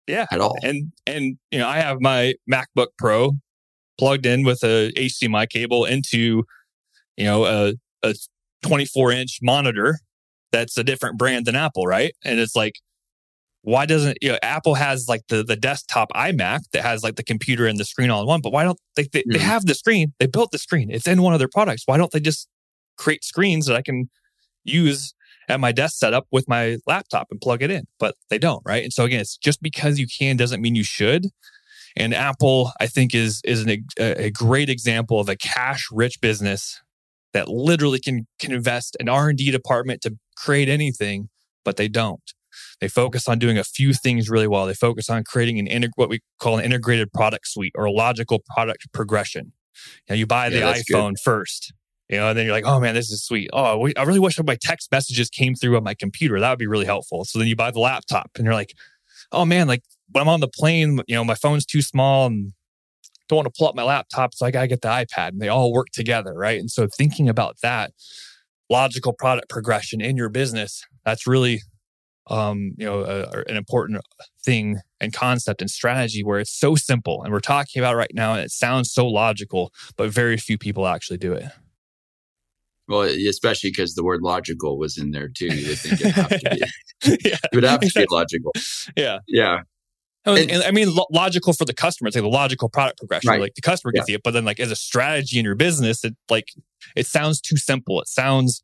Yeah. 0.06 0.26
At 0.30 0.40
all. 0.40 0.56
And, 0.62 0.92
and, 1.06 1.38
you 1.50 1.58
know, 1.58 1.68
I 1.68 1.78
have 1.78 1.98
my 2.00 2.34
MacBook 2.50 2.88
Pro 2.98 3.32
plugged 3.98 4.26
in 4.26 4.44
with 4.44 4.62
a 4.62 4.92
HDMI 4.92 5.48
cable 5.48 5.84
into, 5.84 6.44
you 7.16 7.24
know, 7.24 7.44
a, 7.46 7.74
a 8.02 8.14
24 8.64 9.12
inch 9.12 9.38
monitor 9.42 9.98
that's 10.52 10.78
a 10.78 10.84
different 10.84 11.18
brand 11.18 11.46
than 11.46 11.56
Apple, 11.56 11.86
right? 11.86 12.14
And 12.24 12.38
it's 12.38 12.56
like, 12.56 12.76
why 13.62 13.86
doesn't 13.86 14.18
you 14.20 14.30
know 14.30 14.38
Apple 14.42 14.74
has 14.74 15.06
like 15.08 15.22
the 15.28 15.42
the 15.42 15.56
desktop 15.56 16.10
iMac 16.12 16.60
that 16.72 16.82
has 16.82 17.02
like 17.02 17.16
the 17.16 17.22
computer 17.22 17.66
and 17.66 17.78
the 17.78 17.84
screen 17.84 18.10
all 18.10 18.20
in 18.20 18.26
one, 18.26 18.40
but 18.40 18.52
why 18.52 18.62
don't 18.62 18.78
they 18.94 19.04
they, 19.04 19.20
mm-hmm. 19.20 19.32
they 19.32 19.38
have 19.38 19.66
the 19.66 19.74
screen? 19.74 20.12
They 20.18 20.26
built 20.26 20.50
the 20.50 20.58
screen. 20.58 20.90
It's 20.90 21.06
in 21.06 21.22
one 21.22 21.32
of 21.32 21.38
their 21.38 21.48
products. 21.48 21.82
Why 21.86 21.96
don't 21.96 22.12
they 22.12 22.20
just 22.20 22.48
create 22.96 23.24
screens 23.24 23.66
that 23.66 23.74
I 23.74 23.82
can 23.82 24.10
use 24.64 25.14
at 25.48 25.60
my 25.60 25.72
desk 25.72 25.96
setup 25.96 26.26
with 26.30 26.48
my 26.48 26.78
laptop 26.86 27.28
and 27.30 27.40
plug 27.40 27.62
it 27.62 27.70
in? 27.70 27.86
But 27.98 28.14
they 28.28 28.38
don't, 28.38 28.62
right? 28.66 28.84
And 28.84 28.92
so 28.92 29.04
again, 29.04 29.20
it's 29.20 29.36
just 29.36 29.62
because 29.62 29.98
you 29.98 30.06
can 30.06 30.36
doesn't 30.36 30.60
mean 30.60 30.74
you 30.74 30.84
should. 30.84 31.28
And 31.96 32.12
Apple, 32.12 32.72
I 32.80 32.86
think, 32.86 33.14
is 33.14 33.40
is 33.44 33.62
an, 33.62 33.86
a, 33.98 34.26
a 34.26 34.30
great 34.30 34.68
example 34.68 35.20
of 35.20 35.28
a 35.28 35.36
cash 35.36 35.88
rich 35.90 36.20
business 36.20 36.82
that 37.34 37.48
literally 37.48 38.00
can 38.00 38.26
can 38.38 38.52
invest 38.52 38.96
an 38.98 39.10
R 39.10 39.28
and 39.28 39.36
D 39.36 39.50
department 39.50 40.00
to 40.02 40.16
create 40.36 40.70
anything, 40.70 41.28
but 41.64 41.76
they 41.76 41.88
don't. 41.88 42.22
They 42.80 42.88
focus 42.88 43.28
on 43.28 43.38
doing 43.38 43.58
a 43.58 43.64
few 43.64 43.92
things 43.92 44.30
really 44.30 44.46
well. 44.46 44.66
They 44.66 44.74
focus 44.74 45.10
on 45.10 45.24
creating 45.24 45.58
an 45.58 45.66
integ- 45.66 45.92
what 45.96 46.08
we 46.08 46.20
call 46.38 46.58
an 46.58 46.64
integrated 46.64 47.12
product 47.12 47.48
suite 47.48 47.72
or 47.74 47.84
a 47.84 47.90
logical 47.90 48.42
product 48.54 48.86
progression. 48.92 49.52
Now 50.08 50.14
you 50.14 50.26
buy 50.26 50.48
the 50.48 50.60
yeah, 50.60 50.74
iPhone 50.74 51.10
good. 51.10 51.20
first, 51.24 51.72
you 52.08 52.16
know, 52.16 52.28
and 52.28 52.38
then 52.38 52.46
you're 52.46 52.54
like, 52.54 52.66
oh 52.66 52.78
man, 52.78 52.94
this 52.94 53.10
is 53.10 53.24
sweet. 53.24 53.50
Oh, 53.52 53.88
I 53.96 54.02
really 54.04 54.20
wish 54.20 54.38
my 54.44 54.56
text 54.60 54.90
messages 54.92 55.28
came 55.28 55.56
through 55.56 55.76
on 55.76 55.82
my 55.82 55.94
computer. 55.94 56.38
That 56.38 56.50
would 56.50 56.58
be 56.58 56.68
really 56.68 56.86
helpful. 56.86 57.24
So 57.24 57.38
then 57.38 57.48
you 57.48 57.56
buy 57.56 57.72
the 57.72 57.80
laptop 57.80 58.30
and 58.36 58.44
you're 58.44 58.54
like, 58.54 58.74
oh 59.32 59.44
man, 59.44 59.66
like 59.66 59.82
when 60.12 60.22
I'm 60.22 60.28
on 60.28 60.40
the 60.40 60.48
plane, 60.48 61.00
you 61.08 61.16
know, 61.16 61.24
my 61.24 61.34
phone's 61.34 61.66
too 61.66 61.82
small 61.82 62.26
and 62.26 62.52
don't 63.28 63.36
want 63.36 63.46
to 63.46 63.58
pull 63.58 63.68
up 63.68 63.74
my 63.74 63.82
laptop. 63.82 64.34
So 64.34 64.46
I 64.46 64.50
got 64.50 64.62
to 64.62 64.68
get 64.68 64.82
the 64.82 64.88
iPad 64.88 65.28
and 65.28 65.40
they 65.40 65.48
all 65.48 65.72
work 65.72 65.88
together. 65.92 66.34
Right. 66.34 66.60
And 66.60 66.70
so 66.70 66.86
thinking 66.86 67.28
about 67.28 67.56
that 67.62 67.92
logical 68.70 69.12
product 69.12 69.48
progression 69.48 70.00
in 70.00 70.16
your 70.16 70.28
business, 70.28 70.84
that's 71.04 71.26
really 71.26 71.60
um, 72.28 72.72
you 72.78 72.86
know, 72.86 73.00
a, 73.00 73.44
an 73.48 73.56
important 73.56 74.00
thing 74.42 74.80
and 75.00 75.12
concept 75.12 75.60
and 75.60 75.70
strategy 75.70 76.24
where 76.24 76.38
it's 76.38 76.58
so 76.58 76.74
simple 76.74 77.22
and 77.22 77.32
we're 77.32 77.40
talking 77.40 77.80
about 77.80 77.96
right 77.96 78.12
now 78.14 78.32
and 78.32 78.42
it 78.42 78.50
sounds 78.50 78.92
so 78.92 79.06
logical, 79.06 79.72
but 79.96 80.10
very 80.10 80.36
few 80.36 80.56
people 80.56 80.86
actually 80.86 81.18
do 81.18 81.32
it. 81.32 81.44
Well, 82.86 83.02
especially 83.02 83.70
because 83.70 83.94
the 83.94 84.04
word 84.04 84.20
logical 84.22 84.78
was 84.78 84.98
in 84.98 85.10
there 85.10 85.28
too. 85.28 85.46
You 85.46 85.68
would 85.68 85.78
think 85.78 86.00
it'd 86.00 86.12
have 86.12 86.28
to 86.28 86.50
be, 86.50 87.18
yeah, 87.24 87.36
it 87.52 87.54
would 87.54 87.64
have 87.64 87.80
to 87.80 87.90
be 87.94 88.06
logical. 88.10 88.52
Yeah. 88.96 89.18
Yeah. 89.26 89.60
And, 90.26 90.50
and, 90.50 90.62
I 90.62 90.70
mean, 90.70 90.94
lo- 90.94 91.06
logical 91.10 91.52
for 91.52 91.64
the 91.64 91.74
customer. 91.74 92.08
It's 92.08 92.16
like 92.16 92.22
the 92.22 92.28
logical 92.28 92.68
product 92.68 92.98
progression. 92.98 93.30
Right. 93.30 93.40
Like 93.40 93.54
the 93.54 93.62
customer 93.62 93.92
gets 93.92 94.08
yeah. 94.08 94.16
it, 94.16 94.22
but 94.22 94.32
then 94.32 94.44
like 94.44 94.58
as 94.58 94.70
a 94.70 94.76
strategy 94.76 95.38
in 95.38 95.44
your 95.44 95.54
business, 95.54 96.04
it 96.04 96.16
like 96.30 96.48
it 96.96 97.06
sounds 97.06 97.40
too 97.40 97.56
simple. 97.56 98.00
It 98.00 98.08
sounds 98.08 98.62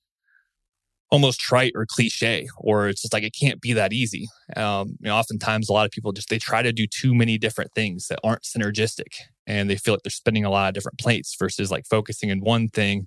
almost 1.10 1.40
trite 1.40 1.72
or 1.74 1.86
cliche, 1.86 2.48
or 2.56 2.88
it's 2.88 3.02
just 3.02 3.12
like 3.12 3.24
it 3.24 3.34
can't 3.38 3.60
be 3.60 3.72
that 3.72 3.92
easy. 3.92 4.28
Um, 4.56 4.96
you 5.00 5.08
know, 5.08 5.16
oftentimes 5.16 5.68
a 5.68 5.72
lot 5.72 5.84
of 5.84 5.90
people 5.90 6.12
just 6.12 6.28
they 6.28 6.38
try 6.38 6.62
to 6.62 6.72
do 6.72 6.86
too 6.86 7.14
many 7.14 7.36
different 7.36 7.72
things 7.74 8.06
that 8.08 8.20
aren't 8.24 8.42
synergistic, 8.42 9.14
and 9.46 9.68
they 9.68 9.76
feel 9.76 9.94
like 9.94 10.02
they're 10.02 10.10
spinning 10.10 10.44
a 10.44 10.50
lot 10.50 10.68
of 10.68 10.74
different 10.74 10.98
plates 10.98 11.36
versus 11.38 11.70
like 11.70 11.84
focusing 11.86 12.30
in 12.30 12.40
one 12.40 12.68
thing, 12.68 13.06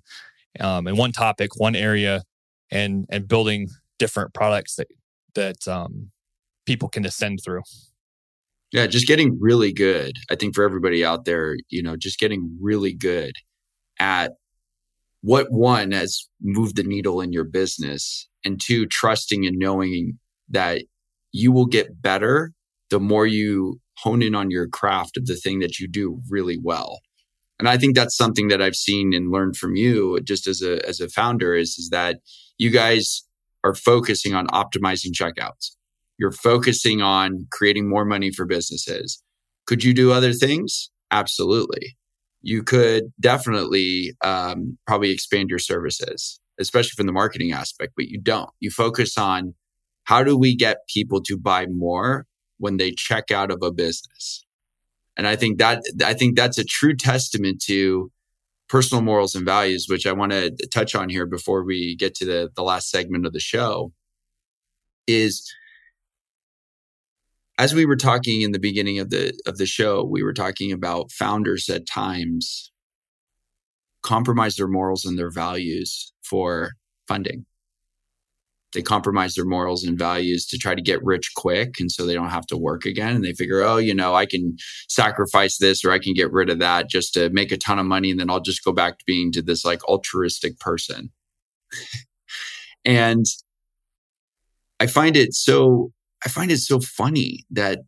um, 0.60 0.86
in 0.86 0.96
one 0.96 1.12
topic, 1.12 1.58
one 1.58 1.74
area, 1.74 2.22
and 2.70 3.06
and 3.10 3.26
building 3.26 3.68
different 3.98 4.34
products 4.34 4.76
that 4.76 4.88
that 5.34 5.66
um, 5.66 6.10
people 6.66 6.88
can 6.88 7.04
ascend 7.04 7.40
through. 7.44 7.62
Yeah, 8.72 8.86
just 8.86 9.06
getting 9.06 9.38
really 9.40 9.72
good. 9.72 10.16
I 10.30 10.34
think 10.34 10.54
for 10.54 10.64
everybody 10.64 11.04
out 11.04 11.24
there, 11.24 11.56
you 11.68 11.82
know, 11.82 11.96
just 11.96 12.18
getting 12.18 12.58
really 12.60 12.92
good 12.92 13.34
at 14.00 14.32
what 15.24 15.50
one 15.50 15.92
has 15.92 16.28
moved 16.42 16.76
the 16.76 16.82
needle 16.82 17.20
in 17.20 17.32
your 17.32 17.44
business 17.44 18.28
and 18.44 18.60
two 18.60 18.86
trusting 18.86 19.46
and 19.46 19.56
knowing 19.58 20.18
that 20.50 20.82
you 21.32 21.50
will 21.50 21.66
get 21.66 22.02
better 22.02 22.52
the 22.90 23.00
more 23.00 23.26
you 23.26 23.80
hone 23.98 24.22
in 24.22 24.34
on 24.34 24.50
your 24.50 24.68
craft 24.68 25.16
of 25.16 25.26
the 25.26 25.36
thing 25.36 25.60
that 25.60 25.78
you 25.78 25.88
do 25.88 26.20
really 26.28 26.58
well 26.62 27.00
and 27.58 27.68
i 27.68 27.78
think 27.78 27.94
that's 27.94 28.16
something 28.16 28.48
that 28.48 28.60
i've 28.60 28.76
seen 28.76 29.14
and 29.14 29.32
learned 29.32 29.56
from 29.56 29.76
you 29.76 30.20
just 30.20 30.46
as 30.46 30.60
a 30.62 30.86
as 30.86 31.00
a 31.00 31.08
founder 31.08 31.54
is 31.54 31.78
is 31.78 31.88
that 31.90 32.18
you 32.58 32.70
guys 32.70 33.24
are 33.64 33.74
focusing 33.74 34.34
on 34.34 34.46
optimizing 34.48 35.12
checkouts 35.12 35.70
you're 36.18 36.32
focusing 36.32 37.02
on 37.02 37.46
creating 37.50 37.88
more 37.88 38.04
money 38.04 38.30
for 38.30 38.44
businesses 38.44 39.22
could 39.66 39.82
you 39.82 39.94
do 39.94 40.12
other 40.12 40.32
things 40.32 40.90
absolutely 41.10 41.96
you 42.44 42.62
could 42.62 43.10
definitely 43.18 44.12
um, 44.22 44.76
probably 44.86 45.10
expand 45.10 45.48
your 45.48 45.58
services, 45.58 46.38
especially 46.60 46.92
from 46.94 47.06
the 47.06 47.12
marketing 47.12 47.52
aspect, 47.52 47.94
but 47.96 48.08
you 48.08 48.20
don't. 48.20 48.50
You 48.60 48.70
focus 48.70 49.16
on 49.16 49.54
how 50.04 50.22
do 50.22 50.36
we 50.36 50.54
get 50.54 50.86
people 50.86 51.22
to 51.22 51.38
buy 51.38 51.66
more 51.66 52.26
when 52.58 52.76
they 52.76 52.90
check 52.90 53.30
out 53.30 53.50
of 53.50 53.62
a 53.62 53.72
business? 53.72 54.44
And 55.16 55.26
I 55.26 55.36
think 55.36 55.58
that, 55.58 55.82
I 56.04 56.12
think 56.12 56.36
that's 56.36 56.58
a 56.58 56.64
true 56.64 56.94
testament 56.94 57.62
to 57.62 58.12
personal 58.68 59.02
morals 59.02 59.34
and 59.34 59.46
values, 59.46 59.86
which 59.88 60.06
I 60.06 60.12
want 60.12 60.32
to 60.32 60.50
touch 60.70 60.94
on 60.94 61.08
here 61.08 61.24
before 61.24 61.64
we 61.64 61.96
get 61.96 62.14
to 62.16 62.26
the, 62.26 62.50
the 62.54 62.62
last 62.62 62.90
segment 62.90 63.24
of 63.24 63.32
the 63.32 63.40
show 63.40 63.90
is 65.06 65.50
as 67.58 67.74
we 67.74 67.86
were 67.86 67.96
talking 67.96 68.42
in 68.42 68.52
the 68.52 68.58
beginning 68.58 68.98
of 68.98 69.10
the 69.10 69.32
of 69.46 69.58
the 69.58 69.66
show, 69.66 70.04
we 70.04 70.22
were 70.22 70.32
talking 70.32 70.72
about 70.72 71.12
founders 71.12 71.68
at 71.68 71.86
times 71.86 72.72
compromise 74.04 74.56
their 74.56 74.68
morals 74.68 75.04
and 75.04 75.18
their 75.18 75.30
values 75.30 76.12
for 76.22 76.72
funding. 77.08 77.44
They 78.74 78.82
compromise 78.82 79.34
their 79.34 79.44
morals 79.44 79.84
and 79.84 79.98
values 79.98 80.46
to 80.46 80.58
try 80.58 80.74
to 80.74 80.82
get 80.82 81.02
rich 81.02 81.30
quick. 81.36 81.76
And 81.78 81.90
so 81.90 82.04
they 82.04 82.14
don't 82.14 82.30
have 82.30 82.46
to 82.46 82.56
work 82.56 82.84
again. 82.84 83.14
And 83.14 83.24
they 83.24 83.32
figure, 83.32 83.62
oh, 83.62 83.76
you 83.76 83.94
know, 83.94 84.14
I 84.14 84.26
can 84.26 84.56
sacrifice 84.88 85.58
this 85.58 85.84
or 85.84 85.92
I 85.92 86.00
can 86.00 86.12
get 86.12 86.32
rid 86.32 86.50
of 86.50 86.58
that 86.58 86.90
just 86.90 87.14
to 87.14 87.30
make 87.30 87.52
a 87.52 87.56
ton 87.56 87.78
of 87.78 87.86
money. 87.86 88.10
And 88.10 88.20
then 88.20 88.30
I'll 88.30 88.40
just 88.40 88.64
go 88.64 88.72
back 88.72 88.98
to 88.98 89.04
being 89.06 89.32
to 89.32 89.42
this 89.42 89.64
like 89.64 89.82
altruistic 89.84 90.58
person. 90.58 91.10
and 92.84 93.24
I 94.80 94.88
find 94.88 95.16
it 95.16 95.34
so 95.34 95.92
I 96.24 96.28
find 96.28 96.50
it 96.50 96.58
so 96.58 96.80
funny 96.80 97.44
that 97.50 97.80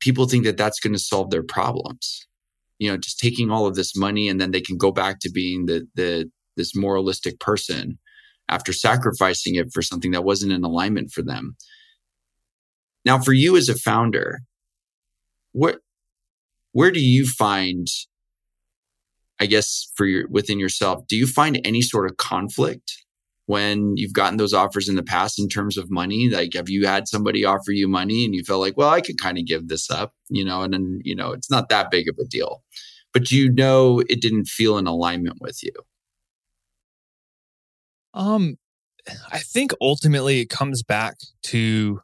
people 0.00 0.26
think 0.26 0.44
that 0.44 0.56
that's 0.56 0.80
going 0.80 0.92
to 0.92 0.98
solve 0.98 1.30
their 1.30 1.42
problems. 1.42 2.26
You 2.78 2.90
know, 2.90 2.96
just 2.96 3.18
taking 3.18 3.50
all 3.50 3.66
of 3.66 3.76
this 3.76 3.96
money 3.96 4.28
and 4.28 4.40
then 4.40 4.50
they 4.50 4.60
can 4.60 4.76
go 4.76 4.90
back 4.90 5.20
to 5.20 5.30
being 5.30 5.66
the 5.66 5.86
the 5.94 6.30
this 6.56 6.74
moralistic 6.76 7.40
person 7.40 7.98
after 8.48 8.72
sacrificing 8.72 9.54
it 9.54 9.68
for 9.72 9.80
something 9.80 10.10
that 10.10 10.24
wasn't 10.24 10.52
in 10.52 10.64
alignment 10.64 11.10
for 11.10 11.22
them. 11.22 11.56
Now, 13.04 13.18
for 13.18 13.32
you 13.32 13.56
as 13.56 13.68
a 13.68 13.74
founder, 13.74 14.40
what 15.52 15.78
where 16.72 16.90
do 16.90 17.00
you 17.00 17.26
find 17.26 17.86
I 19.40 19.46
guess 19.46 19.90
for 19.96 20.06
your 20.06 20.28
within 20.28 20.58
yourself, 20.58 21.06
do 21.08 21.16
you 21.16 21.26
find 21.26 21.60
any 21.64 21.82
sort 21.82 22.10
of 22.10 22.16
conflict 22.16 23.01
when 23.46 23.96
you've 23.96 24.12
gotten 24.12 24.38
those 24.38 24.54
offers 24.54 24.88
in 24.88 24.96
the 24.96 25.02
past 25.02 25.38
in 25.38 25.48
terms 25.48 25.76
of 25.76 25.90
money? 25.90 26.30
Like, 26.30 26.54
have 26.54 26.68
you 26.68 26.86
had 26.86 27.08
somebody 27.08 27.44
offer 27.44 27.72
you 27.72 27.88
money 27.88 28.24
and 28.24 28.34
you 28.34 28.44
felt 28.44 28.60
like, 28.60 28.76
well, 28.76 28.90
I 28.90 29.00
could 29.00 29.20
kind 29.20 29.38
of 29.38 29.46
give 29.46 29.68
this 29.68 29.90
up, 29.90 30.14
you 30.28 30.44
know, 30.44 30.62
and 30.62 30.72
then, 30.72 31.00
you 31.04 31.14
know, 31.14 31.32
it's 31.32 31.50
not 31.50 31.68
that 31.68 31.90
big 31.90 32.08
of 32.08 32.16
a 32.18 32.24
deal, 32.24 32.62
but 33.12 33.30
you 33.30 33.50
know, 33.50 34.00
it 34.08 34.20
didn't 34.20 34.46
feel 34.46 34.78
in 34.78 34.86
alignment 34.86 35.38
with 35.40 35.62
you? 35.62 35.72
Um, 38.14 38.56
I 39.32 39.38
think 39.38 39.72
ultimately 39.80 40.40
it 40.40 40.48
comes 40.48 40.82
back 40.82 41.16
to 41.44 42.00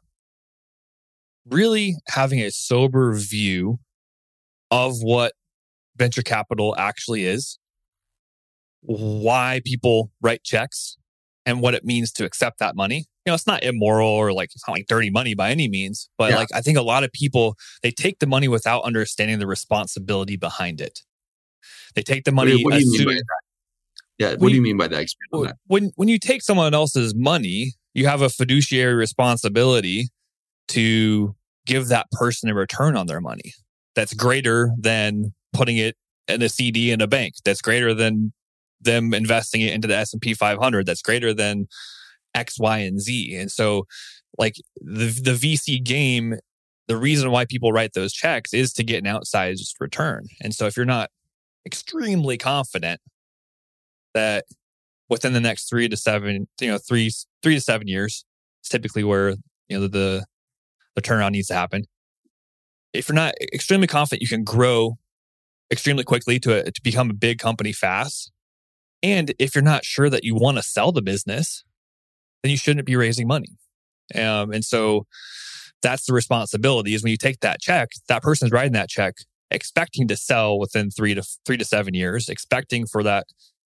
really 1.47 1.95
having 2.09 2.39
a 2.39 2.51
sober 2.51 3.13
view 3.13 3.79
of 4.71 5.01
what 5.01 5.33
venture 5.95 6.21
capital 6.21 6.75
actually 6.77 7.25
is, 7.25 7.59
why 8.81 9.61
people 9.65 10.11
write 10.21 10.43
checks, 10.43 10.97
and 11.45 11.61
what 11.61 11.73
it 11.73 11.83
means 11.83 12.11
to 12.13 12.25
accept 12.25 12.59
that 12.59 12.75
money. 12.75 13.05
You 13.25 13.31
know, 13.31 13.33
it's 13.33 13.47
not 13.47 13.63
immoral 13.63 14.09
or 14.09 14.33
like 14.33 14.49
it's 14.53 14.67
not 14.67 14.73
like 14.73 14.87
dirty 14.87 15.09
money 15.09 15.33
by 15.33 15.51
any 15.51 15.67
means, 15.67 16.09
but 16.17 16.31
yeah. 16.31 16.37
like 16.37 16.49
I 16.53 16.61
think 16.61 16.77
a 16.77 16.81
lot 16.81 17.03
of 17.03 17.11
people 17.11 17.55
they 17.83 17.91
take 17.91 18.19
the 18.19 18.27
money 18.27 18.47
without 18.47 18.83
understanding 18.83 19.39
the 19.39 19.47
responsibility 19.47 20.37
behind 20.37 20.81
it. 20.81 20.99
They 21.95 22.01
take 22.01 22.23
the 22.23 22.31
money. 22.31 22.63
What, 22.63 22.73
what 22.73 22.79
do 22.79 22.85
you 22.85 22.91
mean 22.91 23.07
by 23.07 23.13
that? 23.13 23.41
Yeah, 24.17 24.35
what 24.37 24.49
do 24.49 24.55
you 24.55 24.61
mean 24.61 24.77
by 24.77 24.87
that? 24.89 25.07
When, 25.31 25.53
when 25.67 25.91
when 25.95 26.07
you 26.07 26.19
take 26.19 26.41
someone 26.41 26.73
else's 26.73 27.15
money, 27.15 27.73
you 27.93 28.05
have 28.07 28.21
a 28.21 28.29
fiduciary 28.29 28.93
responsibility 28.93 30.09
to 30.69 31.35
give 31.65 31.87
that 31.87 32.07
person 32.11 32.49
a 32.49 32.53
return 32.53 32.95
on 32.95 33.07
their 33.07 33.21
money 33.21 33.53
that's 33.95 34.13
greater 34.13 34.71
than 34.77 35.33
putting 35.53 35.77
it 35.77 35.95
in 36.27 36.41
a 36.41 36.49
CD 36.49 36.91
in 36.91 37.01
a 37.01 37.07
bank. 37.07 37.35
That's 37.43 37.61
greater 37.61 37.93
than 37.93 38.33
them 38.81 39.13
investing 39.13 39.61
it 39.61 39.73
into 39.73 39.87
the 39.87 39.95
S&P 39.95 40.33
500 40.33 40.85
that's 40.85 41.01
greater 41.01 41.33
than 41.33 41.67
X, 42.33 42.59
Y, 42.59 42.77
and 42.79 42.99
Z. 42.99 43.35
And 43.35 43.51
so 43.51 43.85
like 44.37 44.55
the, 44.81 45.07
the 45.07 45.33
VC 45.33 45.83
game, 45.83 46.35
the 46.87 46.97
reason 46.97 47.31
why 47.31 47.45
people 47.45 47.71
write 47.71 47.93
those 47.93 48.13
checks 48.13 48.53
is 48.53 48.73
to 48.73 48.83
get 48.83 49.03
an 49.03 49.11
outsized 49.11 49.73
return. 49.79 50.25
And 50.41 50.53
so 50.53 50.65
if 50.65 50.77
you're 50.77 50.85
not 50.85 51.09
extremely 51.65 52.37
confident 52.37 53.01
that 54.13 54.45
within 55.09 55.33
the 55.33 55.39
next 55.39 55.69
three 55.69 55.87
to 55.89 55.97
seven, 55.97 56.47
you 56.59 56.67
know, 56.67 56.77
three, 56.77 57.11
three 57.43 57.55
to 57.55 57.61
seven 57.61 57.87
years, 57.87 58.25
it's 58.61 58.69
typically 58.69 59.03
where, 59.03 59.29
you 59.67 59.79
know, 59.79 59.87
the, 59.87 60.25
the 60.95 61.01
turnaround 61.01 61.31
needs 61.31 61.47
to 61.47 61.53
happen. 61.53 61.83
If 62.93 63.07
you're 63.07 63.15
not 63.15 63.35
extremely 63.53 63.87
confident 63.87 64.21
you 64.21 64.27
can 64.27 64.43
grow 64.43 64.97
extremely 65.71 66.03
quickly 66.03 66.39
to, 66.39 66.65
a, 66.65 66.71
to 66.71 66.81
become 66.83 67.11
a 67.11 67.13
big 67.13 67.37
company 67.37 67.71
fast, 67.71 68.31
and 69.01 69.33
if 69.39 69.55
you're 69.55 69.63
not 69.63 69.85
sure 69.85 70.09
that 70.09 70.23
you 70.23 70.35
want 70.35 70.57
to 70.57 70.63
sell 70.63 70.91
the 70.91 71.01
business, 71.01 71.63
then 72.43 72.51
you 72.51 72.57
shouldn't 72.57 72.85
be 72.85 72.95
raising 72.95 73.27
money. 73.27 73.57
Um, 74.15 74.51
and 74.51 74.65
so 74.65 75.05
that's 75.81 76.05
the 76.05 76.13
responsibility 76.13 76.93
is 76.93 77.03
when 77.03 77.11
you 77.11 77.17
take 77.17 77.39
that 77.41 77.61
check, 77.61 77.89
that 78.07 78.21
person's 78.21 78.51
writing 78.51 78.73
that 78.73 78.89
check 78.89 79.15
expecting 79.51 80.07
to 80.07 80.15
sell 80.15 80.59
within 80.59 80.91
three 80.91 81.13
to 81.13 81.23
three 81.45 81.57
to 81.57 81.65
seven 81.65 81.93
years, 81.93 82.29
expecting 82.29 82.85
for 82.85 83.03
that 83.03 83.25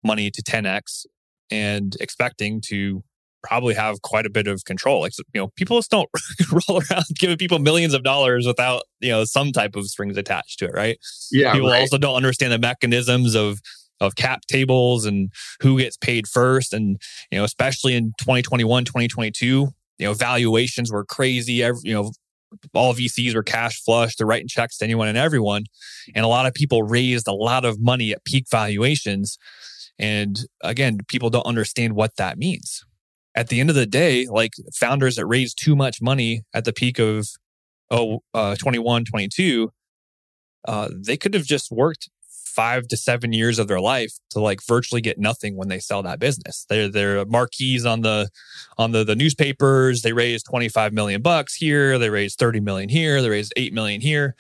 money 0.04 0.30
to 0.30 0.42
10x 0.42 1.06
and 1.50 1.96
expecting 2.00 2.62
to 2.62 3.04
probably 3.44 3.74
have 3.74 4.02
quite 4.02 4.26
a 4.26 4.30
bit 4.30 4.48
of 4.48 4.64
control. 4.66 5.02
Like, 5.02 5.14
you 5.34 5.42
know, 5.42 5.50
people 5.56 5.78
just 5.78 5.92
don't 5.92 6.10
roll 6.52 6.82
around 6.90 7.06
giving 7.18 7.38
people 7.38 7.60
millions 7.60 7.94
of 7.94 8.04
dollars 8.04 8.46
without, 8.48 8.84
you 9.02 9.12
know, 9.12 9.26
some 9.26 9.52
type 9.52 9.76
of 9.76 9.86
strings 9.88 10.18
attached 10.18 10.60
to 10.60 10.66
it, 10.66 10.74
right? 10.74 10.98
Yeah. 11.32 11.54
People 11.54 11.70
right. 11.70 11.82
also 11.82 11.98
don't 11.98 12.16
understand 12.16 12.54
the 12.54 12.60
mechanisms 12.60 13.36
of 13.36 13.60
of 14.00 14.16
cap 14.16 14.42
tables 14.48 15.06
and 15.06 15.32
who 15.62 15.78
gets 15.80 15.98
paid 15.98 16.28
first. 16.28 16.74
And, 16.74 16.98
you 17.32 17.38
know, 17.38 17.44
especially 17.44 17.96
in 17.96 18.14
2021, 18.20 18.86
2022, 18.86 19.46
you 19.46 20.08
know, 20.08 20.14
valuations 20.14 20.92
were 20.92 21.06
crazy. 21.06 21.64
Every, 21.64 21.82
you 21.84 21.94
know, 21.94 22.12
all 22.74 22.94
VCs 22.94 23.34
were 23.34 23.44
cash 23.44 23.82
flush. 23.84 24.16
They're 24.16 24.28
writing 24.28 24.48
checks 24.48 24.78
to 24.78 24.86
anyone 24.86 25.08
and 25.08 25.18
everyone. 25.18 25.64
And 26.16 26.26
a 26.26 26.28
lot 26.28 26.46
of 26.46 26.54
people 26.54 26.84
raised 26.84 27.28
a 27.28 27.34
lot 27.34 27.66
of 27.66 27.80
money 27.82 28.12
at 28.12 28.26
peak 28.26 28.46
valuations. 28.52 29.38
And 29.98 30.40
again, 30.62 31.00
people 31.08 31.30
don't 31.30 31.46
understand 31.46 31.94
what 31.94 32.16
that 32.18 32.38
means. 32.38 32.84
at 33.36 33.48
the 33.50 33.60
end 33.60 33.70
of 33.70 33.76
the 33.76 33.86
day, 33.86 34.28
like 34.30 34.54
founders 34.76 35.16
that 35.16 35.26
raised 35.26 35.58
too 35.62 35.76
much 35.76 36.02
money 36.02 36.44
at 36.54 36.66
the 36.66 36.74
peak 36.74 37.00
of 37.00 37.28
oh 37.90 38.20
uh, 38.34 38.56
21, 38.56 39.06
22, 39.06 39.72
uh, 40.68 40.90
they 40.94 41.18
could 41.18 41.34
have 41.34 41.46
just 41.46 41.72
worked 41.72 42.10
five 42.56 42.88
to 42.88 42.98
seven 42.98 43.34
years 43.34 43.60
of 43.60 43.68
their 43.68 43.80
life 43.80 44.14
to 44.32 44.40
like 44.40 44.60
virtually 44.68 45.02
get 45.02 45.18
nothing 45.18 45.56
when 45.56 45.68
they 45.68 45.80
sell 45.80 46.04
that 46.04 46.20
business. 46.20 46.66
They're 46.70 46.90
they're 46.90 47.26
marquees 47.26 47.86
on 47.86 48.02
the 48.02 48.30
on 48.78 48.92
the, 48.92 49.04
the 49.04 49.16
newspapers. 49.16 50.02
They 50.02 50.14
raised 50.14 50.46
25 50.46 50.94
million 50.94 51.22
bucks 51.22 51.56
here, 51.56 51.98
they 51.98 52.10
raised 52.10 52.40
30 52.40 52.60
million 52.60 52.90
here, 52.90 53.22
they 53.22 53.30
raised 53.30 53.54
eight 53.56 53.74
million 53.74 54.02
here. 54.02 54.36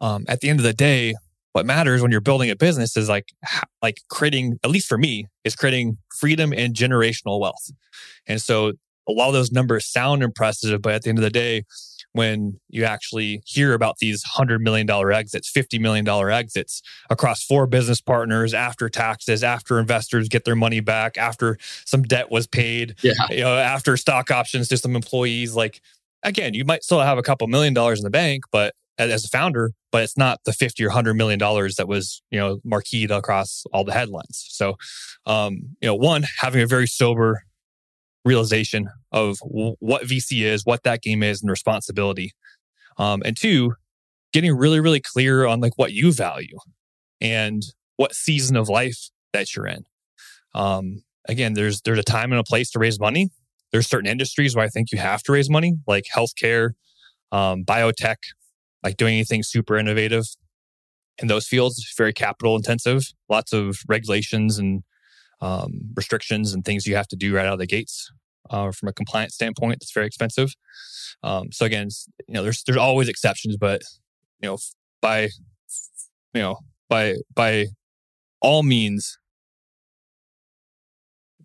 Um, 0.00 0.24
at 0.28 0.40
the 0.40 0.48
end 0.48 0.60
of 0.60 0.64
the 0.64 0.72
day, 0.72 1.14
what 1.52 1.66
matters 1.66 2.00
when 2.00 2.10
you're 2.10 2.20
building 2.20 2.50
a 2.50 2.56
business 2.56 2.96
is 2.96 3.08
like 3.08 3.28
like 3.82 4.00
creating, 4.08 4.58
at 4.64 4.70
least 4.70 4.88
for 4.88 4.98
me, 4.98 5.26
is 5.44 5.56
creating 5.56 5.98
freedom 6.16 6.52
and 6.52 6.74
generational 6.74 7.40
wealth. 7.40 7.70
And 8.26 8.40
so 8.40 8.72
a 9.08 9.12
lot 9.12 9.28
of 9.28 9.34
those 9.34 9.50
numbers 9.50 9.86
sound 9.86 10.22
impressive, 10.22 10.80
but 10.82 10.94
at 10.94 11.02
the 11.02 11.08
end 11.08 11.18
of 11.18 11.24
the 11.24 11.30
day, 11.30 11.64
when 12.12 12.58
you 12.68 12.84
actually 12.84 13.42
hear 13.46 13.72
about 13.72 13.96
these 13.98 14.24
$100 14.36 14.60
million 14.60 14.90
exits, 14.90 15.50
$50 15.52 15.80
million 15.80 16.08
exits 16.08 16.82
across 17.08 17.44
four 17.44 17.66
business 17.66 18.00
partners 18.00 18.52
after 18.52 18.88
taxes, 18.88 19.44
after 19.44 19.78
investors 19.78 20.28
get 20.28 20.44
their 20.44 20.56
money 20.56 20.80
back, 20.80 21.16
after 21.16 21.56
some 21.84 22.02
debt 22.02 22.30
was 22.30 22.46
paid, 22.46 22.96
yeah. 23.02 23.12
you 23.30 23.40
know, 23.40 23.56
after 23.56 23.96
stock 23.96 24.30
options 24.30 24.68
to 24.68 24.76
some 24.76 24.96
employees. 24.96 25.54
Like, 25.54 25.80
again, 26.22 26.54
you 26.54 26.64
might 26.64 26.82
still 26.82 27.00
have 27.00 27.18
a 27.18 27.22
couple 27.22 27.46
million 27.46 27.74
dollars 27.74 28.00
in 28.00 28.04
the 28.04 28.10
bank, 28.10 28.44
but 28.50 28.74
as 28.98 29.24
a 29.24 29.28
founder, 29.28 29.72
but 29.92 30.02
it's 30.02 30.16
not 30.16 30.40
the 30.44 30.52
50 30.52 30.84
or 30.84 30.88
100 30.88 31.14
million 31.14 31.38
dollars 31.38 31.76
that 31.76 31.88
was, 31.88 32.22
you 32.30 32.38
know, 32.38 32.60
marqueed 32.66 33.10
across 33.10 33.64
all 33.72 33.84
the 33.84 33.92
headlines. 33.92 34.44
So, 34.48 34.76
um, 35.26 35.76
you 35.80 35.86
know, 35.86 35.94
one, 35.94 36.24
having 36.38 36.60
a 36.60 36.66
very 36.66 36.86
sober 36.86 37.42
realization 38.30 38.88
of 39.10 39.38
w- 39.40 39.74
what 39.80 40.02
VC 40.04 40.44
is, 40.44 40.64
what 40.64 40.84
that 40.84 41.02
game 41.02 41.22
is, 41.22 41.42
and 41.42 41.50
responsibility. 41.50 42.30
Um, 42.96 43.22
and 43.24 43.36
two, 43.36 43.74
getting 44.32 44.56
really, 44.56 44.78
really 44.78 45.00
clear 45.00 45.46
on 45.46 45.60
like 45.60 45.72
what 45.76 45.92
you 45.92 46.12
value 46.12 46.58
and 47.20 47.62
what 47.96 48.14
season 48.14 48.56
of 48.56 48.68
life 48.68 49.10
that 49.32 49.56
you're 49.56 49.66
in. 49.66 49.82
Um, 50.54 51.02
again, 51.28 51.54
there's 51.54 51.80
there's 51.80 51.98
a 51.98 52.04
time 52.04 52.30
and 52.30 52.40
a 52.40 52.44
place 52.44 52.70
to 52.70 52.78
raise 52.78 53.00
money. 53.00 53.30
There's 53.72 53.88
certain 53.88 54.08
industries 54.08 54.54
where 54.54 54.64
I 54.64 54.68
think 54.68 54.92
you 54.92 54.98
have 54.98 55.22
to 55.24 55.32
raise 55.32 55.50
money, 55.50 55.74
like 55.88 56.04
healthcare, 56.14 56.70
um, 57.32 57.64
biotech, 57.64 58.18
like 58.84 58.96
doing 58.96 59.14
anything 59.14 59.42
super 59.42 59.76
innovative 59.76 60.24
in 61.18 61.26
those 61.26 61.48
fields. 61.48 61.92
Very 61.96 62.12
capital 62.12 62.54
intensive, 62.54 63.02
lots 63.28 63.52
of 63.52 63.80
regulations 63.88 64.56
and 64.58 64.84
um, 65.40 65.72
restrictions 65.96 66.54
and 66.54 66.64
things 66.64 66.86
you 66.86 66.94
have 66.94 67.08
to 67.08 67.16
do 67.16 67.34
right 67.34 67.46
out 67.46 67.54
of 67.54 67.58
the 67.58 67.66
gates 67.66 68.10
uh, 68.48 68.70
from 68.72 68.88
a 68.88 68.92
compliance 68.92 69.34
standpoint. 69.34 69.80
That's 69.80 69.92
very 69.92 70.06
expensive. 70.06 70.54
Um, 71.22 71.52
so 71.52 71.66
again, 71.66 71.88
you 72.26 72.34
know, 72.34 72.42
there's 72.42 72.62
there's 72.64 72.78
always 72.78 73.08
exceptions, 73.08 73.56
but 73.56 73.82
you 74.40 74.48
know, 74.48 74.58
by 75.00 75.28
you 76.34 76.40
know, 76.40 76.58
by 76.88 77.16
by 77.34 77.66
all 78.40 78.62
means, 78.62 79.18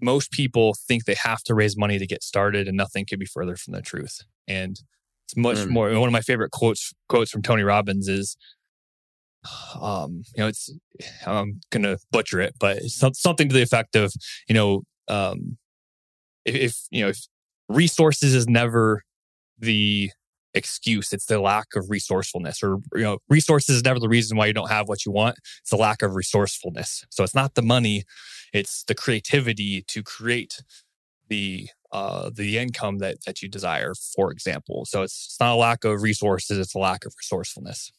most 0.02 0.32
people 0.32 0.76
think 0.88 1.06
they 1.06 1.16
have 1.16 1.43
to 1.43 1.56
raise 1.56 1.78
money 1.78 2.00
to 2.00 2.08
get 2.08 2.24
started, 2.24 2.68
and 2.68 2.78
nothing 2.78 3.06
could 3.06 3.20
be 3.20 3.26
further 3.26 3.56
from 3.56 3.74
the 3.74 3.82
truth. 3.82 4.22
And 4.48 4.80
it's 5.26 5.36
much 5.36 5.58
mm. 5.58 5.70
more. 5.70 5.89
One 6.00 6.08
of 6.08 6.14
my 6.14 6.22
favorite 6.22 6.52
quotes 6.52 6.93
quotes 7.10 7.32
from 7.32 7.41
Tony 7.41 7.64
Robbins 7.64 8.08
is, 8.08 8.38
um, 9.80 10.24
you 10.36 10.43
know, 10.43 10.48
it's 10.48 10.74
I'm 11.26 11.60
gonna 11.72 11.98
butcher 12.12 12.39
it, 12.39 12.54
but 12.60 12.82
something 12.84 13.50
to 13.50 13.54
the 13.54 13.64
effect 13.64 13.96
of, 13.96 14.14
you 14.48 14.56
know, 14.56 14.84
um, 15.08 15.58
if, 16.46 16.56
if 16.56 16.78
you 16.91 17.04
know, 17.04 17.10
if 17.10 17.28
resources 17.68 18.34
is 18.34 18.48
never 18.48 19.04
the 19.58 20.12
excuse 20.54 21.12
it's 21.12 21.26
the 21.26 21.39
lack 21.39 21.68
of 21.76 21.89
resourcefulness 21.89 22.64
or 22.64 22.78
you 22.93 23.04
know 23.04 23.18
resources 23.28 23.76
is 23.76 23.84
never 23.84 24.00
the 24.00 24.08
reason 24.08 24.38
why 24.38 24.46
you 24.46 24.54
don't 24.54 24.72
have 24.72 24.88
what 24.88 25.06
you 25.06 25.12
want. 25.12 25.38
It's 25.62 25.70
the 25.70 25.76
lack 25.76 26.02
of 26.02 26.16
resourcefulness. 26.16 27.06
So 27.10 27.24
it's 27.24 27.36
not 27.36 27.56
the 27.56 27.62
money 27.62 28.06
it's 28.54 28.84
the 28.86 28.96
creativity 28.96 29.84
to 29.89 30.02
create 30.02 30.64
the 31.28 31.68
uh 31.91 32.30
the 32.34 32.58
income 32.58 33.00
that 33.00 33.18
that 33.26 33.41
you 33.41 33.50
desire 33.50 33.93
for 34.16 34.32
example. 34.32 34.86
So 34.86 35.02
it's, 35.02 35.26
it's 35.26 35.39
not 35.39 35.54
a 35.54 35.58
lack 35.58 35.84
of 35.84 36.02
resources 36.02 36.58
it's 36.58 36.76
a 36.76 36.80
lack 36.80 37.06
of 37.06 37.14
resourcefulness 37.20 37.91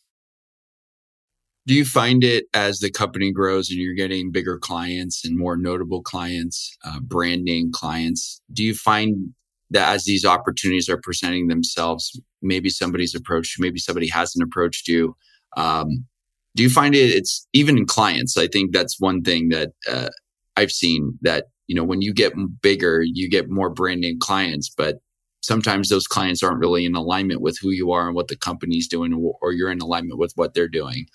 do 1.67 1.75
you 1.75 1.85
find 1.85 2.23
it 2.23 2.47
as 2.55 2.79
the 2.79 2.91
company 2.91 3.33
grows 3.33 3.71
and 3.71 3.79
you're 3.79 3.95
getting 3.95 4.31
bigger 4.31 4.57
clients 4.57 5.25
and 5.25 5.37
more 5.37 5.57
notable 5.57 6.01
clients, 6.01 6.77
uh, 6.85 7.01
brand 7.01 7.43
name 7.43 7.73
clients? 7.73 8.41
Do 8.53 8.63
you 8.63 8.73
find 8.73 9.35
that 9.71 9.93
as 9.93 10.05
these 10.05 10.25
opportunities 10.25 10.89
are 10.89 11.01
presenting 11.03 11.49
themselves, 11.49 12.19
maybe 12.41 12.71
somebody's 12.71 13.17
approached 13.17 13.59
you, 13.59 13.63
maybe 13.63 13.81
somebody 13.81 14.07
hasn't 14.07 14.45
approached 14.45 14.87
you? 14.87 15.17
Um, 15.57 16.07
do 16.55 16.63
you 16.63 16.71
find 16.71 16.95
it? 16.95 17.11
It's 17.11 17.49
even 17.53 17.77
in 17.77 17.87
clients. 17.87 18.37
I 18.37 18.47
think 18.47 18.73
that's 18.73 19.01
one 19.01 19.23
thing 19.23 19.49
that 19.49 19.71
uh, 19.91 20.11
I've 20.57 20.71
seen 20.71 21.19
that 21.23 21.47
you 21.67 21.75
know 21.75 21.85
when 21.85 22.01
you 22.01 22.15
get 22.15 22.33
bigger, 22.63 23.03
you 23.03 23.29
get 23.29 23.51
more 23.51 23.71
brand 23.71 24.01
name 24.03 24.21
clients, 24.21 24.71
but 24.71 24.99
sometimes 25.43 25.89
those 25.89 26.07
clients 26.07 26.45
aren't 26.45 26.61
really 26.61 26.85
in 26.85 26.95
alignment 26.95 27.41
with 27.41 27.59
who 27.61 27.71
you 27.71 27.91
are 27.91 28.07
and 28.07 28.15
what 28.15 28.29
the 28.29 28.37
company's 28.37 28.87
doing, 28.87 29.13
or 29.41 29.53
you're 29.53 29.71
in 29.71 29.81
alignment 29.81 30.19
with 30.19 30.33
what 30.37 30.55
they're 30.55 30.69
doing 30.69 31.07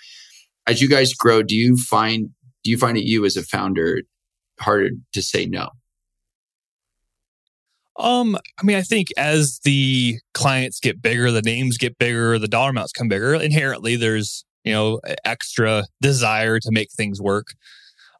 as 0.67 0.81
you 0.81 0.89
guys 0.89 1.13
grow, 1.13 1.43
do 1.43 1.55
you 1.55 1.77
find 1.77 2.29
do 2.63 2.69
you 2.69 2.77
find 2.77 2.97
it 2.97 3.05
you 3.05 3.25
as 3.25 3.35
a 3.35 3.43
founder 3.43 4.01
harder 4.59 4.89
to 5.13 5.21
say 5.21 5.45
no? 5.45 5.69
Um, 7.97 8.37
I 8.59 8.63
mean, 8.63 8.77
I 8.77 8.81
think 8.81 9.09
as 9.17 9.59
the 9.63 10.19
clients 10.33 10.79
get 10.79 11.01
bigger, 11.01 11.31
the 11.31 11.41
names 11.41 11.77
get 11.77 11.97
bigger, 11.97 12.39
the 12.39 12.47
dollar 12.47 12.69
amounts 12.69 12.93
come 12.93 13.07
bigger. 13.07 13.35
Inherently, 13.35 13.95
there's 13.95 14.45
you 14.63 14.73
know 14.73 14.99
extra 15.25 15.85
desire 16.01 16.59
to 16.59 16.71
make 16.71 16.91
things 16.91 17.21
work. 17.21 17.47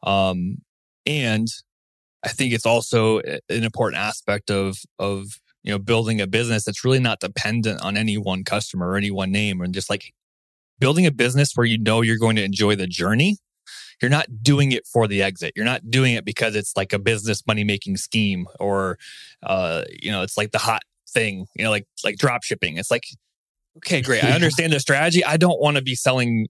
Um, 0.02 0.58
and 1.06 1.48
I 2.24 2.28
think 2.28 2.52
it's 2.52 2.66
also 2.66 3.18
an 3.20 3.40
important 3.48 4.00
aspect 4.00 4.50
of 4.50 4.78
of 4.98 5.40
you 5.62 5.72
know 5.72 5.78
building 5.78 6.20
a 6.20 6.26
business 6.26 6.64
that's 6.64 6.84
really 6.84 7.00
not 7.00 7.20
dependent 7.20 7.80
on 7.82 7.96
any 7.96 8.18
one 8.18 8.44
customer 8.44 8.90
or 8.90 8.96
any 8.96 9.10
one 9.10 9.32
name, 9.32 9.60
and 9.60 9.74
just 9.74 9.90
like 9.90 10.12
building 10.82 11.06
a 11.06 11.12
business 11.12 11.52
where 11.54 11.64
you 11.64 11.78
know 11.78 12.00
you're 12.00 12.18
going 12.18 12.34
to 12.34 12.42
enjoy 12.42 12.74
the 12.74 12.88
journey. 12.88 13.36
You're 14.02 14.10
not 14.10 14.26
doing 14.42 14.72
it 14.72 14.84
for 14.84 15.06
the 15.06 15.22
exit. 15.22 15.52
You're 15.54 15.64
not 15.64 15.92
doing 15.92 16.14
it 16.14 16.24
because 16.24 16.56
it's 16.56 16.76
like 16.76 16.92
a 16.92 16.98
business 16.98 17.46
money 17.46 17.62
making 17.62 17.98
scheme 17.98 18.48
or, 18.58 18.98
uh, 19.44 19.84
you 20.02 20.10
know, 20.10 20.22
it's 20.22 20.36
like 20.36 20.50
the 20.50 20.58
hot 20.58 20.82
thing, 21.08 21.46
you 21.54 21.62
know, 21.62 21.70
like, 21.70 21.86
like 22.02 22.16
drop 22.16 22.42
shipping. 22.42 22.78
It's 22.78 22.90
like, 22.90 23.04
okay, 23.76 24.00
great. 24.00 24.24
I 24.24 24.30
understand 24.32 24.72
the 24.72 24.80
strategy. 24.80 25.24
I 25.24 25.36
don't 25.36 25.60
want 25.60 25.76
to 25.76 25.84
be 25.84 25.94
selling 25.94 26.48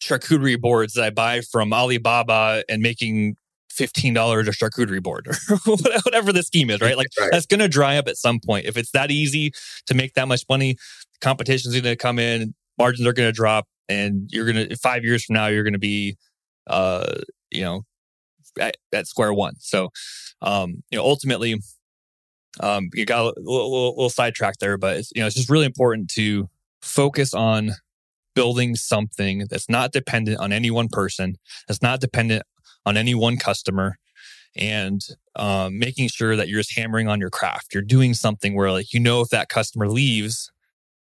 charcuterie 0.00 0.60
boards 0.60 0.92
that 0.92 1.02
I 1.02 1.10
buy 1.10 1.40
from 1.40 1.72
Alibaba 1.72 2.62
and 2.68 2.82
making 2.82 3.34
$15 3.76 4.46
a 4.46 4.50
charcuterie 4.52 5.02
board 5.02 5.26
or 5.50 5.76
whatever 6.04 6.32
the 6.32 6.44
scheme 6.44 6.70
is, 6.70 6.80
right? 6.80 6.96
Like 6.96 7.08
right. 7.18 7.30
that's 7.32 7.46
going 7.46 7.58
to 7.58 7.68
dry 7.68 7.96
up 7.96 8.06
at 8.06 8.16
some 8.16 8.38
point. 8.38 8.66
If 8.66 8.76
it's 8.76 8.92
that 8.92 9.10
easy 9.10 9.50
to 9.86 9.94
make 9.94 10.14
that 10.14 10.28
much 10.28 10.44
money, 10.48 10.76
competition's 11.20 11.74
going 11.74 11.82
to 11.82 11.96
come 11.96 12.20
in, 12.20 12.54
margins 12.78 13.06
are 13.06 13.12
going 13.12 13.28
to 13.28 13.32
drop 13.32 13.66
and 13.88 14.30
you're 14.32 14.50
going 14.50 14.68
to 14.68 14.76
five 14.76 15.04
years 15.04 15.24
from 15.24 15.34
now 15.34 15.46
you're 15.46 15.62
going 15.62 15.74
to 15.74 15.78
be 15.78 16.16
uh 16.66 17.14
you 17.50 17.62
know 17.62 17.82
at, 18.60 18.76
at 18.92 19.06
square 19.06 19.32
one. 19.32 19.54
So 19.58 19.90
um 20.42 20.82
you 20.90 20.98
know 20.98 21.04
ultimately 21.04 21.60
um 22.60 22.88
you 22.94 23.04
got 23.04 23.20
a 23.20 23.24
little, 23.40 23.70
little, 23.70 23.90
little 23.90 24.10
sidetrack 24.10 24.58
there 24.58 24.78
but 24.78 24.98
it's, 24.98 25.12
you 25.14 25.20
know 25.20 25.26
it's 25.26 25.36
just 25.36 25.50
really 25.50 25.66
important 25.66 26.08
to 26.10 26.48
focus 26.80 27.34
on 27.34 27.72
building 28.34 28.74
something 28.74 29.46
that's 29.48 29.70
not 29.70 29.92
dependent 29.92 30.38
on 30.40 30.52
any 30.52 30.70
one 30.70 30.88
person 30.88 31.36
that's 31.68 31.82
not 31.82 32.00
dependent 32.00 32.42
on 32.84 32.96
any 32.96 33.14
one 33.14 33.36
customer 33.36 33.96
and 34.56 35.02
um, 35.36 35.78
making 35.78 36.08
sure 36.08 36.36
that 36.36 36.48
you're 36.48 36.60
just 36.60 36.76
hammering 36.76 37.08
on 37.08 37.20
your 37.20 37.30
craft. 37.30 37.74
You're 37.74 37.82
doing 37.82 38.14
something 38.14 38.54
where 38.54 38.70
like 38.70 38.92
you 38.92 39.00
know 39.00 39.20
if 39.20 39.30
that 39.30 39.48
customer 39.48 39.88
leaves 39.88 40.50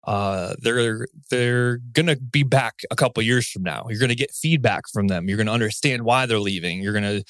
uh, 0.06 0.56
they're 0.60 1.08
they're 1.30 1.78
gonna 1.94 2.16
be 2.16 2.44
back 2.44 2.82
a 2.92 2.96
couple 2.96 3.22
years 3.24 3.48
from 3.50 3.64
now. 3.64 3.86
You're 3.90 4.00
gonna 4.00 4.16
get 4.16 4.32
feedback 4.32 4.84
from 4.92 5.08
them. 5.08 5.28
You're 5.28 5.38
gonna 5.38 5.52
understand 5.52 6.04
why 6.04 6.26
they're 6.26 6.40
leaving. 6.40 6.82
You're 6.82 6.94
gonna 6.94 7.22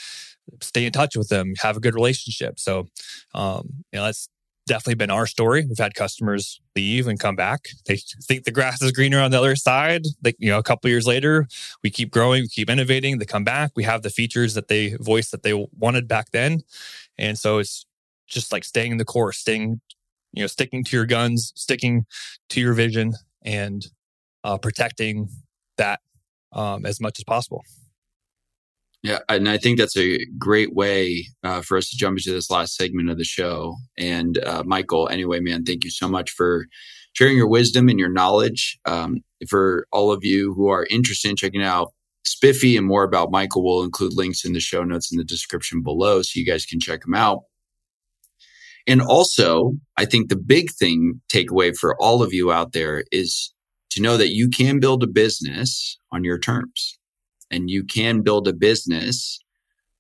stay 0.61 0.85
in 0.85 0.91
touch 0.91 1.15
with 1.15 1.29
them, 1.29 1.53
have 1.61 1.77
a 1.77 1.79
good 1.79 1.93
relationship. 1.95 2.59
So, 2.59 2.87
um, 3.33 3.69
you 3.91 3.99
know, 3.99 4.05
that's 4.05 4.29
definitely 4.67 4.95
been 4.95 5.11
our 5.11 5.25
story. 5.25 5.65
We've 5.67 5.77
had 5.77 5.95
customers 5.95 6.61
leave 6.75 7.07
and 7.07 7.19
come 7.19 7.35
back. 7.35 7.67
They 7.85 7.97
think 8.23 8.43
the 8.43 8.51
grass 8.51 8.81
is 8.81 8.91
greener 8.91 9.19
on 9.19 9.31
the 9.31 9.39
other 9.39 9.55
side. 9.55 10.03
They, 10.21 10.33
you 10.37 10.49
know, 10.49 10.59
a 10.59 10.63
couple 10.63 10.89
years 10.89 11.07
later, 11.07 11.47
we 11.83 11.89
keep 11.89 12.11
growing, 12.11 12.43
we 12.43 12.47
keep 12.47 12.69
innovating. 12.69 13.17
They 13.17 13.25
come 13.25 13.43
back. 13.43 13.71
We 13.75 13.83
have 13.83 14.03
the 14.03 14.09
features 14.09 14.53
that 14.53 14.67
they 14.67 14.95
voiced 14.99 15.31
that 15.31 15.43
they 15.43 15.53
wanted 15.77 16.07
back 16.07 16.31
then, 16.31 16.61
and 17.17 17.37
so 17.37 17.57
it's 17.57 17.85
just 18.27 18.51
like 18.51 18.63
staying 18.63 18.97
the 18.97 19.05
course, 19.05 19.39
staying 19.39 19.81
you 20.33 20.43
know, 20.43 20.47
sticking 20.47 20.83
to 20.85 20.95
your 20.95 21.05
guns, 21.05 21.51
sticking 21.55 22.05
to 22.49 22.61
your 22.61 22.73
vision, 22.73 23.13
and 23.43 23.87
uh, 24.43 24.57
protecting 24.57 25.29
that 25.77 25.99
um, 26.53 26.85
as 26.85 26.99
much 26.99 27.19
as 27.19 27.23
possible. 27.23 27.63
Yeah, 29.01 29.19
and 29.29 29.47
I 29.47 29.57
think 29.57 29.77
that's 29.77 29.97
a 29.97 30.19
great 30.37 30.75
way 30.75 31.27
uh, 31.43 31.61
for 31.61 31.77
us 31.77 31.89
to 31.89 31.97
jump 31.97 32.17
into 32.17 32.31
this 32.31 32.51
last 32.51 32.75
segment 32.75 33.09
of 33.09 33.17
the 33.17 33.23
show. 33.23 33.77
And 33.97 34.37
uh, 34.39 34.63
Michael, 34.65 35.07
anyway, 35.07 35.39
man, 35.39 35.63
thank 35.63 35.85
you 35.85 35.89
so 35.89 36.09
much 36.09 36.31
for 36.31 36.65
sharing 37.13 37.37
your 37.37 37.47
wisdom 37.47 37.87
and 37.87 37.97
your 37.97 38.11
knowledge. 38.11 38.77
Um, 38.85 39.21
for 39.47 39.87
all 39.91 40.11
of 40.11 40.25
you 40.25 40.53
who 40.53 40.67
are 40.67 40.85
interested 40.89 41.29
in 41.29 41.37
checking 41.37 41.63
out 41.63 41.93
Spiffy 42.25 42.75
and 42.75 42.85
more 42.85 43.03
about 43.03 43.31
Michael, 43.31 43.63
we'll 43.63 43.83
include 43.83 44.13
links 44.13 44.43
in 44.43 44.51
the 44.51 44.59
show 44.59 44.83
notes 44.83 45.11
in 45.11 45.17
the 45.17 45.23
description 45.23 45.81
below 45.81 46.21
so 46.21 46.37
you 46.37 46.45
guys 46.45 46.65
can 46.65 46.81
check 46.81 47.01
them 47.01 47.15
out. 47.15 47.43
And 48.87 49.01
also, 49.01 49.73
I 49.97 50.05
think 50.05 50.29
the 50.29 50.37
big 50.37 50.71
thing 50.71 51.21
takeaway 51.31 51.75
for 51.75 51.95
all 52.01 52.23
of 52.23 52.33
you 52.33 52.51
out 52.51 52.73
there 52.73 53.03
is 53.11 53.53
to 53.91 54.01
know 54.01 54.17
that 54.17 54.29
you 54.29 54.49
can 54.49 54.79
build 54.79 55.03
a 55.03 55.07
business 55.07 55.97
on 56.11 56.23
your 56.23 56.39
terms 56.39 56.97
and 57.51 57.69
you 57.69 57.83
can 57.83 58.21
build 58.21 58.47
a 58.47 58.53
business 58.53 59.39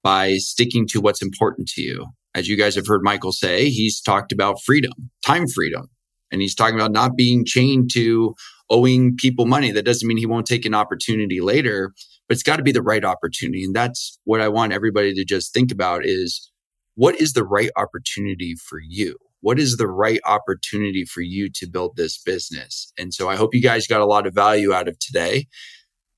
by 0.03 0.35
sticking 0.37 0.87
to 0.87 1.01
what's 1.01 1.21
important 1.21 1.67
to 1.69 1.81
you. 1.81 2.07
As 2.35 2.47
you 2.47 2.55
guys 2.55 2.75
have 2.75 2.87
heard 2.87 3.03
Michael 3.03 3.31
say, 3.31 3.69
he's 3.69 3.99
talked 3.99 4.31
about 4.31 4.61
freedom, 4.61 4.93
time 5.25 5.47
freedom, 5.47 5.87
and 6.31 6.41
he's 6.41 6.55
talking 6.55 6.75
about 6.75 6.91
not 6.91 7.15
being 7.15 7.43
chained 7.43 7.89
to 7.93 8.35
owing 8.69 9.15
people 9.17 9.45
money. 9.45 9.71
That 9.71 9.85
doesn't 9.85 10.07
mean 10.07 10.17
he 10.17 10.27
won't 10.27 10.45
take 10.45 10.65
an 10.65 10.75
opportunity 10.75 11.41
later, 11.41 11.91
but 12.27 12.35
it's 12.35 12.43
got 12.43 12.57
to 12.57 12.63
be 12.63 12.71
the 12.71 12.83
right 12.83 13.03
opportunity. 13.03 13.63
And 13.63 13.75
that's 13.75 14.19
what 14.25 14.41
I 14.41 14.47
want 14.47 14.73
everybody 14.73 15.13
to 15.15 15.25
just 15.25 15.53
think 15.53 15.71
about 15.71 16.05
is 16.05 16.51
what 16.99 17.15
is 17.21 17.31
the 17.31 17.45
right 17.45 17.69
opportunity 17.77 18.55
for 18.55 18.77
you? 18.85 19.15
What 19.39 19.57
is 19.57 19.77
the 19.77 19.87
right 19.87 20.19
opportunity 20.25 21.05
for 21.05 21.21
you 21.21 21.49
to 21.55 21.65
build 21.65 21.95
this 21.95 22.17
business? 22.21 22.91
And 22.97 23.13
so 23.13 23.29
I 23.29 23.37
hope 23.37 23.55
you 23.55 23.61
guys 23.61 23.87
got 23.87 24.01
a 24.01 24.05
lot 24.05 24.27
of 24.27 24.35
value 24.35 24.73
out 24.73 24.89
of 24.89 24.99
today. 24.99 25.47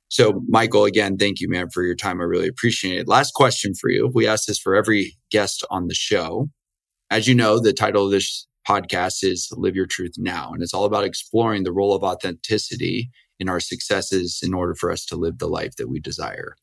So, 0.07 0.41
Michael, 0.47 0.85
again, 0.85 1.17
thank 1.17 1.39
you, 1.39 1.47
man, 1.47 1.69
for 1.71 1.83
your 1.83 1.93
time. 1.93 2.19
I 2.19 2.23
really 2.23 2.47
appreciate 2.47 2.97
it. 2.97 3.07
Last 3.07 3.35
question 3.35 3.75
for 3.79 3.91
you. 3.91 4.09
We 4.11 4.25
ask 4.25 4.47
this 4.47 4.57
for 4.57 4.73
every 4.73 5.15
guest 5.29 5.63
on 5.69 5.85
the 5.85 5.93
show. 5.93 6.49
As 7.11 7.27
you 7.27 7.35
know, 7.35 7.59
the 7.59 7.73
title 7.73 8.05
of 8.05 8.11
this 8.11 8.47
podcast 8.67 9.23
is 9.23 9.49
Live 9.51 9.75
Your 9.75 9.85
Truth 9.85 10.15
Now, 10.17 10.51
and 10.51 10.63
it's 10.63 10.73
all 10.73 10.85
about 10.85 11.03
exploring 11.03 11.61
the 11.61 11.71
role 11.71 11.93
of 11.93 12.01
authenticity 12.01 13.11
in 13.39 13.49
our 13.49 13.59
successes 13.59 14.39
in 14.41 14.55
order 14.55 14.73
for 14.73 14.91
us 14.91 15.05
to 15.05 15.15
live 15.15 15.37
the 15.37 15.47
life 15.47 15.75
that 15.75 15.89
we 15.89 15.99
desire. 15.99 16.55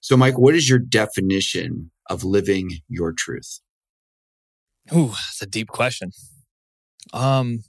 So, 0.00 0.16
Mike, 0.16 0.36
what 0.36 0.56
is 0.56 0.68
your 0.68 0.80
definition 0.80 1.92
of 2.08 2.24
living 2.24 2.78
your 2.88 3.12
truth? 3.12 3.60
Ooh, 4.94 5.08
that's 5.08 5.42
a 5.42 5.46
deep 5.46 5.68
question. 5.68 6.10
Um, 7.12 7.60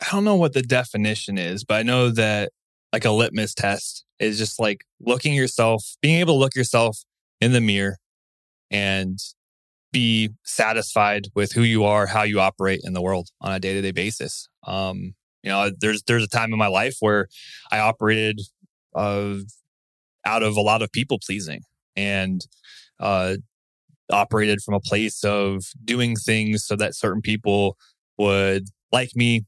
I 0.00 0.10
don't 0.10 0.24
know 0.24 0.36
what 0.36 0.52
the 0.52 0.62
definition 0.62 1.38
is, 1.38 1.64
but 1.64 1.74
I 1.74 1.82
know 1.82 2.10
that 2.10 2.52
like 2.92 3.04
a 3.04 3.10
litmus 3.10 3.54
test 3.54 4.04
is 4.18 4.38
just 4.38 4.58
like 4.58 4.84
looking 5.00 5.34
yourself, 5.34 5.84
being 6.00 6.20
able 6.20 6.34
to 6.34 6.38
look 6.38 6.54
yourself 6.54 6.98
in 7.40 7.52
the 7.52 7.60
mirror 7.60 7.98
and 8.70 9.18
be 9.92 10.30
satisfied 10.44 11.28
with 11.34 11.52
who 11.52 11.62
you 11.62 11.84
are, 11.84 12.06
how 12.06 12.22
you 12.22 12.40
operate 12.40 12.80
in 12.84 12.92
the 12.92 13.02
world 13.02 13.28
on 13.40 13.52
a 13.52 13.60
day 13.60 13.74
to 13.74 13.82
day 13.82 13.90
basis. 13.90 14.48
Um, 14.66 15.14
you 15.42 15.50
know, 15.50 15.70
there's 15.80 16.02
there's 16.04 16.24
a 16.24 16.28
time 16.28 16.52
in 16.52 16.58
my 16.58 16.68
life 16.68 16.96
where 17.00 17.28
I 17.70 17.80
operated 17.80 18.40
uh, 18.94 19.36
out 20.24 20.42
of 20.42 20.56
a 20.56 20.60
lot 20.60 20.82
of 20.82 20.92
people 20.92 21.18
pleasing 21.24 21.60
and 22.00 22.46
uh, 22.98 23.36
operated 24.10 24.60
from 24.62 24.74
a 24.74 24.80
place 24.80 25.24
of 25.24 25.64
doing 25.84 26.16
things 26.16 26.64
so 26.64 26.76
that 26.76 26.94
certain 26.94 27.22
people 27.22 27.76
would 28.18 28.64
like 28.92 29.14
me, 29.14 29.44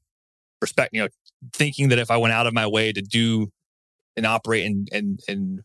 respect, 0.60 0.90
you 0.92 1.02
know, 1.02 1.08
thinking 1.52 1.88
that 1.88 1.98
if 1.98 2.10
I 2.10 2.16
went 2.16 2.32
out 2.32 2.46
of 2.46 2.54
my 2.54 2.66
way 2.66 2.92
to 2.92 3.02
do 3.02 3.48
and 4.16 4.26
operate 4.26 4.64
and 4.66 4.88
and 4.92 5.20
and 5.28 5.60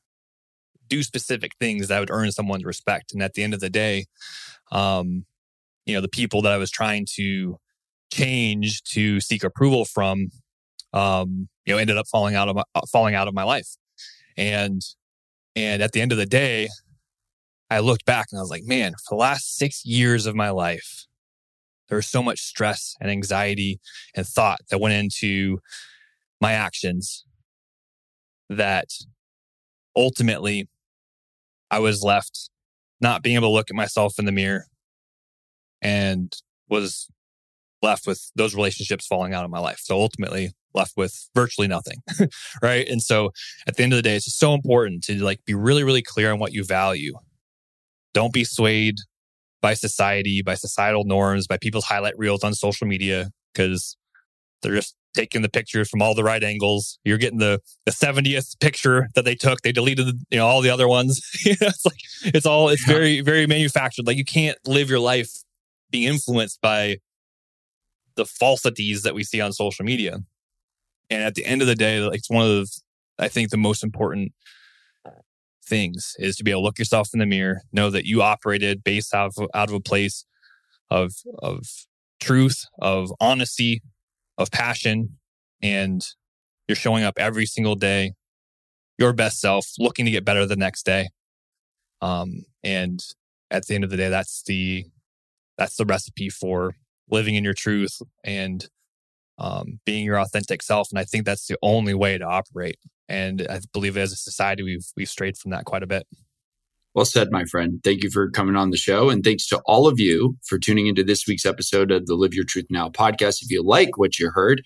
do 0.87 1.03
specific 1.03 1.51
things 1.59 1.87
that 1.87 1.99
would 1.99 2.11
earn 2.11 2.31
someone's 2.31 2.63
respect. 2.63 3.13
And 3.13 3.21
at 3.21 3.33
the 3.33 3.43
end 3.43 3.53
of 3.53 3.59
the 3.59 3.69
day, 3.69 4.05
um, 4.71 5.25
you 5.85 5.93
know, 5.93 6.01
the 6.01 6.07
people 6.07 6.41
that 6.43 6.53
I 6.53 6.57
was 6.57 6.71
trying 6.71 7.05
to 7.15 7.57
change 8.11 8.83
to 8.93 9.19
seek 9.19 9.43
approval 9.43 9.83
from, 9.85 10.27
um, 10.93 11.49
you 11.65 11.73
know, 11.73 11.77
ended 11.77 11.97
up 11.97 12.07
falling 12.07 12.35
out 12.35 12.47
of 12.47 12.55
my, 12.55 12.63
falling 12.91 13.15
out 13.15 13.27
of 13.27 13.33
my 13.33 13.43
life. 13.43 13.75
And 14.37 14.81
and 15.57 15.81
at 15.81 15.91
the 15.91 16.01
end 16.01 16.11
of 16.11 16.19
the 16.19 16.27
day, 16.27 16.69
I 17.71 17.79
looked 17.79 18.05
back 18.05 18.27
and 18.31 18.37
I 18.37 18.43
was 18.43 18.51
like, 18.51 18.65
man, 18.65 18.91
for 18.91 19.15
the 19.15 19.19
last 19.19 19.57
six 19.57 19.83
years 19.83 20.27
of 20.27 20.35
my 20.35 20.51
life, 20.51 21.07
there 21.89 21.95
was 21.95 22.05
so 22.05 22.21
much 22.21 22.41
stress 22.41 22.95
and 23.01 23.09
anxiety 23.09 23.79
and 24.15 24.27
thought 24.27 24.59
that 24.69 24.79
went 24.79 24.93
into 24.93 25.57
my 26.39 26.51
actions 26.51 27.25
that 28.51 28.89
ultimately 29.95 30.69
I 31.71 31.79
was 31.79 32.03
left 32.03 32.51
not 33.01 33.23
being 33.23 33.35
able 33.35 33.47
to 33.47 33.53
look 33.53 33.71
at 33.71 33.75
myself 33.75 34.19
in 34.19 34.25
the 34.25 34.31
mirror 34.31 34.67
and 35.81 36.31
was 36.69 37.07
left 37.81 38.05
with 38.05 38.31
those 38.35 38.53
relationships 38.53 39.07
falling 39.07 39.33
out 39.33 39.43
of 39.43 39.49
my 39.49 39.59
life. 39.59 39.79
So 39.79 39.99
ultimately 39.99 40.51
left 40.73 40.93
with 40.95 41.29
virtually 41.33 41.67
nothing. 41.67 42.01
right. 42.61 42.87
And 42.87 43.01
so 43.01 43.31
at 43.67 43.75
the 43.75 43.83
end 43.83 43.93
of 43.93 43.97
the 43.97 44.03
day, 44.03 44.15
it's 44.15 44.25
just 44.25 44.39
so 44.39 44.53
important 44.53 45.03
to 45.05 45.15
like 45.23 45.43
be 45.45 45.53
really, 45.53 45.83
really 45.83 46.01
clear 46.01 46.31
on 46.31 46.39
what 46.39 46.53
you 46.53 46.63
value. 46.63 47.13
Don't 48.13 48.33
be 48.33 48.43
swayed 48.43 48.95
by 49.61 49.73
society, 49.73 50.41
by 50.41 50.55
societal 50.55 51.03
norms, 51.03 51.47
by 51.47 51.57
people's 51.57 51.85
highlight 51.85 52.17
reels 52.17 52.43
on 52.43 52.53
social 52.53 52.87
media, 52.87 53.29
because 53.53 53.97
they're 54.61 54.75
just 54.75 54.95
taking 55.13 55.41
the 55.41 55.49
pictures 55.49 55.89
from 55.89 56.01
all 56.01 56.13
the 56.13 56.23
right 56.23 56.43
angles. 56.43 56.99
You're 57.03 57.17
getting 57.17 57.39
the 57.39 57.59
the 57.85 57.91
70th 57.91 58.59
picture 58.59 59.09
that 59.15 59.25
they 59.25 59.35
took. 59.35 59.61
They 59.61 59.71
deleted 59.71 60.07
you 60.29 60.37
know 60.37 60.47
all 60.47 60.61
the 60.61 60.69
other 60.69 60.87
ones. 60.87 61.21
it's 61.45 61.85
like 61.85 61.99
it's 62.33 62.45
all 62.45 62.69
it's 62.69 62.85
very 62.85 63.21
very 63.21 63.47
manufactured. 63.47 64.07
Like 64.07 64.17
you 64.17 64.25
can't 64.25 64.57
live 64.65 64.89
your 64.89 64.99
life 64.99 65.31
being 65.89 66.07
influenced 66.07 66.61
by 66.61 66.97
the 68.15 68.25
falsities 68.25 69.03
that 69.03 69.15
we 69.15 69.23
see 69.23 69.41
on 69.41 69.53
social 69.53 69.85
media. 69.85 70.19
And 71.09 71.23
at 71.23 71.35
the 71.35 71.45
end 71.45 71.61
of 71.61 71.67
the 71.67 71.75
day, 71.75 71.99
like 72.01 72.19
it's 72.19 72.29
one 72.29 72.45
of 72.45 72.51
the 72.51 72.81
I 73.19 73.27
think 73.27 73.49
the 73.49 73.57
most 73.57 73.83
important 73.83 74.31
things 75.65 76.13
is 76.17 76.35
to 76.37 76.43
be 76.43 76.51
able 76.51 76.61
to 76.61 76.65
look 76.65 76.79
yourself 76.79 77.09
in 77.13 77.19
the 77.19 77.25
mirror, 77.25 77.61
know 77.71 77.89
that 77.89 78.05
you 78.05 78.21
operated 78.21 78.83
based 78.83 79.13
out 79.13 79.31
of, 79.37 79.49
out 79.53 79.69
of 79.69 79.75
a 79.75 79.79
place 79.79 80.25
of 80.89 81.13
of 81.39 81.65
truth, 82.19 82.63
of 82.79 83.11
honesty, 83.19 83.81
of 84.37 84.51
passion, 84.51 85.17
and 85.61 86.01
you're 86.67 86.75
showing 86.75 87.03
up 87.03 87.15
every 87.17 87.45
single 87.45 87.75
day, 87.75 88.13
your 88.97 89.13
best 89.13 89.39
self, 89.39 89.67
looking 89.79 90.05
to 90.05 90.11
get 90.11 90.25
better 90.25 90.45
the 90.45 90.55
next 90.55 90.85
day. 90.85 91.09
Um, 92.01 92.45
and 92.63 92.99
at 93.49 93.65
the 93.65 93.75
end 93.75 93.83
of 93.83 93.89
the 93.89 93.97
day, 93.97 94.09
that's 94.09 94.43
the 94.43 94.85
that's 95.57 95.75
the 95.75 95.85
recipe 95.85 96.29
for 96.29 96.75
living 97.09 97.35
in 97.35 97.43
your 97.43 97.53
truth 97.53 98.01
and 98.23 98.67
um, 99.37 99.79
being 99.85 100.05
your 100.05 100.19
authentic 100.19 100.61
self. 100.61 100.89
And 100.91 100.99
I 100.99 101.03
think 101.03 101.25
that's 101.25 101.47
the 101.47 101.57
only 101.61 101.93
way 101.93 102.17
to 102.17 102.25
operate. 102.25 102.77
And 103.09 103.45
I 103.49 103.59
believe 103.71 103.97
as 103.97 104.11
a 104.11 104.17
society, 104.17 104.63
we've 104.63 104.85
we've 104.95 105.09
strayed 105.09 105.37
from 105.37 105.51
that 105.51 105.65
quite 105.65 105.83
a 105.83 105.87
bit. 105.87 106.07
Well 106.93 107.05
said, 107.05 107.31
my 107.31 107.45
friend. 107.45 107.79
Thank 107.83 108.03
you 108.03 108.09
for 108.09 108.29
coming 108.31 108.55
on 108.55 108.71
the 108.71 108.77
show. 108.77 109.09
And 109.09 109.23
thanks 109.23 109.47
to 109.49 109.61
all 109.65 109.87
of 109.87 109.99
you 109.99 110.35
for 110.45 110.57
tuning 110.57 110.87
into 110.87 111.03
this 111.03 111.27
week's 111.27 111.45
episode 111.45 111.91
of 111.91 112.07
the 112.07 112.15
Live 112.15 112.33
Your 112.33 112.43
Truth 112.43 112.65
Now 112.71 112.89
podcast. 112.89 113.43
If 113.43 113.51
you 113.51 113.61
like 113.61 113.97
what 113.97 114.17
you 114.17 114.31
heard, 114.33 114.63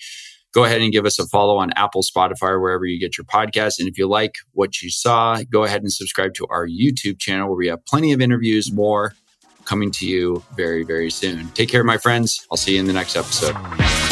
go 0.53 0.63
ahead 0.63 0.81
and 0.81 0.93
give 0.93 1.05
us 1.05 1.19
a 1.19 1.27
follow 1.27 1.57
on 1.57 1.73
Apple, 1.75 2.03
Spotify, 2.03 2.51
or 2.51 2.61
wherever 2.61 2.85
you 2.85 2.99
get 2.99 3.17
your 3.17 3.25
podcast. 3.25 3.79
And 3.79 3.89
if 3.89 3.97
you 3.97 4.07
like 4.07 4.35
what 4.53 4.81
you 4.81 4.89
saw, 4.89 5.41
go 5.51 5.65
ahead 5.65 5.81
and 5.81 5.91
subscribe 5.91 6.33
to 6.35 6.47
our 6.49 6.65
YouTube 6.65 7.19
channel 7.19 7.49
where 7.49 7.57
we 7.57 7.67
have 7.67 7.85
plenty 7.85 8.13
of 8.13 8.21
interviews, 8.21 8.71
more 8.71 9.13
coming 9.65 9.91
to 9.91 10.07
you 10.07 10.41
very, 10.55 10.83
very 10.83 11.11
soon. 11.11 11.49
Take 11.49 11.67
care, 11.67 11.83
my 11.83 11.97
friends. 11.97 12.47
I'll 12.49 12.57
see 12.57 12.75
you 12.75 12.79
in 12.79 12.87
the 12.87 12.93
next 12.93 13.17
episode. 13.17 14.10